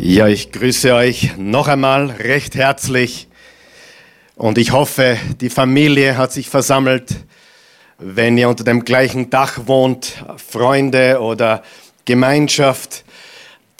Ja, 0.00 0.28
ich 0.28 0.52
grüße 0.52 0.94
euch 0.94 1.36
noch 1.38 1.66
einmal 1.66 2.06
recht 2.10 2.54
herzlich 2.54 3.26
und 4.36 4.56
ich 4.56 4.70
hoffe, 4.70 5.18
die 5.40 5.50
Familie 5.50 6.16
hat 6.16 6.30
sich 6.30 6.48
versammelt. 6.48 7.16
Wenn 7.98 8.38
ihr 8.38 8.48
unter 8.48 8.62
dem 8.62 8.84
gleichen 8.84 9.28
Dach 9.28 9.58
wohnt, 9.66 10.24
Freunde 10.36 11.18
oder 11.20 11.64
Gemeinschaft, 12.04 13.04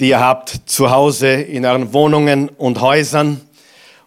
die 0.01 0.09
ihr 0.09 0.19
habt 0.19 0.63
zu 0.67 0.91
Hause 0.91 1.35
in 1.35 1.65
euren 1.65 1.93
Wohnungen 1.93 2.49
und 2.49 2.81
Häusern. 2.81 3.41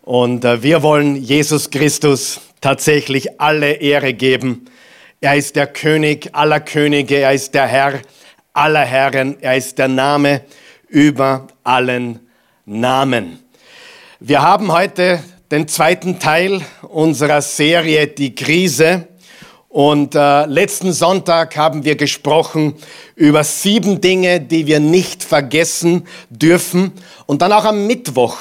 Und 0.01 0.43
äh, 0.43 0.61
wir 0.61 0.83
wollen 0.83 1.15
Jesus 1.15 1.69
Christus 1.69 2.41
tatsächlich 2.59 3.39
alle 3.39 3.75
Ehre 3.75 4.13
geben. 4.13 4.65
Er 5.21 5.37
ist 5.37 5.55
der 5.55 5.67
König 5.67 6.27
aller 6.33 6.59
Könige, 6.59 7.19
er 7.19 7.31
ist 7.31 7.53
der 7.53 7.67
Herr 7.67 8.01
aller 8.51 8.83
Herren, 8.83 9.37
er 9.39 9.55
ist 9.55 9.77
der 9.77 9.87
Name 9.87 10.41
über 10.91 11.47
allen 11.63 12.19
Namen. 12.65 13.39
Wir 14.19 14.41
haben 14.41 14.71
heute 14.71 15.23
den 15.49 15.67
zweiten 15.67 16.19
Teil 16.19 16.61
unserer 16.81 17.41
Serie 17.41 18.07
Die 18.07 18.35
Krise. 18.35 19.07
Und 19.69 20.15
äh, 20.15 20.45
letzten 20.47 20.91
Sonntag 20.91 21.55
haben 21.55 21.85
wir 21.85 21.95
gesprochen 21.95 22.75
über 23.15 23.45
sieben 23.45 24.01
Dinge, 24.01 24.41
die 24.41 24.67
wir 24.67 24.81
nicht 24.81 25.23
vergessen 25.23 26.07
dürfen. 26.29 26.91
Und 27.25 27.41
dann 27.41 27.53
auch 27.53 27.63
am 27.63 27.87
Mittwoch 27.87 28.37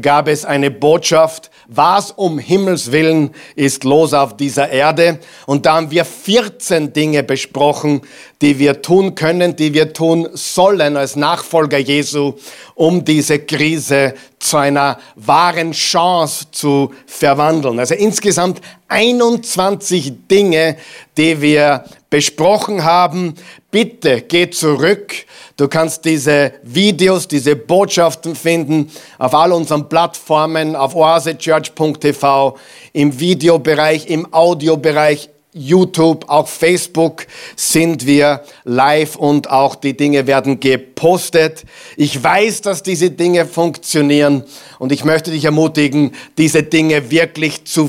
gab 0.00 0.28
es 0.28 0.44
eine 0.44 0.70
Botschaft, 0.70 1.50
was 1.66 2.10
um 2.10 2.38
Himmels 2.38 2.92
willen 2.92 3.30
ist 3.56 3.84
los 3.84 4.12
auf 4.12 4.36
dieser 4.36 4.70
Erde. 4.70 5.18
Und 5.46 5.66
da 5.66 5.76
haben 5.76 5.90
wir 5.90 6.04
14 6.04 6.92
Dinge 6.92 7.22
besprochen, 7.22 8.02
die 8.42 8.58
wir 8.58 8.82
tun 8.82 9.14
können, 9.14 9.56
die 9.56 9.72
wir 9.72 9.92
tun 9.92 10.28
sollen 10.32 10.96
als 10.96 11.16
Nachfolger 11.16 11.78
Jesu, 11.78 12.34
um 12.74 13.04
diese 13.04 13.38
Krise 13.38 14.14
zu 14.38 14.58
einer 14.58 14.98
wahren 15.16 15.72
Chance 15.72 16.46
zu 16.50 16.92
verwandeln. 17.06 17.78
Also 17.78 17.94
insgesamt 17.94 18.60
21 18.88 20.12
Dinge, 20.30 20.76
die 21.16 21.40
wir 21.40 21.84
besprochen 22.14 22.84
haben. 22.84 23.34
Bitte 23.72 24.20
geh 24.20 24.48
zurück. 24.48 25.12
Du 25.56 25.66
kannst 25.66 26.04
diese 26.04 26.52
Videos, 26.62 27.26
diese 27.26 27.56
Botschaften 27.56 28.36
finden 28.36 28.88
auf 29.18 29.34
all 29.34 29.50
unseren 29.50 29.88
Plattformen, 29.88 30.76
auf 30.76 30.94
oasechurch.tv, 30.94 32.56
im 32.92 33.18
Videobereich, 33.18 34.06
im 34.06 34.32
Audiobereich, 34.32 35.28
YouTube, 35.52 36.28
auch 36.28 36.46
Facebook 36.46 37.26
sind 37.56 38.06
wir 38.06 38.44
live 38.62 39.16
und 39.16 39.50
auch 39.50 39.74
die 39.74 39.96
Dinge 39.96 40.28
werden 40.28 40.60
gepostet. 40.60 41.64
Ich 41.96 42.22
weiß, 42.22 42.60
dass 42.60 42.84
diese 42.84 43.10
Dinge 43.10 43.44
funktionieren 43.44 44.44
und 44.78 44.92
ich 44.92 45.04
möchte 45.04 45.32
dich 45.32 45.44
ermutigen, 45.46 46.12
diese 46.38 46.62
Dinge 46.62 47.10
wirklich 47.10 47.64
zu 47.64 47.88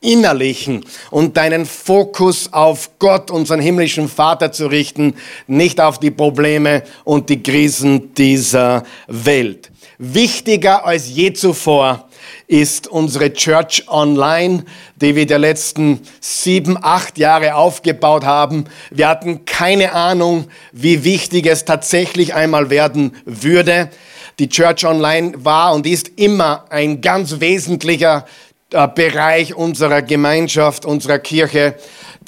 verinnerlichen 0.00 0.84
und 1.10 1.36
deinen 1.36 1.66
Fokus 1.66 2.52
auf 2.52 2.90
Gott, 2.98 3.30
unseren 3.30 3.60
himmlischen 3.60 4.08
Vater 4.08 4.52
zu 4.52 4.66
richten, 4.66 5.14
nicht 5.46 5.80
auf 5.80 5.98
die 5.98 6.10
Probleme 6.10 6.82
und 7.04 7.28
die 7.28 7.42
Krisen 7.42 8.14
dieser 8.14 8.84
Welt. 9.06 9.70
Wichtiger 9.98 10.86
als 10.86 11.10
je 11.10 11.32
zuvor 11.34 12.08
ist 12.46 12.88
unsere 12.88 13.32
Church 13.32 13.84
Online, 13.88 14.64
die 14.96 15.14
wir 15.14 15.26
die 15.26 15.34
letzten 15.34 16.00
sieben, 16.20 16.78
acht 16.80 17.18
Jahre 17.18 17.54
aufgebaut 17.54 18.24
haben. 18.24 18.64
Wir 18.90 19.08
hatten 19.08 19.44
keine 19.44 19.92
Ahnung, 19.92 20.46
wie 20.72 21.04
wichtig 21.04 21.46
es 21.46 21.66
tatsächlich 21.66 22.34
einmal 22.34 22.70
werden 22.70 23.14
würde. 23.26 23.90
Die 24.38 24.48
Church 24.48 24.86
Online 24.86 25.34
war 25.36 25.74
und 25.74 25.86
ist 25.86 26.12
immer 26.16 26.64
ein 26.70 27.02
ganz 27.02 27.40
wesentlicher 27.40 28.24
Bereich 28.70 29.54
unserer 29.56 30.00
Gemeinschaft, 30.00 30.84
unserer 30.84 31.18
Kirche 31.18 31.74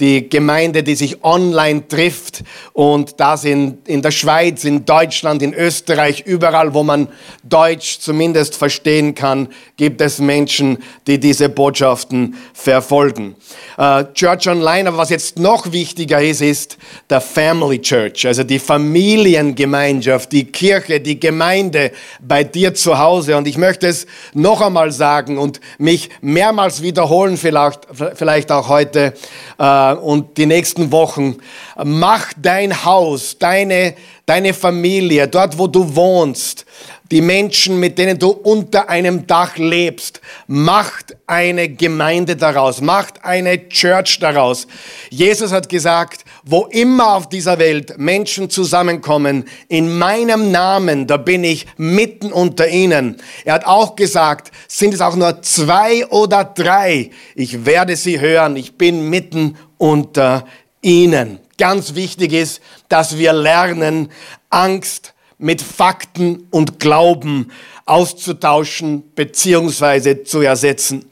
die 0.02 0.28
Gemeinde, 0.28 0.82
die 0.82 0.96
sich 0.96 1.22
online 1.22 1.86
trifft 1.86 2.42
und 2.72 3.20
das 3.20 3.44
in, 3.44 3.78
in 3.86 4.02
der 4.02 4.10
Schweiz, 4.10 4.64
in 4.64 4.84
Deutschland, 4.84 5.42
in 5.42 5.54
Österreich, 5.54 6.24
überall, 6.26 6.74
wo 6.74 6.82
man 6.82 7.06
Deutsch 7.44 8.00
zumindest 8.00 8.56
verstehen 8.56 9.14
kann, 9.14 9.48
gibt 9.76 10.00
es 10.00 10.18
Menschen, 10.18 10.78
die 11.06 11.20
diese 11.20 11.48
Botschaften 11.48 12.34
verfolgen. 12.52 13.36
Uh, 13.78 14.02
Church 14.12 14.48
Online, 14.48 14.88
aber 14.88 14.98
was 14.98 15.10
jetzt 15.10 15.38
noch 15.38 15.70
wichtiger 15.70 16.20
ist, 16.20 16.42
ist 16.42 16.78
der 17.08 17.20
Family 17.20 17.80
Church, 17.80 18.26
also 18.26 18.42
die 18.42 18.58
Familiengemeinschaft, 18.58 20.32
die 20.32 20.46
Kirche, 20.46 21.00
die 21.00 21.20
Gemeinde 21.20 21.92
bei 22.20 22.42
dir 22.42 22.74
zu 22.74 22.98
Hause. 22.98 23.36
Und 23.36 23.46
ich 23.46 23.56
möchte 23.56 23.86
es 23.86 24.06
noch 24.34 24.60
einmal 24.62 24.90
sagen 24.90 25.38
und 25.38 25.60
mich 25.78 26.10
mehrmals 26.20 26.82
wiederholen, 26.82 27.36
vielleicht, 27.36 27.86
vielleicht 28.16 28.50
auch 28.50 28.68
heute. 28.68 29.14
Äh, 29.58 29.91
und 29.98 30.36
die 30.38 30.46
nächsten 30.46 30.92
Wochen. 30.92 31.36
Mach 31.82 32.32
dein 32.36 32.84
Haus, 32.84 33.38
deine, 33.38 33.94
deine 34.26 34.54
Familie, 34.54 35.28
dort 35.28 35.58
wo 35.58 35.66
du 35.66 35.94
wohnst, 35.94 36.66
die 37.12 37.20
Menschen, 37.20 37.78
mit 37.78 37.98
denen 37.98 38.18
du 38.18 38.30
unter 38.30 38.88
einem 38.88 39.26
Dach 39.26 39.58
lebst, 39.58 40.22
macht 40.46 41.14
eine 41.26 41.68
Gemeinde 41.68 42.36
daraus, 42.36 42.80
macht 42.80 43.22
eine 43.22 43.68
Church 43.68 44.18
daraus. 44.18 44.66
Jesus 45.10 45.52
hat 45.52 45.68
gesagt, 45.68 46.24
wo 46.42 46.64
immer 46.70 47.14
auf 47.14 47.28
dieser 47.28 47.58
Welt 47.58 47.98
Menschen 47.98 48.48
zusammenkommen, 48.48 49.44
in 49.68 49.98
meinem 49.98 50.50
Namen, 50.50 51.06
da 51.06 51.18
bin 51.18 51.44
ich 51.44 51.66
mitten 51.76 52.32
unter 52.32 52.66
ihnen. 52.68 53.18
Er 53.44 53.54
hat 53.54 53.66
auch 53.66 53.94
gesagt, 53.94 54.50
sind 54.66 54.94
es 54.94 55.02
auch 55.02 55.14
nur 55.14 55.42
zwei 55.42 56.06
oder 56.06 56.44
drei, 56.44 57.10
ich 57.34 57.66
werde 57.66 57.94
sie 57.94 58.20
hören, 58.20 58.56
ich 58.56 58.78
bin 58.78 59.10
mitten 59.10 59.58
unter 59.76 60.46
ihnen. 60.80 61.40
Ganz 61.58 61.94
wichtig 61.94 62.32
ist, 62.32 62.62
dass 62.88 63.18
wir 63.18 63.34
lernen, 63.34 64.08
Angst 64.48 65.12
mit 65.42 65.60
Fakten 65.60 66.46
und 66.50 66.78
Glauben 66.78 67.50
auszutauschen 67.84 69.02
bzw. 69.14 70.22
zu 70.22 70.40
ersetzen. 70.40 71.04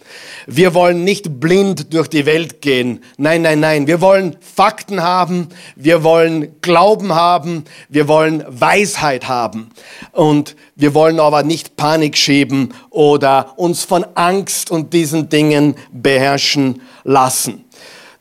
Wir 0.46 0.72
wollen 0.72 1.02
nicht 1.02 1.40
blind 1.40 1.92
durch 1.92 2.08
die 2.08 2.26
Welt 2.26 2.62
gehen. 2.62 3.02
Nein, 3.16 3.42
nein, 3.42 3.58
nein. 3.58 3.86
Wir 3.88 4.00
wollen 4.00 4.36
Fakten 4.40 5.02
haben. 5.02 5.48
Wir 5.74 6.04
wollen 6.04 6.60
Glauben 6.62 7.12
haben. 7.12 7.64
Wir 7.88 8.06
wollen 8.06 8.44
Weisheit 8.48 9.26
haben. 9.26 9.70
Und 10.12 10.54
wir 10.76 10.94
wollen 10.94 11.18
aber 11.18 11.42
nicht 11.42 11.76
Panik 11.76 12.16
schieben 12.16 12.72
oder 12.90 13.54
uns 13.56 13.82
von 13.82 14.06
Angst 14.14 14.70
und 14.70 14.92
diesen 14.92 15.28
Dingen 15.28 15.74
beherrschen 15.92 16.82
lassen. 17.02 17.64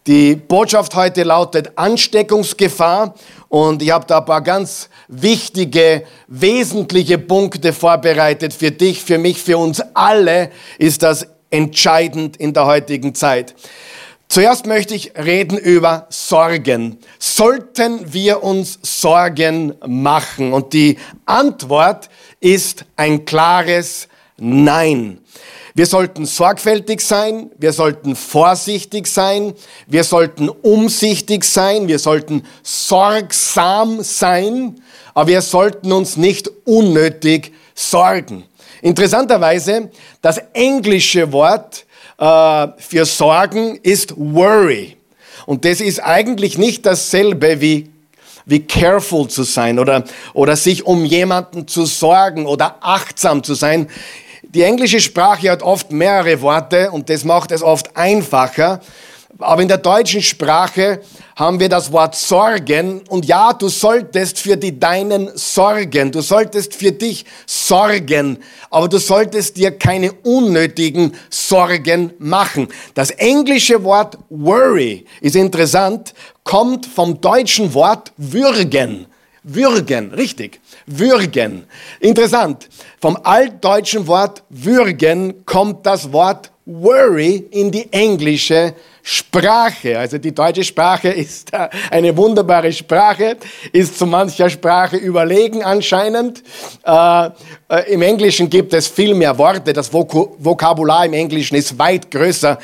Die 0.08 0.36
Botschaft 0.36 0.96
heute 0.96 1.22
lautet 1.22 1.78
Ansteckungsgefahr 1.78 3.14
und 3.48 3.84
ich 3.84 3.92
habe 3.92 4.06
da 4.08 4.20
ein 4.20 4.26
paar 4.26 4.42
ganz 4.42 4.90
wichtige, 5.10 6.04
wesentliche 6.28 7.18
Punkte 7.18 7.74
vorbereitet 7.74 8.54
für 8.54 8.72
dich, 8.72 9.04
für 9.04 9.18
mich, 9.18 9.42
für 9.42 9.58
uns 9.58 9.82
alle 9.94 10.52
ist 10.78 11.04
das 11.04 11.28
entscheidend 11.50 12.38
in 12.38 12.54
der 12.54 12.66
heutigen 12.68 13.16
Zeit. 13.16 13.56
Zuerst 14.30 14.68
möchte 14.68 14.94
ich 14.94 15.14
reden 15.18 15.58
über 15.58 16.06
Sorgen. 16.10 17.00
Sollten 17.18 18.14
wir 18.14 18.44
uns 18.44 18.78
Sorgen 18.84 19.74
machen? 19.84 20.54
Und 20.54 20.74
die 20.74 21.00
Antwort 21.26 22.10
ist 22.40 22.86
ein 22.96 23.26
klares 23.26 24.08
Nein. 24.38 25.20
Wir 25.74 25.86
sollten 25.86 26.26
sorgfältig 26.26 27.02
sein, 27.02 27.52
wir 27.58 27.74
sollten 27.74 28.16
vorsichtig 28.16 29.08
sein, 29.08 29.54
wir 29.88 30.04
sollten 30.04 30.50
umsichtig 30.50 31.44
sein, 31.44 31.88
wir 31.88 32.00
sollten 32.00 32.44
sorgsam 32.64 34.04
sein, 34.04 34.82
aber 35.20 35.28
wir 35.28 35.42
sollten 35.42 35.92
uns 35.92 36.16
nicht 36.16 36.50
unnötig 36.64 37.52
sorgen. 37.76 38.46
Interessanterweise, 38.82 39.92
das 40.22 40.38
englische 40.54 41.34
Wort 41.34 41.86
äh, 42.18 42.68
für 42.78 43.04
Sorgen 43.04 43.78
ist 43.84 44.14
worry. 44.16 44.96
Und 45.46 45.66
das 45.66 45.82
ist 45.82 46.00
eigentlich 46.00 46.58
nicht 46.58 46.86
dasselbe 46.86 47.60
wie 47.60 47.90
wie 48.46 48.62
careful 48.62 49.28
zu 49.28 49.44
sein 49.44 49.78
oder, 49.78 50.06
oder 50.34 50.56
sich 50.56 50.86
um 50.86 51.04
jemanden 51.04 51.68
zu 51.68 51.86
sorgen 51.86 52.46
oder 52.46 52.78
achtsam 52.80 53.44
zu 53.44 53.56
sein. 53.56 53.90
Die 54.42 54.64
englische 54.64 55.02
Sprache 55.02 55.52
hat 55.52 55.64
oft 55.64 55.92
mehrere 55.92 56.42
Worte 56.42 56.92
und 56.92 57.10
das 57.10 57.26
macht 57.26 57.52
es 57.52 57.62
oft 57.62 57.98
einfacher. 57.98 58.80
Aber 59.38 59.62
in 59.62 59.68
der 59.68 59.78
deutschen 59.78 60.22
Sprache 60.22 61.02
haben 61.36 61.60
wir 61.60 61.70
das 61.70 61.92
Wort 61.92 62.16
Sorgen 62.16 63.02
und 63.10 63.26
ja, 63.26 63.54
du 63.54 63.70
solltest 63.70 64.40
für 64.40 64.58
die 64.58 64.78
Deinen 64.78 65.30
sorgen, 65.36 66.12
du 66.12 66.22
solltest 66.22 66.74
für 66.74 66.92
dich 66.92 67.26
sorgen, 67.46 68.40
aber 68.70 68.90
du 68.90 68.98
solltest 68.98 69.56
dir 69.56 69.72
keine 69.72 70.12
unnötigen 70.24 71.14
Sorgen 71.30 72.12
machen. 72.18 72.68
Das 72.96 73.12
englische 73.12 73.84
Wort 73.84 74.18
worry 74.30 75.06
ist 75.22 75.36
interessant, 75.36 76.14
kommt 76.44 76.86
vom 76.86 77.22
deutschen 77.22 77.74
Wort 77.74 78.12
würgen. 78.18 79.06
würgen, 79.44 80.14
richtig, 80.14 80.60
würgen. 80.86 81.64
Interessant, 82.00 82.68
vom 83.00 83.18
altdeutschen 83.24 84.06
Wort 84.08 84.44
würgen 84.50 85.46
kommt 85.46 85.86
das 85.86 86.12
Wort 86.12 86.52
worry 86.66 87.48
in 87.52 87.72
die 87.72 87.92
englische 87.92 88.74
Sprache. 88.74 88.80
Also 89.96 90.20
die 90.20 90.36
deutsche 90.36 90.64
Sprache 90.64 91.10
ist 91.10 91.52
eine 91.90 92.16
wunderbare 92.16 92.72
Sprache, 92.72 93.38
ist 93.72 93.98
zu 93.98 94.06
mancher 94.06 94.50
Sprache 94.52 94.98
überlegen 94.98 95.64
anscheinend. 95.64 96.44
Äh, 96.84 97.30
äh, 97.70 97.94
Im 97.94 98.04
Englischen 98.04 98.50
gibt 98.50 98.72
es 98.74 98.88
viel 98.88 99.16
mehr 99.16 99.36
Worte. 99.38 99.74
Das 99.74 99.92
Vok 99.92 100.36
Vokabular 100.38 101.06
im 101.06 101.14
Englischen 101.14 101.56
ist 101.56 101.78
weit 101.80 102.12
größer 102.12 102.60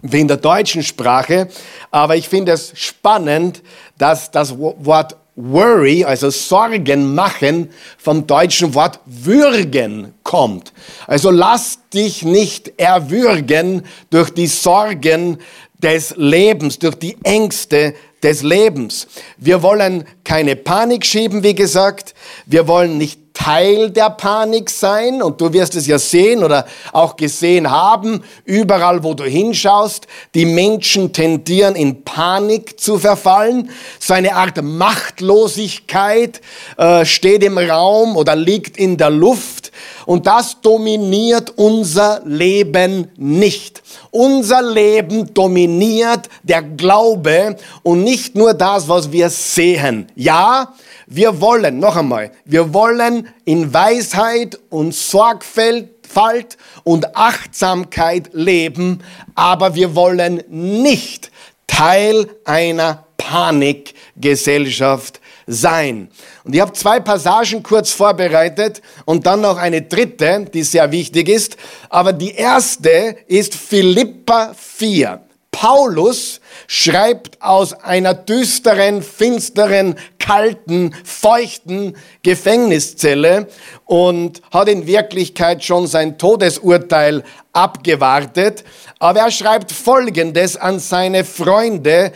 wie 0.00 0.20
in 0.20 0.28
der 0.28 0.38
deutschen 0.38 0.82
Sprache. 0.82 1.48
Aber 1.90 2.16
ich 2.16 2.26
finde 2.26 2.52
es 2.52 2.72
spannend, 2.74 3.62
dass 3.98 4.30
das 4.30 4.56
Wort 4.58 5.16
worry, 5.34 6.04
also 6.04 6.30
Sorgen 6.30 7.14
machen, 7.14 7.70
vom 7.98 8.26
deutschen 8.26 8.74
Wort 8.74 9.00
würgen 9.06 10.14
kommt. 10.22 10.72
Also 11.06 11.30
lass 11.30 11.78
dich 11.92 12.22
nicht 12.22 12.78
erwürgen 12.78 13.82
durch 14.10 14.30
die 14.30 14.46
Sorgen 14.46 15.38
des 15.82 16.14
Lebens, 16.16 16.78
durch 16.78 16.94
die 16.96 17.16
Ängste 17.24 17.94
des 18.22 18.42
Lebens. 18.42 19.08
Wir 19.36 19.62
wollen 19.62 20.04
keine 20.24 20.54
Panik 20.56 21.04
schieben, 21.04 21.42
wie 21.42 21.54
gesagt. 21.54 22.14
Wir 22.46 22.68
wollen 22.68 22.98
nicht 22.98 23.22
Teil 23.34 23.90
der 23.90 24.10
Panik 24.10 24.70
sein 24.70 25.22
und 25.22 25.40
du 25.40 25.52
wirst 25.52 25.74
es 25.74 25.86
ja 25.86 25.98
sehen 25.98 26.44
oder 26.44 26.66
auch 26.92 27.16
gesehen 27.16 27.70
haben, 27.70 28.22
überall 28.44 29.02
wo 29.02 29.14
du 29.14 29.24
hinschaust, 29.24 30.06
die 30.34 30.44
Menschen 30.44 31.12
tendieren 31.12 31.74
in 31.74 32.04
Panik 32.04 32.78
zu 32.78 32.98
verfallen. 32.98 33.70
So 33.98 34.14
eine 34.14 34.34
Art 34.36 34.62
Machtlosigkeit 34.62 36.40
äh, 36.76 37.04
steht 37.04 37.42
im 37.42 37.58
Raum 37.58 38.16
oder 38.16 38.36
liegt 38.36 38.76
in 38.76 38.96
der 38.96 39.10
Luft 39.10 39.71
und 40.06 40.26
das 40.26 40.60
dominiert 40.60 41.52
unser 41.56 42.22
Leben 42.24 43.08
nicht. 43.16 43.82
Unser 44.10 44.62
Leben 44.62 45.32
dominiert 45.32 46.28
der 46.42 46.62
Glaube 46.62 47.56
und 47.82 48.04
nicht 48.04 48.34
nur 48.34 48.54
das, 48.54 48.88
was 48.88 49.10
wir 49.10 49.30
sehen. 49.30 50.06
Ja, 50.14 50.74
wir 51.06 51.40
wollen, 51.40 51.78
noch 51.78 51.96
einmal, 51.96 52.32
wir 52.44 52.72
wollen 52.72 53.28
in 53.44 53.72
Weisheit 53.72 54.58
und 54.70 54.94
Sorgfalt 54.94 56.58
und 56.84 57.16
Achtsamkeit 57.16 58.30
leben, 58.32 59.00
aber 59.34 59.74
wir 59.74 59.94
wollen 59.94 60.42
nicht 60.48 61.30
Teil 61.66 62.28
einer 62.44 63.04
Panikgesellschaft 63.16 65.21
sein. 65.46 66.08
Und 66.44 66.54
ich 66.54 66.60
habe 66.60 66.72
zwei 66.72 67.00
Passagen 67.00 67.62
kurz 67.62 67.90
vorbereitet 67.90 68.82
und 69.04 69.26
dann 69.26 69.40
noch 69.40 69.56
eine 69.56 69.82
dritte, 69.82 70.46
die 70.52 70.62
sehr 70.62 70.90
wichtig 70.90 71.28
ist. 71.28 71.56
Aber 71.88 72.12
die 72.12 72.34
erste 72.34 73.16
ist 73.26 73.54
Philippa 73.54 74.54
4. 74.54 75.20
Paulus 75.52 76.40
schreibt 76.66 77.40
aus 77.42 77.72
einer 77.74 78.14
düsteren, 78.14 79.02
finsteren, 79.02 79.96
kalten, 80.18 80.94
feuchten 81.04 81.94
Gefängniszelle 82.22 83.46
und 83.84 84.40
hat 84.50 84.68
in 84.68 84.86
Wirklichkeit 84.86 85.62
schon 85.62 85.86
sein 85.86 86.16
Todesurteil 86.18 87.22
abgewartet. 87.52 88.64
Aber 88.98 89.20
er 89.20 89.30
schreibt 89.30 89.70
Folgendes 89.70 90.56
an 90.56 90.80
seine 90.80 91.22
Freunde, 91.22 92.12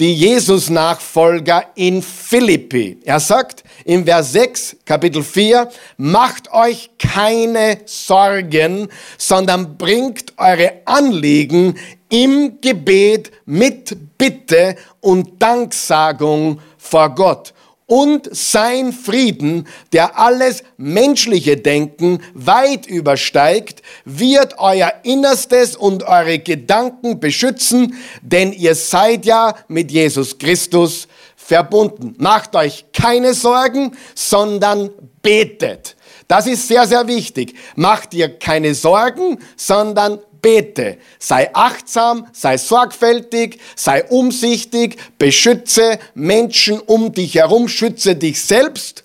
die 0.00 0.14
Jesus-Nachfolger 0.14 1.66
in 1.74 2.02
Philippi. 2.02 2.98
Er 3.04 3.20
sagt 3.20 3.62
im 3.84 4.06
Vers 4.06 4.32
6, 4.32 4.76
Kapitel 4.86 5.22
4, 5.22 5.68
macht 5.98 6.50
euch 6.52 6.90
keine 6.98 7.80
Sorgen, 7.84 8.88
sondern 9.18 9.76
bringt 9.76 10.32
eure 10.38 10.80
Anliegen 10.86 11.78
im 12.08 12.60
Gebet 12.62 13.30
mit 13.44 14.16
Bitte 14.16 14.74
und 15.00 15.40
Danksagung 15.40 16.60
vor 16.78 17.14
Gott. 17.14 17.52
Und 17.90 18.28
sein 18.30 18.92
Frieden, 18.92 19.66
der 19.92 20.16
alles 20.16 20.62
menschliche 20.76 21.56
Denken 21.56 22.22
weit 22.34 22.86
übersteigt, 22.86 23.82
wird 24.04 24.54
euer 24.58 24.92
Innerstes 25.02 25.74
und 25.74 26.04
eure 26.04 26.38
Gedanken 26.38 27.18
beschützen, 27.18 27.96
denn 28.22 28.52
ihr 28.52 28.76
seid 28.76 29.26
ja 29.26 29.56
mit 29.66 29.90
Jesus 29.90 30.38
Christus 30.38 31.08
verbunden. 31.34 32.14
Macht 32.18 32.54
euch 32.54 32.84
keine 32.92 33.34
Sorgen, 33.34 33.90
sondern 34.14 34.90
betet. 35.20 35.96
Das 36.28 36.46
ist 36.46 36.68
sehr, 36.68 36.86
sehr 36.86 37.08
wichtig. 37.08 37.56
Macht 37.74 38.12
dir 38.12 38.38
keine 38.38 38.72
Sorgen, 38.76 39.40
sondern 39.56 40.20
bete. 40.42 40.98
Sei 41.18 41.50
achtsam, 41.54 42.26
sei 42.32 42.56
sorgfältig, 42.56 43.58
sei 43.76 44.04
umsichtig, 44.04 44.96
beschütze 45.18 45.98
Menschen 46.14 46.80
um 46.80 47.12
dich 47.12 47.34
herum, 47.34 47.68
schütze 47.68 48.16
dich 48.16 48.42
selbst, 48.42 49.04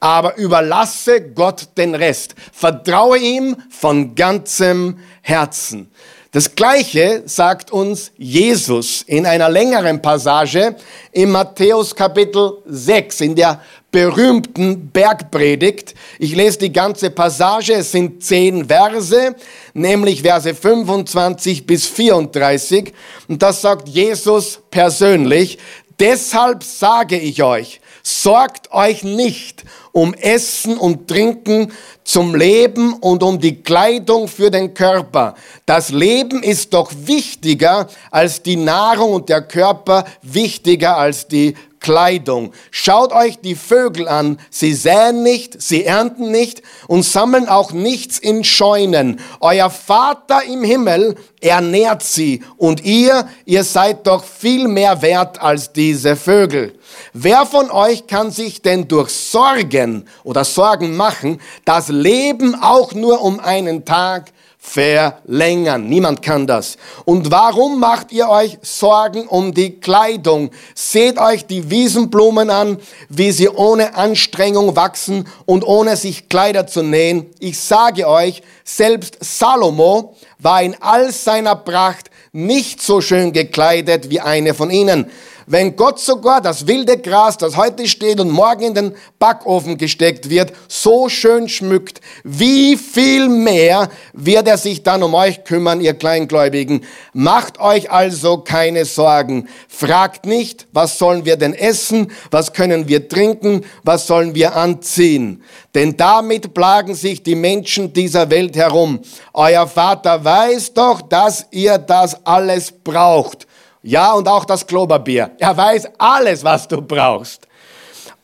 aber 0.00 0.36
überlasse 0.36 1.20
Gott 1.20 1.68
den 1.76 1.94
Rest. 1.94 2.34
Vertraue 2.52 3.18
ihm 3.18 3.56
von 3.70 4.14
ganzem 4.14 4.98
Herzen. 5.22 5.90
Das 6.36 6.54
Gleiche 6.54 7.22
sagt 7.24 7.70
uns 7.70 8.12
Jesus 8.18 9.00
in 9.06 9.24
einer 9.24 9.48
längeren 9.48 10.02
Passage 10.02 10.76
in 11.12 11.30
Matthäus 11.30 11.94
Kapitel 11.94 12.58
6, 12.66 13.22
in 13.22 13.34
der 13.34 13.62
berühmten 13.96 14.90
Bergpredigt. 14.90 15.94
Ich 16.18 16.36
lese 16.36 16.58
die 16.58 16.72
ganze 16.72 17.08
Passage, 17.08 17.72
es 17.72 17.92
sind 17.92 18.22
zehn 18.22 18.66
Verse, 18.66 19.34
nämlich 19.72 20.20
Verse 20.20 20.54
25 20.54 21.66
bis 21.66 21.86
34. 21.86 22.92
Und 23.26 23.40
das 23.42 23.62
sagt 23.62 23.88
Jesus 23.88 24.60
persönlich. 24.70 25.56
Deshalb 25.98 26.62
sage 26.62 27.18
ich 27.18 27.42
euch, 27.42 27.80
sorgt 28.02 28.70
euch 28.70 29.02
nicht 29.02 29.64
um 29.92 30.12
Essen 30.12 30.76
und 30.76 31.08
Trinken 31.08 31.72
zum 32.04 32.34
Leben 32.34 32.92
und 32.92 33.22
um 33.22 33.40
die 33.40 33.62
Kleidung 33.62 34.28
für 34.28 34.50
den 34.50 34.74
Körper. 34.74 35.36
Das 35.64 35.88
Leben 35.88 36.42
ist 36.42 36.74
doch 36.74 36.92
wichtiger 36.94 37.88
als 38.10 38.42
die 38.42 38.56
Nahrung 38.56 39.14
und 39.14 39.30
der 39.30 39.40
Körper 39.40 40.04
wichtiger 40.20 40.98
als 40.98 41.28
die 41.28 41.54
Kleidung. 41.86 42.52
Schaut 42.72 43.12
euch 43.12 43.38
die 43.38 43.54
Vögel 43.54 44.08
an. 44.08 44.40
Sie 44.50 44.74
säen 44.74 45.22
nicht, 45.22 45.62
sie 45.62 45.84
ernten 45.84 46.32
nicht 46.32 46.60
und 46.88 47.04
sammeln 47.04 47.48
auch 47.48 47.70
nichts 47.70 48.18
in 48.18 48.42
Scheunen. 48.42 49.20
Euer 49.38 49.70
Vater 49.70 50.42
im 50.42 50.64
Himmel 50.64 51.14
ernährt 51.40 52.02
sie 52.02 52.42
und 52.56 52.84
ihr, 52.84 53.28
ihr 53.44 53.62
seid 53.62 54.04
doch 54.08 54.24
viel 54.24 54.66
mehr 54.66 55.00
wert 55.00 55.40
als 55.40 55.72
diese 55.72 56.16
Vögel. 56.16 56.76
Wer 57.12 57.46
von 57.46 57.70
euch 57.70 58.08
kann 58.08 58.32
sich 58.32 58.62
denn 58.62 58.88
durch 58.88 59.10
Sorgen 59.10 60.08
oder 60.24 60.44
Sorgen 60.44 60.96
machen, 60.96 61.40
das 61.64 61.86
Leben 61.86 62.60
auch 62.60 62.94
nur 62.94 63.20
um 63.22 63.38
einen 63.38 63.84
Tag 63.84 64.32
verlängern. 64.66 65.88
Niemand 65.88 66.22
kann 66.22 66.46
das. 66.46 66.76
Und 67.04 67.30
warum 67.30 67.78
macht 67.78 68.10
ihr 68.10 68.28
euch 68.28 68.58
Sorgen 68.62 69.28
um 69.28 69.54
die 69.54 69.80
Kleidung? 69.80 70.50
Seht 70.74 71.18
euch 71.18 71.46
die 71.46 71.70
Wiesenblumen 71.70 72.50
an, 72.50 72.78
wie 73.08 73.30
sie 73.30 73.48
ohne 73.48 73.94
Anstrengung 73.94 74.74
wachsen 74.74 75.28
und 75.46 75.64
ohne 75.64 75.96
sich 75.96 76.28
Kleider 76.28 76.66
zu 76.66 76.82
nähen. 76.82 77.26
Ich 77.38 77.60
sage 77.60 78.08
euch, 78.08 78.42
selbst 78.64 79.18
Salomo 79.20 80.16
war 80.40 80.62
in 80.62 80.76
all 80.80 81.12
seiner 81.12 81.54
Pracht 81.54 82.10
nicht 82.32 82.82
so 82.82 83.00
schön 83.00 83.32
gekleidet 83.32 84.10
wie 84.10 84.20
eine 84.20 84.52
von 84.52 84.70
ihnen. 84.70 85.10
Wenn 85.48 85.76
Gott 85.76 86.00
sogar 86.00 86.40
das 86.40 86.66
wilde 86.66 86.98
Gras, 86.98 87.38
das 87.38 87.56
heute 87.56 87.86
steht 87.86 88.18
und 88.18 88.30
morgen 88.30 88.62
in 88.62 88.74
den 88.74 88.94
Backofen 89.20 89.78
gesteckt 89.78 90.28
wird, 90.28 90.52
so 90.66 91.08
schön 91.08 91.48
schmückt, 91.48 92.00
wie 92.24 92.76
viel 92.76 93.28
mehr 93.28 93.88
wird 94.12 94.48
er 94.48 94.58
sich 94.58 94.82
dann 94.82 95.04
um 95.04 95.14
euch 95.14 95.44
kümmern, 95.44 95.80
ihr 95.80 95.94
Kleingläubigen. 95.94 96.84
Macht 97.12 97.60
euch 97.60 97.92
also 97.92 98.38
keine 98.38 98.84
Sorgen. 98.84 99.48
Fragt 99.68 100.26
nicht, 100.26 100.66
was 100.72 100.98
sollen 100.98 101.24
wir 101.24 101.36
denn 101.36 101.54
essen, 101.54 102.10
was 102.32 102.52
können 102.52 102.88
wir 102.88 103.08
trinken, 103.08 103.64
was 103.84 104.08
sollen 104.08 104.34
wir 104.34 104.56
anziehen. 104.56 105.44
Denn 105.76 105.96
damit 105.96 106.54
plagen 106.54 106.96
sich 106.96 107.22
die 107.22 107.36
Menschen 107.36 107.92
dieser 107.92 108.30
Welt 108.30 108.56
herum. 108.56 108.98
Euer 109.32 109.68
Vater 109.68 110.24
weiß 110.24 110.74
doch, 110.74 111.02
dass 111.02 111.46
ihr 111.52 111.78
das 111.78 112.26
alles 112.26 112.72
braucht. 112.72 113.46
Ja, 113.86 114.14
und 114.14 114.26
auch 114.26 114.44
das 114.44 114.66
Kloberbier. 114.66 115.30
Er 115.38 115.56
weiß 115.56 115.86
alles, 115.96 116.42
was 116.42 116.66
du 116.66 116.82
brauchst. 116.82 117.46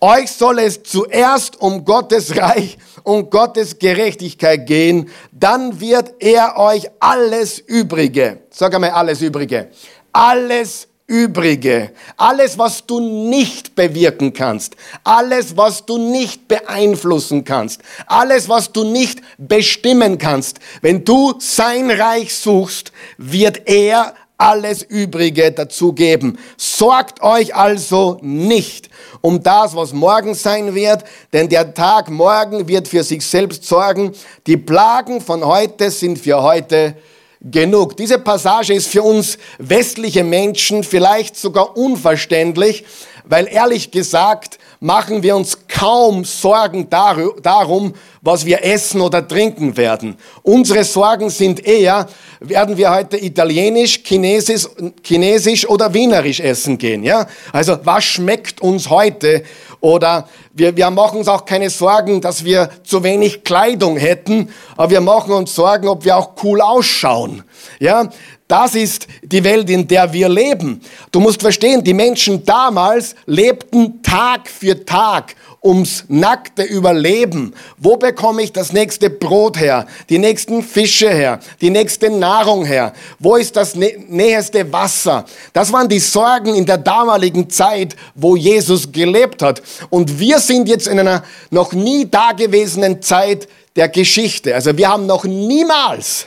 Euch 0.00 0.32
soll 0.32 0.58
es 0.58 0.82
zuerst 0.82 1.60
um 1.60 1.84
Gottes 1.84 2.36
Reich 2.36 2.76
und 3.04 3.30
Gottes 3.30 3.78
Gerechtigkeit 3.78 4.66
gehen, 4.66 5.08
dann 5.30 5.78
wird 5.78 6.14
er 6.18 6.56
euch 6.56 6.90
alles 6.98 7.60
Übrige, 7.60 8.40
sag 8.50 8.74
einmal 8.74 8.90
alles 8.90 9.22
Übrige, 9.22 9.70
alles 10.12 10.88
Übrige, 11.06 11.92
alles, 12.16 12.58
was 12.58 12.84
du 12.84 12.98
nicht 12.98 13.76
bewirken 13.76 14.32
kannst, 14.32 14.74
alles, 15.04 15.56
was 15.56 15.86
du 15.86 15.96
nicht 15.96 16.48
beeinflussen 16.48 17.44
kannst, 17.44 17.82
alles, 18.06 18.48
was 18.48 18.72
du 18.72 18.82
nicht 18.82 19.20
bestimmen 19.38 20.18
kannst, 20.18 20.58
wenn 20.80 21.04
du 21.04 21.34
sein 21.38 21.88
Reich 21.90 22.34
suchst, 22.34 22.90
wird 23.18 23.68
er 23.68 24.14
alles 24.42 24.82
Übrige 24.82 25.52
dazu 25.52 25.92
geben. 25.92 26.36
Sorgt 26.56 27.22
euch 27.22 27.54
also 27.54 28.18
nicht 28.22 28.90
um 29.20 29.40
das, 29.40 29.76
was 29.76 29.92
morgen 29.92 30.34
sein 30.34 30.74
wird, 30.74 31.04
denn 31.32 31.48
der 31.48 31.74
Tag 31.74 32.10
morgen 32.10 32.66
wird 32.66 32.88
für 32.88 33.04
sich 33.04 33.24
selbst 33.24 33.64
sorgen. 33.64 34.12
Die 34.48 34.56
Plagen 34.56 35.20
von 35.20 35.44
heute 35.44 35.92
sind 35.92 36.18
für 36.18 36.42
heute 36.42 36.96
genug. 37.42 37.96
Diese 37.96 38.18
Passage 38.18 38.74
ist 38.74 38.88
für 38.88 39.02
uns 39.02 39.38
westliche 39.58 40.24
Menschen 40.24 40.84
vielleicht 40.84 41.36
sogar 41.36 41.76
unverständlich, 41.76 42.84
weil 43.24 43.48
ehrlich 43.48 43.90
gesagt 43.90 44.58
machen 44.80 45.22
wir 45.22 45.36
uns 45.36 45.58
kaum 45.68 46.24
Sorgen 46.24 46.90
darum, 46.90 47.94
was 48.20 48.44
wir 48.44 48.64
essen 48.64 49.00
oder 49.00 49.26
trinken 49.26 49.76
werden. 49.76 50.16
Unsere 50.42 50.82
Sorgen 50.82 51.30
sind 51.30 51.64
eher, 51.64 52.08
werden 52.40 52.76
wir 52.76 52.90
heute 52.90 53.16
italienisch, 53.16 54.00
chinesisch, 54.04 54.66
chinesisch 55.04 55.68
oder 55.68 55.94
wienerisch 55.94 56.40
essen 56.40 56.78
gehen. 56.78 57.04
Ja? 57.04 57.28
Also 57.52 57.78
was 57.84 58.04
schmeckt 58.04 58.60
uns 58.60 58.90
heute? 58.90 59.44
Oder 59.82 60.28
wir, 60.54 60.76
wir 60.76 60.90
machen 60.90 61.18
uns 61.18 61.28
auch 61.28 61.44
keine 61.44 61.68
Sorgen, 61.68 62.20
dass 62.20 62.44
wir 62.44 62.70
zu 62.84 63.02
wenig 63.02 63.42
Kleidung 63.42 63.96
hätten, 63.96 64.48
aber 64.76 64.90
wir 64.90 65.00
machen 65.00 65.32
uns 65.32 65.56
Sorgen, 65.56 65.88
ob 65.88 66.04
wir 66.04 66.16
auch 66.16 66.30
cool 66.44 66.60
ausschauen. 66.60 67.42
Ja, 67.80 68.08
das 68.52 68.74
ist 68.74 69.06
die 69.22 69.42
Welt, 69.44 69.70
in 69.70 69.88
der 69.88 70.12
wir 70.12 70.28
leben. 70.28 70.82
Du 71.10 71.20
musst 71.20 71.40
verstehen, 71.40 71.82
die 71.82 71.94
Menschen 71.94 72.44
damals 72.44 73.14
lebten 73.24 74.02
Tag 74.02 74.46
für 74.46 74.84
Tag 74.84 75.34
ums 75.64 76.04
nackte 76.08 76.62
Überleben. 76.62 77.54
Wo 77.78 77.96
bekomme 77.96 78.42
ich 78.42 78.52
das 78.52 78.74
nächste 78.74 79.08
Brot 79.08 79.58
her? 79.58 79.86
Die 80.10 80.18
nächsten 80.18 80.62
Fische 80.62 81.08
her? 81.08 81.40
Die 81.62 81.70
nächste 81.70 82.10
Nahrung 82.10 82.66
her? 82.66 82.92
Wo 83.18 83.36
ist 83.36 83.56
das 83.56 83.74
nächste 83.74 84.70
Wasser? 84.70 85.24
Das 85.54 85.72
waren 85.72 85.88
die 85.88 85.98
Sorgen 85.98 86.54
in 86.54 86.66
der 86.66 86.76
damaligen 86.76 87.48
Zeit, 87.48 87.96
wo 88.14 88.36
Jesus 88.36 88.92
gelebt 88.92 89.40
hat. 89.40 89.62
Und 89.88 90.18
wir 90.18 90.38
sind 90.40 90.68
jetzt 90.68 90.88
in 90.88 90.98
einer 90.98 91.24
noch 91.48 91.72
nie 91.72 92.04
dagewesenen 92.04 93.00
Zeit 93.00 93.48
der 93.76 93.88
Geschichte. 93.88 94.54
Also 94.54 94.76
wir 94.76 94.90
haben 94.90 95.06
noch 95.06 95.24
niemals 95.24 96.26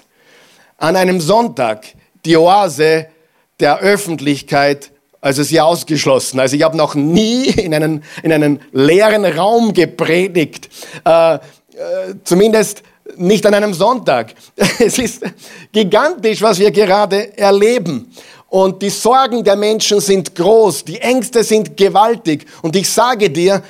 an 0.77 0.95
einem 0.95 1.21
Sonntag 1.21 1.85
die 2.25 2.37
Oase 2.37 3.07
der 3.59 3.79
Öffentlichkeit, 3.79 4.91
also 5.21 5.43
sie 5.43 5.59
ausgeschlossen. 5.59 6.39
Also 6.39 6.55
ich 6.55 6.63
habe 6.63 6.77
noch 6.77 6.95
nie 6.95 7.45
in 7.49 7.73
einen, 7.73 8.03
in 8.23 8.31
einen 8.31 8.61
leeren 8.71 9.25
Raum 9.25 9.73
gepredigt, 9.73 10.69
äh, 11.05 11.35
äh, 11.35 11.39
zumindest 12.23 12.83
nicht 13.17 13.45
an 13.45 13.53
einem 13.53 13.73
Sonntag. 13.73 14.33
Es 14.79 14.97
ist 14.97 15.23
gigantisch, 15.71 16.41
was 16.41 16.59
wir 16.59 16.71
gerade 16.71 17.37
erleben. 17.37 18.11
Und 18.49 18.81
die 18.81 18.89
Sorgen 18.89 19.43
der 19.43 19.55
Menschen 19.55 19.99
sind 19.99 20.35
groß, 20.35 20.85
die 20.85 20.99
Ängste 20.99 21.43
sind 21.43 21.75
gewaltig. 21.75 22.45
Und 22.61 22.75
ich 22.75 22.89
sage 22.89 23.29
dir, 23.29 23.61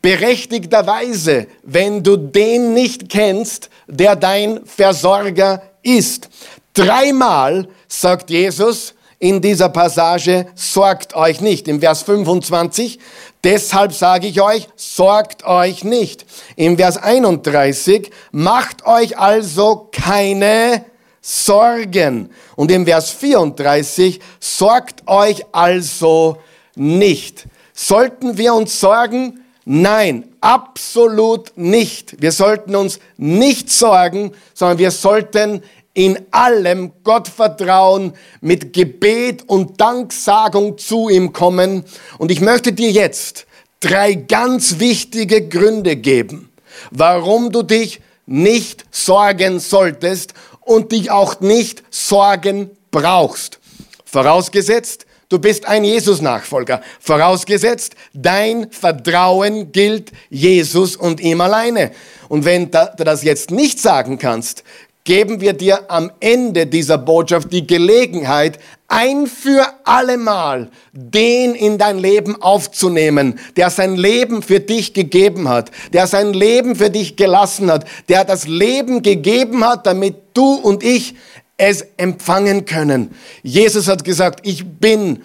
berechtigterweise, 0.00 1.46
wenn 1.62 2.02
du 2.02 2.16
den 2.16 2.72
nicht 2.72 3.08
kennst, 3.08 3.68
der 3.86 4.16
dein 4.16 4.64
Versorger 4.64 5.62
ist. 5.82 6.28
Dreimal 6.74 7.68
sagt 7.88 8.30
Jesus 8.30 8.94
in 9.18 9.40
dieser 9.40 9.68
Passage, 9.68 10.46
sorgt 10.54 11.14
euch 11.14 11.40
nicht. 11.40 11.68
Im 11.68 11.80
Vers 11.80 12.02
25, 12.02 12.98
deshalb 13.44 13.92
sage 13.92 14.26
ich 14.26 14.40
euch, 14.40 14.68
sorgt 14.76 15.44
euch 15.44 15.84
nicht. 15.84 16.24
Im 16.56 16.78
Vers 16.78 16.96
31, 16.96 18.10
macht 18.32 18.86
euch 18.86 19.18
also 19.18 19.88
keine 19.92 20.86
Sorgen. 21.20 22.30
Und 22.56 22.70
im 22.70 22.86
Vers 22.86 23.10
34, 23.10 24.20
sorgt 24.40 25.06
euch 25.06 25.44
also 25.52 26.38
nicht. 26.74 27.46
Sollten 27.74 28.38
wir 28.38 28.54
uns 28.54 28.80
sorgen? 28.80 29.44
Nein, 29.66 30.24
absolut 30.40 31.52
nicht. 31.56 32.20
Wir 32.22 32.32
sollten 32.32 32.74
uns 32.74 32.98
nicht 33.18 33.70
sorgen, 33.70 34.32
sondern 34.54 34.78
wir 34.78 34.90
sollten 34.90 35.62
in 36.04 36.18
allem 36.30 36.92
Gott 37.04 37.28
vertrauen, 37.28 38.14
mit 38.40 38.72
Gebet 38.72 39.44
und 39.46 39.78
Danksagung 39.78 40.78
zu 40.78 41.10
ihm 41.10 41.34
kommen. 41.34 41.84
Und 42.16 42.30
ich 42.30 42.40
möchte 42.40 42.72
dir 42.72 42.90
jetzt 42.90 43.46
drei 43.80 44.14
ganz 44.14 44.78
wichtige 44.78 45.46
Gründe 45.46 45.96
geben, 45.96 46.50
warum 46.90 47.52
du 47.52 47.62
dich 47.62 48.00
nicht 48.24 48.86
sorgen 48.90 49.60
solltest 49.60 50.32
und 50.60 50.92
dich 50.92 51.10
auch 51.10 51.40
nicht 51.40 51.82
sorgen 51.90 52.70
brauchst. 52.90 53.58
Vorausgesetzt, 54.06 55.04
du 55.28 55.38
bist 55.38 55.66
ein 55.66 55.84
Jesus-Nachfolger. 55.84 56.80
Vorausgesetzt, 56.98 57.94
dein 58.14 58.70
Vertrauen 58.70 59.70
gilt 59.70 60.12
Jesus 60.30 60.96
und 60.96 61.20
ihm 61.20 61.42
alleine. 61.42 61.90
Und 62.30 62.46
wenn 62.46 62.70
du 62.70 63.04
das 63.04 63.22
jetzt 63.22 63.50
nicht 63.50 63.80
sagen 63.80 64.18
kannst, 64.18 64.64
geben 65.04 65.40
wir 65.40 65.54
dir 65.54 65.90
am 65.90 66.10
Ende 66.20 66.66
dieser 66.66 66.98
Botschaft 66.98 67.52
die 67.52 67.66
Gelegenheit, 67.66 68.58
ein 68.88 69.26
für 69.26 69.66
allemal 69.84 70.70
den 70.92 71.54
in 71.54 71.78
dein 71.78 71.98
Leben 71.98 72.40
aufzunehmen, 72.42 73.38
der 73.56 73.70
sein 73.70 73.96
Leben 73.96 74.42
für 74.42 74.60
dich 74.60 74.94
gegeben 74.94 75.48
hat, 75.48 75.70
der 75.92 76.06
sein 76.06 76.32
Leben 76.32 76.74
für 76.74 76.90
dich 76.90 77.16
gelassen 77.16 77.70
hat, 77.70 77.86
der 78.08 78.24
das 78.24 78.46
Leben 78.46 79.02
gegeben 79.02 79.64
hat, 79.64 79.86
damit 79.86 80.16
du 80.34 80.54
und 80.54 80.82
ich 80.82 81.14
es 81.56 81.86
empfangen 81.96 82.64
können. 82.64 83.14
Jesus 83.42 83.86
hat 83.86 84.04
gesagt, 84.04 84.40
ich 84.46 84.64
bin 84.66 85.22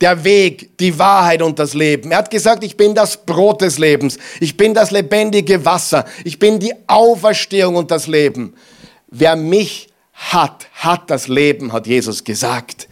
der 0.00 0.24
Weg, 0.24 0.76
die 0.78 0.98
Wahrheit 0.98 1.42
und 1.42 1.58
das 1.58 1.74
Leben. 1.74 2.10
Er 2.10 2.18
hat 2.18 2.30
gesagt, 2.30 2.64
ich 2.64 2.76
bin 2.76 2.94
das 2.94 3.16
Brot 3.16 3.62
des 3.62 3.78
Lebens, 3.78 4.18
ich 4.40 4.56
bin 4.56 4.74
das 4.74 4.90
lebendige 4.90 5.64
Wasser, 5.64 6.04
ich 6.24 6.38
bin 6.38 6.58
die 6.58 6.74
Auferstehung 6.86 7.76
und 7.76 7.90
das 7.90 8.06
Leben. 8.06 8.54
Wer 9.14 9.36
mich 9.36 9.88
hat, 10.14 10.66
hat 10.72 11.10
das 11.10 11.28
Leben, 11.28 11.72
hat 11.72 11.86
Jesus 11.86 12.24
gesagt. 12.24 12.88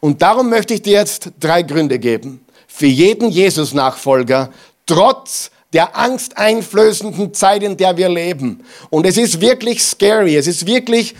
Und 0.00 0.22
darum 0.22 0.48
möchte 0.48 0.72
ich 0.72 0.80
dir 0.80 0.94
jetzt 0.94 1.30
drei 1.38 1.62
Gründe 1.62 1.98
geben. 1.98 2.44
Für 2.66 2.86
jeden 2.86 3.28
Jesus-Nachfolger, 3.28 4.50
trotz 4.86 5.50
der 5.74 5.94
angsteinflößenden 5.94 7.34
Zeit, 7.34 7.62
in 7.62 7.76
der 7.76 7.98
wir 7.98 8.08
leben. 8.08 8.64
Und 8.88 9.04
es 9.04 9.18
ist 9.18 9.42
wirklich 9.42 9.82
scary, 9.82 10.36
es 10.36 10.46
ist 10.46 10.66
wirklich 10.66 11.14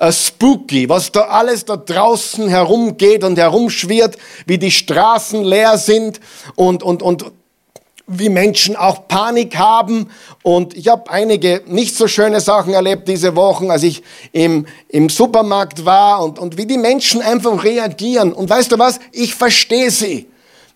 uh, 0.00 0.12
spooky, 0.12 0.88
was 0.88 1.10
da 1.10 1.22
alles 1.22 1.64
da 1.64 1.76
draußen 1.76 2.48
herumgeht 2.48 3.24
und 3.24 3.36
herumschwirrt, 3.36 4.16
wie 4.46 4.58
die 4.58 4.70
Straßen 4.70 5.42
leer 5.42 5.76
sind 5.76 6.20
und, 6.54 6.84
und, 6.84 7.02
und 7.02 7.32
wie 8.08 8.30
Menschen 8.30 8.74
auch 8.74 9.06
Panik 9.06 9.56
haben. 9.56 10.10
Und 10.42 10.76
ich 10.76 10.88
habe 10.88 11.10
einige 11.10 11.62
nicht 11.66 11.94
so 11.94 12.08
schöne 12.08 12.40
Sachen 12.40 12.72
erlebt 12.72 13.06
diese 13.06 13.36
Wochen, 13.36 13.70
als 13.70 13.82
ich 13.82 14.02
im, 14.32 14.66
im 14.88 15.08
Supermarkt 15.08 15.84
war 15.84 16.24
und, 16.24 16.38
und 16.38 16.56
wie 16.56 16.66
die 16.66 16.78
Menschen 16.78 17.20
einfach 17.22 17.62
reagieren. 17.62 18.32
Und 18.32 18.50
weißt 18.50 18.72
du 18.72 18.78
was? 18.78 18.98
Ich 19.12 19.34
verstehe 19.34 19.90
sie. 19.90 20.26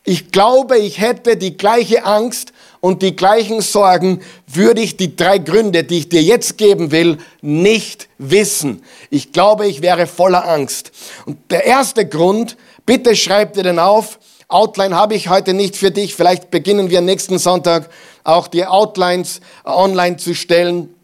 Ich 0.05 0.31
glaube, 0.31 0.79
ich 0.79 1.01
hätte 1.01 1.37
die 1.37 1.57
gleiche 1.57 2.05
Angst 2.05 2.53
und 2.81 3.03
die 3.03 3.15
gleichen 3.15 3.61
Sorgen, 3.61 4.21
würde 4.49 4.83
ich 4.83 4.97
die 4.97 5.15
drei 5.15 5.39
Gründe, 5.39 5.85
die 5.85 5.99
ich 5.99 6.09
dir 6.09 6.23
jetzt 6.23 6.59
geben 6.59 6.91
will, 6.91 7.19
nicht 7.41 8.09
wissen. 8.19 8.83
Ich 9.09 9.31
glaube, 9.31 9.69
ich 9.69 9.81
wäre 9.81 10.09
voller 10.09 10.49
Angst. 10.49 10.91
Und 11.25 11.39
der 11.51 11.65
erste 11.65 12.07
Grund, 12.07 12.57
bitte 12.85 13.15
schreib 13.15 13.55
dir 13.55 13.63
den 13.63 13.79
auf, 13.79 14.19
Outline 14.53 14.95
habe 14.95 15.15
ich 15.15 15.29
heute 15.29 15.55
nicht 15.55 15.77
für 15.77 15.91
dich. 15.91 16.15
Vielleicht 16.15 16.51
beginnen 16.51 16.91
wir 16.91 17.01
nächsten 17.01 17.39
Sonntag 17.39 17.89
auch 18.25 18.49
die 18.49 18.67
Outlines 18.67 19.41
online 19.65 20.17
zu 20.19 20.35
stellen. 20.35 20.95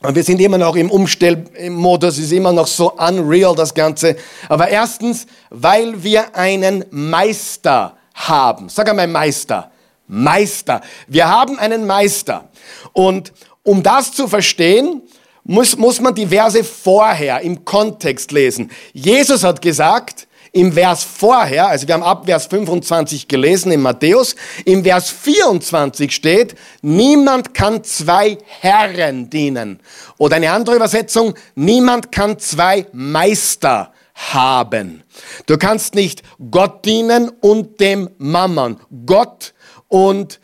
Und 0.00 0.16
wir 0.16 0.24
sind 0.24 0.40
immer 0.40 0.58
noch 0.58 0.74
im 0.74 0.90
Umstellmodus, 0.90 2.18
ist 2.18 2.32
immer 2.32 2.52
noch 2.52 2.66
so 2.66 2.92
unreal 2.92 3.54
das 3.54 3.72
Ganze. 3.72 4.16
Aber 4.48 4.68
erstens, 4.68 5.26
weil 5.50 6.02
wir 6.02 6.34
einen 6.34 6.84
Meister 6.90 7.96
haben. 8.14 8.68
Sag 8.68 8.88
einmal 8.88 9.06
Meister. 9.06 9.70
Meister. 10.08 10.80
Wir 11.06 11.28
haben 11.28 11.58
einen 11.58 11.86
Meister. 11.86 12.48
Und 12.92 13.32
um 13.62 13.82
das 13.82 14.12
zu 14.12 14.26
verstehen, 14.26 15.02
muss, 15.44 15.76
muss 15.76 16.00
man 16.00 16.14
die 16.14 16.26
Verse 16.26 16.64
vorher 16.64 17.40
im 17.40 17.64
Kontext 17.64 18.32
lesen. 18.32 18.70
Jesus 18.92 19.44
hat 19.44 19.62
gesagt, 19.62 20.26
im 20.52 20.72
Vers 20.72 21.02
vorher, 21.02 21.68
also 21.68 21.88
wir 21.88 21.94
haben 21.94 22.02
ab 22.02 22.26
Vers 22.26 22.46
25 22.46 23.26
gelesen 23.26 23.72
in 23.72 23.80
Matthäus, 23.80 24.36
im 24.66 24.84
Vers 24.84 25.10
24 25.10 26.12
steht, 26.14 26.54
niemand 26.82 27.54
kann 27.54 27.82
zwei 27.84 28.36
Herren 28.60 29.30
dienen. 29.30 29.80
Oder 30.18 30.36
eine 30.36 30.52
andere 30.52 30.76
Übersetzung, 30.76 31.34
niemand 31.54 32.12
kann 32.12 32.38
zwei 32.38 32.86
Meister 32.92 33.92
haben. 34.14 35.02
Du 35.46 35.56
kannst 35.56 35.94
nicht 35.94 36.22
Gott 36.50 36.84
dienen 36.84 37.30
und 37.40 37.80
dem 37.80 38.10
Mammon. 38.18 38.78
Gott 39.06 39.54
und 39.88 40.38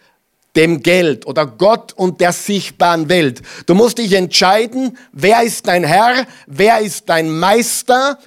dem 0.56 0.82
Geld 0.82 1.26
oder 1.26 1.46
Gott 1.46 1.92
und 1.92 2.20
der 2.20 2.32
sichtbaren 2.32 3.08
Welt. 3.08 3.42
Du 3.66 3.74
musst 3.74 3.98
dich 3.98 4.12
entscheiden, 4.14 4.98
wer 5.12 5.42
ist 5.42 5.68
dein 5.68 5.84
Herr, 5.84 6.26
wer 6.46 6.80
ist 6.80 7.08
dein 7.08 7.30
Meister. 7.30 8.18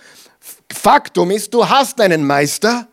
Faktum 0.73 1.31
ist, 1.31 1.53
du 1.53 1.69
hast 1.69 1.99
einen 2.01 2.25
Meister, 2.25 2.87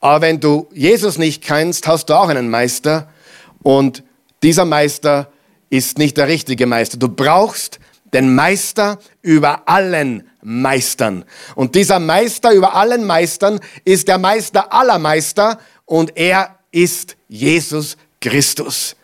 aber 0.00 0.20
wenn 0.20 0.40
du 0.40 0.68
Jesus 0.72 1.18
nicht 1.18 1.42
kennst, 1.42 1.86
hast 1.86 2.06
du 2.06 2.14
auch 2.14 2.28
einen 2.28 2.50
Meister 2.50 3.08
und 3.62 4.02
dieser 4.42 4.64
Meister 4.64 5.30
ist 5.70 5.98
nicht 5.98 6.16
der 6.16 6.28
richtige 6.28 6.66
Meister. 6.66 6.98
Du 6.98 7.08
brauchst 7.08 7.80
den 8.12 8.34
Meister 8.34 8.98
über 9.22 9.68
allen 9.68 10.28
Meistern. 10.42 11.24
Und 11.54 11.74
dieser 11.74 11.98
Meister 11.98 12.52
über 12.52 12.74
allen 12.74 13.04
Meistern 13.04 13.58
ist 13.84 14.06
der 14.08 14.18
Meister 14.18 14.72
aller 14.72 14.98
Meister 14.98 15.58
und 15.84 16.16
er 16.16 16.56
ist 16.70 17.16
Jesus 17.28 17.96
Christus. 18.20 18.96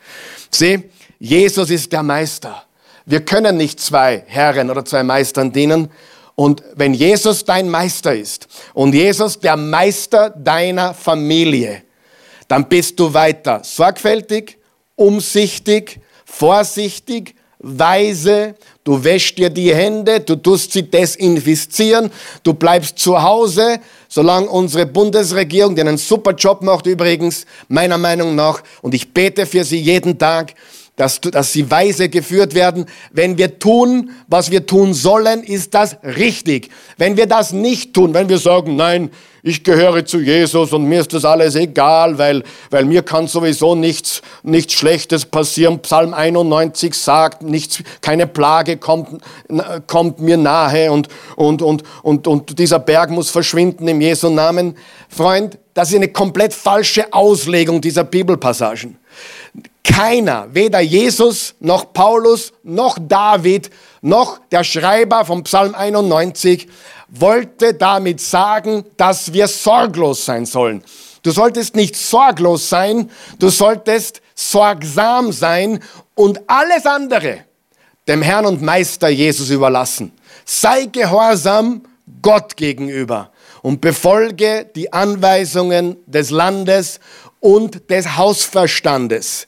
Sieh, 0.50 0.90
Jesus 1.18 1.70
ist 1.70 1.92
der 1.92 2.02
Meister. 2.02 2.62
Wir 3.04 3.24
können 3.24 3.56
nicht 3.56 3.80
zwei 3.80 4.22
Herren 4.26 4.70
oder 4.70 4.84
zwei 4.84 5.02
Meistern 5.02 5.52
dienen. 5.52 5.90
Und 6.34 6.62
wenn 6.74 6.94
Jesus 6.94 7.44
dein 7.44 7.68
Meister 7.68 8.14
ist 8.14 8.46
und 8.74 8.94
Jesus 8.94 9.38
der 9.38 9.56
Meister 9.56 10.30
deiner 10.30 10.94
Familie, 10.94 11.82
dann 12.48 12.68
bist 12.68 12.98
du 12.98 13.12
weiter 13.12 13.60
sorgfältig, 13.64 14.58
umsichtig, 14.96 16.00
vorsichtig, 16.24 17.34
weise, 17.62 18.56
du 18.82 19.02
wäschst 19.02 19.38
dir 19.38 19.48
die 19.48 19.72
Hände, 19.72 20.20
du 20.20 20.34
tust 20.34 20.72
sie 20.72 20.82
desinfizieren, 20.82 22.10
du 22.42 22.54
bleibst 22.54 22.98
zu 22.98 23.22
Hause, 23.22 23.78
solange 24.08 24.48
unsere 24.48 24.84
Bundesregierung, 24.84 25.76
die 25.76 25.82
einen 25.82 25.96
super 25.96 26.32
Job 26.32 26.62
macht 26.62 26.86
übrigens, 26.86 27.46
meiner 27.68 27.98
Meinung 27.98 28.34
nach, 28.34 28.62
und 28.82 28.94
ich 28.94 29.14
bete 29.14 29.46
für 29.46 29.64
sie 29.64 29.78
jeden 29.78 30.18
Tag, 30.18 30.54
dass, 31.02 31.20
dass 31.20 31.52
sie 31.52 31.68
weise 31.68 32.08
geführt 32.08 32.54
werden. 32.54 32.86
Wenn 33.10 33.36
wir 33.36 33.58
tun, 33.58 34.10
was 34.28 34.52
wir 34.52 34.66
tun 34.66 34.94
sollen, 34.94 35.42
ist 35.42 35.74
das 35.74 35.96
richtig. 36.04 36.70
Wenn 36.96 37.16
wir 37.16 37.26
das 37.26 37.52
nicht 37.52 37.92
tun, 37.92 38.14
wenn 38.14 38.28
wir 38.28 38.38
sagen, 38.38 38.76
nein, 38.76 39.10
ich 39.42 39.64
gehöre 39.64 40.04
zu 40.04 40.20
Jesus 40.20 40.72
und 40.72 40.84
mir 40.84 41.00
ist 41.00 41.12
das 41.12 41.24
alles 41.24 41.56
egal, 41.56 42.18
weil, 42.18 42.44
weil 42.70 42.84
mir 42.84 43.02
kann 43.02 43.26
sowieso 43.26 43.74
nichts, 43.74 44.22
nichts 44.44 44.74
Schlechtes 44.74 45.26
passieren. 45.26 45.80
Psalm 45.80 46.14
91 46.14 46.94
sagt, 46.94 47.42
nichts, 47.42 47.82
keine 48.00 48.28
Plage 48.28 48.76
kommt, 48.76 49.20
kommt 49.88 50.20
mir 50.20 50.36
nahe 50.36 50.92
und, 50.92 51.08
und, 51.34 51.62
und, 51.62 51.82
und, 52.04 52.28
und 52.28 52.60
dieser 52.60 52.78
Berg 52.78 53.10
muss 53.10 53.28
verschwinden 53.28 53.88
im 53.88 54.00
Jesu 54.00 54.30
Namen. 54.30 54.76
Freund, 55.08 55.58
das 55.74 55.88
ist 55.90 55.96
eine 55.96 56.12
komplett 56.12 56.52
falsche 56.54 57.12
Auslegung 57.12 57.80
dieser 57.80 58.04
Bibelpassagen. 58.04 59.01
Keiner, 59.84 60.48
weder 60.52 60.80
Jesus 60.80 61.54
noch 61.58 61.92
Paulus 61.92 62.52
noch 62.62 62.98
David 63.00 63.70
noch 64.00 64.38
der 64.50 64.64
Schreiber 64.64 65.24
vom 65.24 65.42
Psalm 65.44 65.74
91 65.74 66.68
wollte 67.08 67.74
damit 67.74 68.20
sagen, 68.20 68.84
dass 68.96 69.32
wir 69.32 69.46
sorglos 69.48 70.24
sein 70.24 70.46
sollen. 70.46 70.82
Du 71.22 71.30
solltest 71.30 71.76
nicht 71.76 71.94
sorglos 71.94 72.68
sein, 72.68 73.10
du 73.38 73.48
solltest 73.48 74.22
sorgsam 74.34 75.30
sein 75.30 75.80
und 76.14 76.40
alles 76.48 76.86
andere 76.86 77.44
dem 78.08 78.22
Herrn 78.22 78.46
und 78.46 78.62
Meister 78.62 79.08
Jesus 79.08 79.50
überlassen. 79.50 80.12
Sei 80.44 80.86
gehorsam 80.86 81.82
Gott 82.20 82.56
gegenüber 82.56 83.30
und 83.62 83.80
befolge 83.80 84.68
die 84.74 84.92
Anweisungen 84.92 85.96
des 86.06 86.30
Landes 86.30 86.98
und 87.40 87.90
des 87.90 88.16
Hausverstandes 88.16 89.46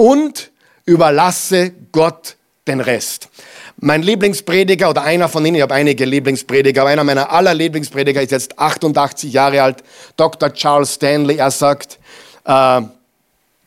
und 0.00 0.50
überlasse 0.86 1.72
Gott 1.92 2.36
den 2.66 2.80
Rest. 2.80 3.28
Mein 3.76 4.02
Lieblingsprediger 4.02 4.88
oder 4.88 5.02
einer 5.02 5.28
von 5.28 5.44
ihnen, 5.44 5.56
ich 5.56 5.62
habe 5.62 5.74
einige 5.74 6.06
Lieblingsprediger, 6.06 6.80
aber 6.80 6.90
einer 6.90 7.04
meiner 7.04 7.30
aller 7.30 7.52
Lieblingsprediger 7.52 8.22
ist 8.22 8.30
jetzt 8.30 8.58
88 8.58 9.30
Jahre 9.30 9.62
alt, 9.62 9.84
Dr. 10.16 10.54
Charles 10.54 10.94
Stanley. 10.94 11.36
Er 11.36 11.50
sagt, 11.50 11.98
äh, 12.44 12.80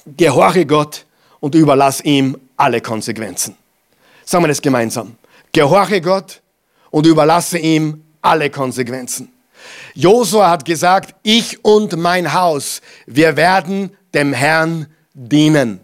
gehorche 0.08 0.66
Gott 0.66 1.06
und 1.40 1.54
überlass 1.54 2.02
ihm 2.02 2.36
alle 2.58 2.82
Konsequenzen. 2.82 3.56
Sagen 4.26 4.44
wir 4.44 4.48
das 4.48 4.62
gemeinsam. 4.62 5.16
Gehorche 5.52 6.02
Gott 6.02 6.42
und 6.90 7.06
überlasse 7.06 7.60
ihm 7.60 8.04
alle 8.24 8.50
Konsequenzen. 8.50 9.32
Josua 9.94 10.50
hat 10.50 10.66
gesagt, 10.66 11.14
ich 11.22 11.64
und 11.64 11.96
mein 11.96 12.34
Haus, 12.34 12.82
wir 13.06 13.38
werden 13.38 13.96
dem 14.16 14.34
Herrn 14.34 14.88
dienen. 15.14 15.80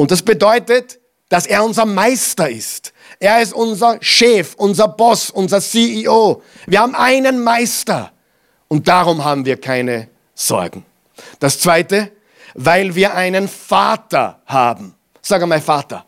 Und 0.00 0.10
das 0.10 0.22
bedeutet, 0.22 0.98
dass 1.28 1.44
er 1.44 1.62
unser 1.62 1.84
Meister 1.84 2.48
ist. 2.48 2.94
Er 3.18 3.42
ist 3.42 3.52
unser 3.52 3.98
Chef, 4.00 4.54
unser 4.54 4.88
Boss, 4.88 5.28
unser 5.28 5.60
CEO. 5.60 6.42
Wir 6.66 6.80
haben 6.80 6.94
einen 6.94 7.44
Meister 7.44 8.10
und 8.68 8.88
darum 8.88 9.22
haben 9.22 9.44
wir 9.44 9.60
keine 9.60 10.08
Sorgen. 10.34 10.86
Das 11.38 11.60
Zweite, 11.60 12.12
weil 12.54 12.94
wir 12.94 13.12
einen 13.12 13.46
Vater 13.46 14.40
haben. 14.46 14.94
Sag 15.20 15.42
einmal 15.42 15.60
Vater. 15.60 16.06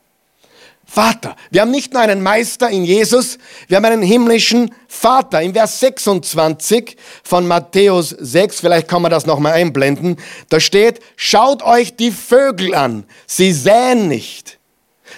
Vater. 0.95 1.37
Wir 1.51 1.63
haben 1.63 1.71
nicht 1.71 1.95
nur 1.95 2.03
einen 2.03 2.23
Meister 2.23 2.69
in 2.69 2.85
Jesus, 2.85 3.39
wir 3.67 3.79
haben 3.79 3.87
einen 3.87 4.03
himmlischen 4.03 4.75
Vater. 4.87 5.41
In 5.41 5.55
Vers 5.55 5.81
26 5.81 6.99
von 7.25 7.49
Matthäus 7.49 8.11
6, 8.11 8.61
vielleicht 8.61 8.89
kann 8.89 9.01
man 9.01 9.11
das 9.11 9.25
nochmal 9.25 9.55
einblenden, 9.55 10.19
da 10.51 10.61
steht, 10.61 11.01
schaut 11.17 11.63
euch 11.63 11.97
die 11.97 12.11
Vögel 12.11 12.75
an. 12.75 13.05
Sie 13.27 13.55
säen 13.55 14.09
nicht, 14.09 14.59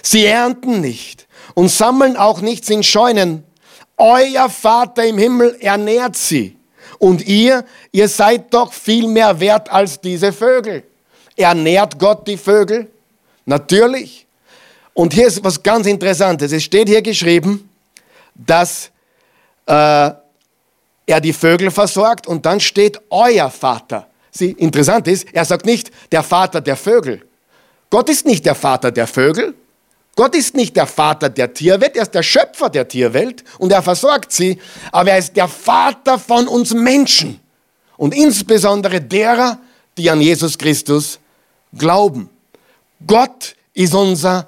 sie 0.01 0.25
ernten 0.25 0.79
nicht 0.79 1.27
und 1.55 1.67
sammeln 1.67 2.15
auch 2.15 2.39
nichts 2.39 2.69
in 2.69 2.81
Scheunen. 2.81 3.43
Euer 3.97 4.49
Vater 4.49 5.05
im 5.05 5.17
Himmel 5.17 5.57
ernährt 5.59 6.15
sie. 6.15 6.55
Und 6.99 7.27
ihr, 7.27 7.65
ihr 7.91 8.07
seid 8.07 8.53
doch 8.53 8.71
viel 8.71 9.07
mehr 9.07 9.41
wert 9.41 9.69
als 9.69 9.99
diese 9.99 10.31
Vögel. 10.31 10.83
Ernährt 11.35 11.99
Gott 11.99 12.25
die 12.29 12.37
Vögel? 12.37 12.87
Natürlich. 13.43 14.24
Und 14.95 15.13
hier 15.13 15.27
ist 15.27 15.43
was 15.43 15.61
ganz 15.61 15.85
Interessantes. 15.85 16.53
Es 16.53 16.63
steht 16.63 16.87
hier 16.87 17.01
geschrieben, 17.01 17.69
dass 18.33 18.89
äh, 19.65 20.11
er 21.05 21.21
die 21.21 21.33
Vögel 21.33 21.69
versorgt 21.69 22.25
und 22.25 22.45
dann 22.45 22.61
steht 22.61 22.99
euer 23.09 23.49
Vater. 23.51 24.07
Sie, 24.31 24.51
interessant 24.51 25.07
ist, 25.09 25.27
er 25.33 25.43
sagt 25.43 25.65
nicht 25.65 25.91
der 26.13 26.23
Vater 26.23 26.61
der 26.61 26.77
Vögel. 26.77 27.21
Gott 27.89 28.09
ist 28.09 28.25
nicht 28.25 28.45
der 28.45 28.55
Vater 28.55 28.89
der 28.89 29.05
Vögel. 29.05 29.53
Gott 30.15 30.33
ist 30.33 30.55
nicht 30.55 30.77
der 30.77 30.87
Vater 30.87 31.27
der 31.27 31.53
Tierwelt, 31.53 31.97
er 31.97 32.03
ist 32.03 32.15
der 32.15 32.23
Schöpfer 32.23 32.69
der 32.69 32.87
Tierwelt 32.87 33.43
und 33.59 33.73
er 33.73 33.81
versorgt 33.81 34.31
sie, 34.31 34.57
aber 34.93 35.11
er 35.11 35.17
ist 35.17 35.35
der 35.35 35.49
Vater 35.49 36.17
von 36.17 36.47
uns 36.47 36.73
Menschen 36.73 37.41
und 37.97 38.15
insbesondere 38.15 39.01
derer, 39.01 39.59
die 39.97 40.09
an 40.09 40.21
Jesus 40.21 40.57
Christus 40.57 41.19
glauben. 41.77 42.29
Gott 43.05 43.57
ist 43.73 43.93
unser 43.93 44.47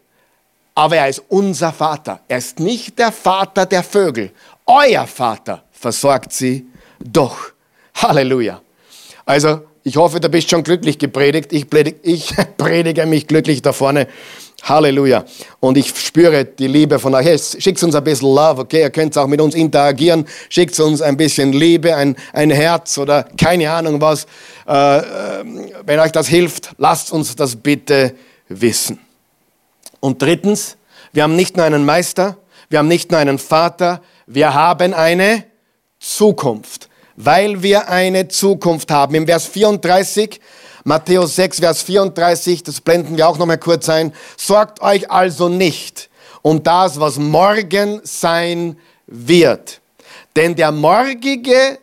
aber 0.81 0.97
er 0.97 1.09
ist 1.09 1.21
unser 1.27 1.71
Vater. 1.71 2.21
Er 2.27 2.39
ist 2.39 2.59
nicht 2.59 2.97
der 2.97 3.11
Vater 3.11 3.67
der 3.67 3.83
Vögel. 3.83 4.31
Euer 4.65 5.05
Vater 5.05 5.61
versorgt 5.71 6.33
sie 6.33 6.65
doch. 6.99 7.37
Halleluja. 7.93 8.61
Also, 9.23 9.61
ich 9.83 9.95
hoffe, 9.97 10.19
du 10.19 10.27
bist 10.27 10.49
schon 10.49 10.63
glücklich 10.63 10.97
gepredigt. 10.97 11.53
Ich 11.53 11.69
predige, 11.69 11.99
ich 12.01 12.33
predige 12.57 13.05
mich 13.05 13.27
glücklich 13.27 13.61
da 13.61 13.73
vorne. 13.73 14.07
Halleluja. 14.63 15.23
Und 15.59 15.77
ich 15.77 15.93
spüre 15.99 16.45
die 16.45 16.67
Liebe 16.67 16.97
von 16.97 17.13
euch. 17.13 17.27
Hey, 17.27 17.37
schickt 17.37 17.83
uns 17.83 17.93
ein 17.93 18.03
bisschen 18.03 18.33
Love, 18.33 18.61
okay? 18.61 18.81
Ihr 18.81 18.89
könnt 18.89 19.15
auch 19.19 19.27
mit 19.27 19.39
uns 19.39 19.53
interagieren. 19.53 20.25
Schickt 20.49 20.79
uns 20.79 21.03
ein 21.03 21.15
bisschen 21.15 21.53
Liebe, 21.53 21.95
ein, 21.95 22.15
ein 22.33 22.49
Herz 22.49 22.97
oder 22.97 23.27
keine 23.37 23.69
Ahnung 23.69 24.01
was. 24.01 24.25
Äh, 24.67 24.97
äh 24.97 25.03
wenn 25.85 25.99
euch 25.99 26.11
das 26.11 26.27
hilft, 26.27 26.71
lasst 26.79 27.11
uns 27.11 27.35
das 27.35 27.55
bitte 27.55 28.15
wissen. 28.49 28.99
Und 30.01 30.21
drittens, 30.21 30.75
wir 31.13 31.23
haben 31.23 31.37
nicht 31.37 31.55
nur 31.55 31.65
einen 31.65 31.85
Meister, 31.85 32.37
wir 32.69 32.79
haben 32.79 32.89
nicht 32.89 33.11
nur 33.11 33.19
einen 33.21 33.39
Vater, 33.39 34.01
wir 34.27 34.53
haben 34.53 34.93
eine 34.93 35.45
Zukunft. 35.99 36.89
weil 37.17 37.61
wir 37.61 37.89
eine 37.89 38.27
Zukunft 38.29 38.89
haben. 38.89 39.15
Im 39.15 39.27
Vers 39.27 39.45
34, 39.45 40.39
Matthäus 40.83 41.35
6, 41.35 41.59
Vers 41.59 41.81
34, 41.83 42.63
das 42.63 42.81
blenden 42.81 43.17
wir 43.17 43.27
auch 43.27 43.37
noch 43.37 43.45
mal 43.45 43.57
kurz 43.57 43.89
ein. 43.89 44.13
Sorgt 44.37 44.81
euch 44.81 45.11
also 45.11 45.49
nicht 45.49 46.09
um 46.41 46.63
das, 46.63 46.99
was 46.99 47.17
morgen 47.17 48.01
sein 48.03 48.77
wird. 49.05 49.81
Denn 50.35 50.55
der 50.55 50.71
morgige, 50.71 51.77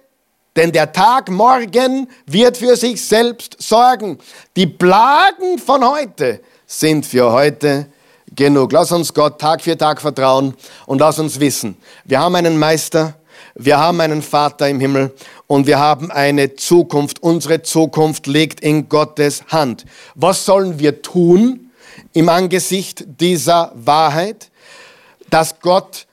denn 0.57 0.73
der 0.73 0.93
Tag 0.93 1.31
morgen 1.31 2.09
wird 2.27 2.57
für 2.57 2.75
sich 2.75 3.05
selbst 3.05 3.57
sorgen. 3.61 4.19
Die 4.57 4.67
Plagen 4.67 5.59
von 5.59 5.89
heute 5.89 6.41
sind 6.67 7.07
für 7.07 7.31
heute 7.31 7.87
genug. 8.39 8.73
Lass 8.73 8.91
uns 8.93 9.13
Gott 9.13 9.39
Tag 9.39 9.61
für 9.61 9.77
Tag 9.77 10.01
vertrauen 10.01 10.55
und 10.87 11.01
lass 11.01 11.19
uns 11.19 11.39
wissen, 11.41 11.77
wir 12.05 12.21
haben 12.21 12.37
einen 12.37 12.59
Meister, 12.59 13.15
wir 13.55 13.79
haben 13.79 14.01
einen 14.01 14.23
Vater 14.23 14.69
im 14.69 14.81
Himmel 14.81 15.13
und 15.47 15.67
wir 15.67 15.79
haben 15.79 16.11
eine 16.11 16.55
Zukunft. 16.55 17.23
Unsere 17.23 17.63
Zukunft 17.63 18.27
liegt 18.27 18.61
in 18.61 18.89
Gottes 18.89 19.43
Hand. 19.49 19.85
Was 20.15 20.45
sollen 20.45 20.79
wir 20.79 21.03
tun 21.03 21.71
im 22.13 22.29
Angesicht 22.29 23.05
dieser 23.21 23.73
Wahrheit, 23.75 24.51
dass 25.29 25.59
Gott 25.61 26.07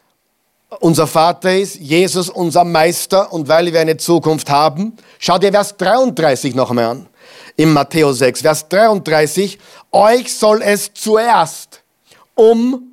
unser 0.79 1.07
Vater 1.07 1.55
ist, 1.55 1.75
Jesus 1.75 2.29
unser 2.29 2.63
Meister 2.63 3.31
und 3.31 3.47
weil 3.47 3.71
wir 3.71 3.79
eine 3.79 3.97
Zukunft 3.97 4.49
haben? 4.49 4.93
Schau 5.19 5.37
dir 5.37 5.51
Vers 5.51 5.77
33 5.77 6.55
noch 6.55 6.71
einmal 6.71 6.85
an. 6.85 7.07
Im 7.55 7.71
Matthäus 7.71 8.17
6, 8.17 8.41
Vers 8.41 8.67
33. 8.67 9.59
Euch 9.91 10.33
soll 10.33 10.61
es 10.61 10.93
zuerst 10.93 11.84
um 12.35 12.91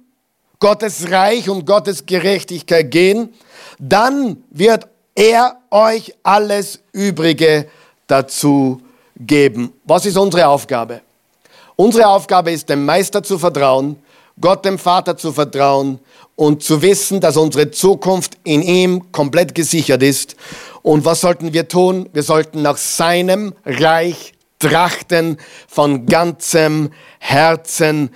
Gottes 0.59 1.11
Reich 1.11 1.49
und 1.49 1.67
Gottes 1.67 2.07
Gerechtigkeit 2.07 2.91
gehen, 2.91 3.35
dann 3.79 4.43
wird 4.51 4.87
er 5.15 5.57
euch 5.71 6.15
alles 6.23 6.81
Übrige 6.93 7.67
dazu 8.07 8.81
geben. 9.19 9.73
Was 9.85 10.07
ist 10.07 10.17
unsere 10.17 10.47
Aufgabe? 10.47 11.01
Unsere 11.77 12.07
Aufgabe 12.07 12.53
ist, 12.53 12.69
dem 12.69 12.85
Meister 12.85 13.23
zu 13.23 13.39
vertrauen, 13.39 13.97
Gott 14.41 14.65
dem 14.65 14.79
Vater 14.79 15.17
zu 15.17 15.33
vertrauen 15.33 15.99
und 16.37 16.63
zu 16.63 16.81
wissen, 16.81 17.21
dass 17.21 17.37
unsere 17.37 17.71
Zukunft 17.71 18.39
in 18.45 18.63
ihm 18.63 19.13
komplett 19.13 19.55
gesichert 19.55 20.03
ist. 20.03 20.37
Und 20.83 21.05
was 21.05 21.21
sollten 21.21 21.53
wir 21.53 21.69
tun? 21.69 22.09
Wir 22.13 22.23
sollten 22.23 22.63
nach 22.63 22.77
seinem 22.77 23.55
Reich 23.65 24.33
trachten 24.59 25.39
von 25.69 26.07
ganzem 26.07 26.91
Herzen. 27.19 28.11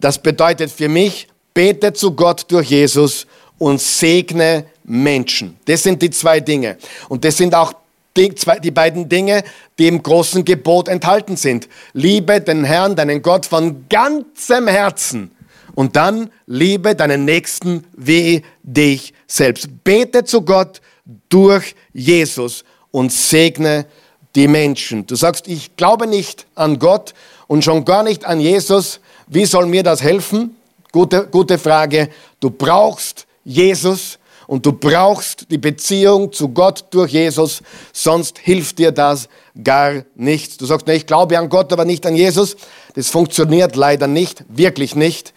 Das 0.00 0.18
bedeutet 0.18 0.70
für 0.70 0.88
mich, 0.88 1.28
bete 1.54 1.92
zu 1.92 2.12
Gott 2.12 2.46
durch 2.48 2.70
Jesus 2.70 3.26
und 3.58 3.80
segne 3.80 4.64
Menschen. 4.84 5.58
Das 5.66 5.82
sind 5.82 6.00
die 6.00 6.10
zwei 6.10 6.40
Dinge. 6.40 6.78
Und 7.08 7.24
das 7.24 7.36
sind 7.36 7.54
auch 7.54 7.74
die, 8.16 8.34
zwei, 8.34 8.58
die 8.58 8.70
beiden 8.70 9.08
Dinge, 9.08 9.44
die 9.78 9.86
im 9.86 10.02
großen 10.02 10.44
Gebot 10.44 10.88
enthalten 10.88 11.36
sind. 11.36 11.68
Liebe 11.92 12.40
den 12.40 12.64
Herrn, 12.64 12.96
deinen 12.96 13.22
Gott 13.22 13.46
von 13.46 13.86
ganzem 13.88 14.66
Herzen. 14.66 15.30
Und 15.74 15.96
dann 15.96 16.30
liebe 16.46 16.94
deinen 16.94 17.24
Nächsten 17.24 17.84
wie 17.96 18.42
dich 18.62 19.14
selbst. 19.26 19.68
Bete 19.84 20.24
zu 20.24 20.42
Gott 20.42 20.80
durch 21.28 21.74
Jesus 21.92 22.64
und 22.90 23.12
segne 23.12 23.86
die 24.34 24.48
Menschen. 24.48 25.06
Du 25.06 25.14
sagst, 25.14 25.46
ich 25.48 25.76
glaube 25.76 26.06
nicht 26.06 26.46
an 26.54 26.78
Gott 26.78 27.14
und 27.46 27.64
schon 27.64 27.84
gar 27.84 28.02
nicht 28.02 28.24
an 28.24 28.40
Jesus. 28.40 29.00
Wie 29.32 29.44
soll 29.44 29.66
mir 29.66 29.84
das 29.84 30.02
helfen? 30.02 30.56
Gute, 30.90 31.28
gute 31.30 31.56
Frage. 31.56 32.10
Du 32.40 32.50
brauchst 32.50 33.28
Jesus 33.44 34.18
und 34.48 34.66
du 34.66 34.72
brauchst 34.72 35.48
die 35.52 35.58
Beziehung 35.58 36.32
zu 36.32 36.48
Gott 36.48 36.84
durch 36.90 37.12
Jesus, 37.12 37.62
sonst 37.92 38.40
hilft 38.40 38.80
dir 38.80 38.90
das 38.90 39.28
gar 39.62 40.02
nichts. 40.16 40.56
Du 40.56 40.66
sagst, 40.66 40.88
ne, 40.88 40.96
ich 40.96 41.06
glaube 41.06 41.38
an 41.38 41.48
Gott, 41.48 41.72
aber 41.72 41.84
nicht 41.84 42.04
an 42.06 42.16
Jesus. 42.16 42.56
Das 42.96 43.08
funktioniert 43.08 43.76
leider 43.76 44.08
nicht, 44.08 44.42
wirklich 44.48 44.96
nicht. 44.96 45.32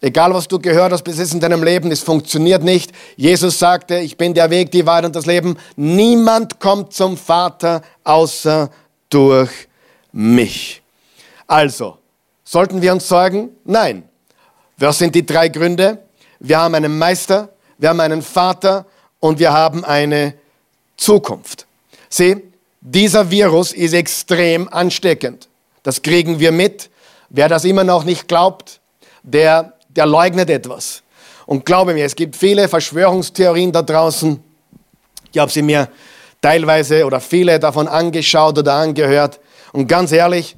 Egal, 0.00 0.32
was 0.32 0.48
du 0.48 0.58
gehört 0.58 0.92
hast 0.92 1.04
bis 1.04 1.18
jetzt 1.18 1.34
in 1.34 1.40
deinem 1.40 1.62
Leben, 1.62 1.92
es 1.92 2.00
funktioniert 2.00 2.64
nicht. 2.64 2.92
Jesus 3.16 3.58
sagte, 3.58 3.98
ich 3.98 4.16
bin 4.16 4.32
der 4.32 4.48
Weg, 4.48 4.70
die 4.70 4.86
Wahrheit 4.86 5.04
und 5.04 5.16
das 5.16 5.26
Leben. 5.26 5.58
Niemand 5.76 6.58
kommt 6.60 6.94
zum 6.94 7.18
Vater 7.18 7.82
außer 8.04 8.70
durch 9.10 9.50
mich. 10.12 10.80
Also, 11.46 11.98
sollten 12.44 12.82
wir 12.82 12.92
uns 12.92 13.08
sorgen? 13.08 13.50
Nein. 13.64 14.08
Was 14.76 14.98
sind 14.98 15.14
die 15.14 15.24
drei 15.24 15.48
Gründe? 15.48 15.98
Wir 16.40 16.58
haben 16.58 16.74
einen 16.74 16.98
Meister, 16.98 17.48
wir 17.78 17.88
haben 17.88 18.00
einen 18.00 18.22
Vater 18.22 18.86
und 19.20 19.38
wir 19.38 19.52
haben 19.52 19.84
eine 19.84 20.34
Zukunft. 20.96 21.66
Sieh, 22.08 22.42
dieser 22.80 23.30
Virus 23.30 23.72
ist 23.72 23.94
extrem 23.94 24.68
ansteckend. 24.68 25.48
Das 25.82 26.02
kriegen 26.02 26.38
wir 26.38 26.52
mit. 26.52 26.90
Wer 27.30 27.48
das 27.48 27.64
immer 27.64 27.84
noch 27.84 28.04
nicht 28.04 28.28
glaubt, 28.28 28.80
der 29.22 29.74
der 29.96 30.06
leugnet 30.06 30.50
etwas. 30.50 31.02
Und 31.46 31.64
glaube 31.64 31.94
mir, 31.94 32.04
es 32.04 32.16
gibt 32.16 32.36
viele 32.36 32.68
Verschwörungstheorien 32.68 33.70
da 33.72 33.82
draußen. 33.82 34.42
Ich 35.32 35.38
habe 35.38 35.50
sie 35.50 35.62
mir 35.62 35.88
teilweise 36.40 37.04
oder 37.04 37.20
viele 37.20 37.58
davon 37.58 37.88
angeschaut 37.88 38.58
oder 38.58 38.74
angehört. 38.74 39.40
Und 39.72 39.86
ganz 39.86 40.12
ehrlich, 40.12 40.56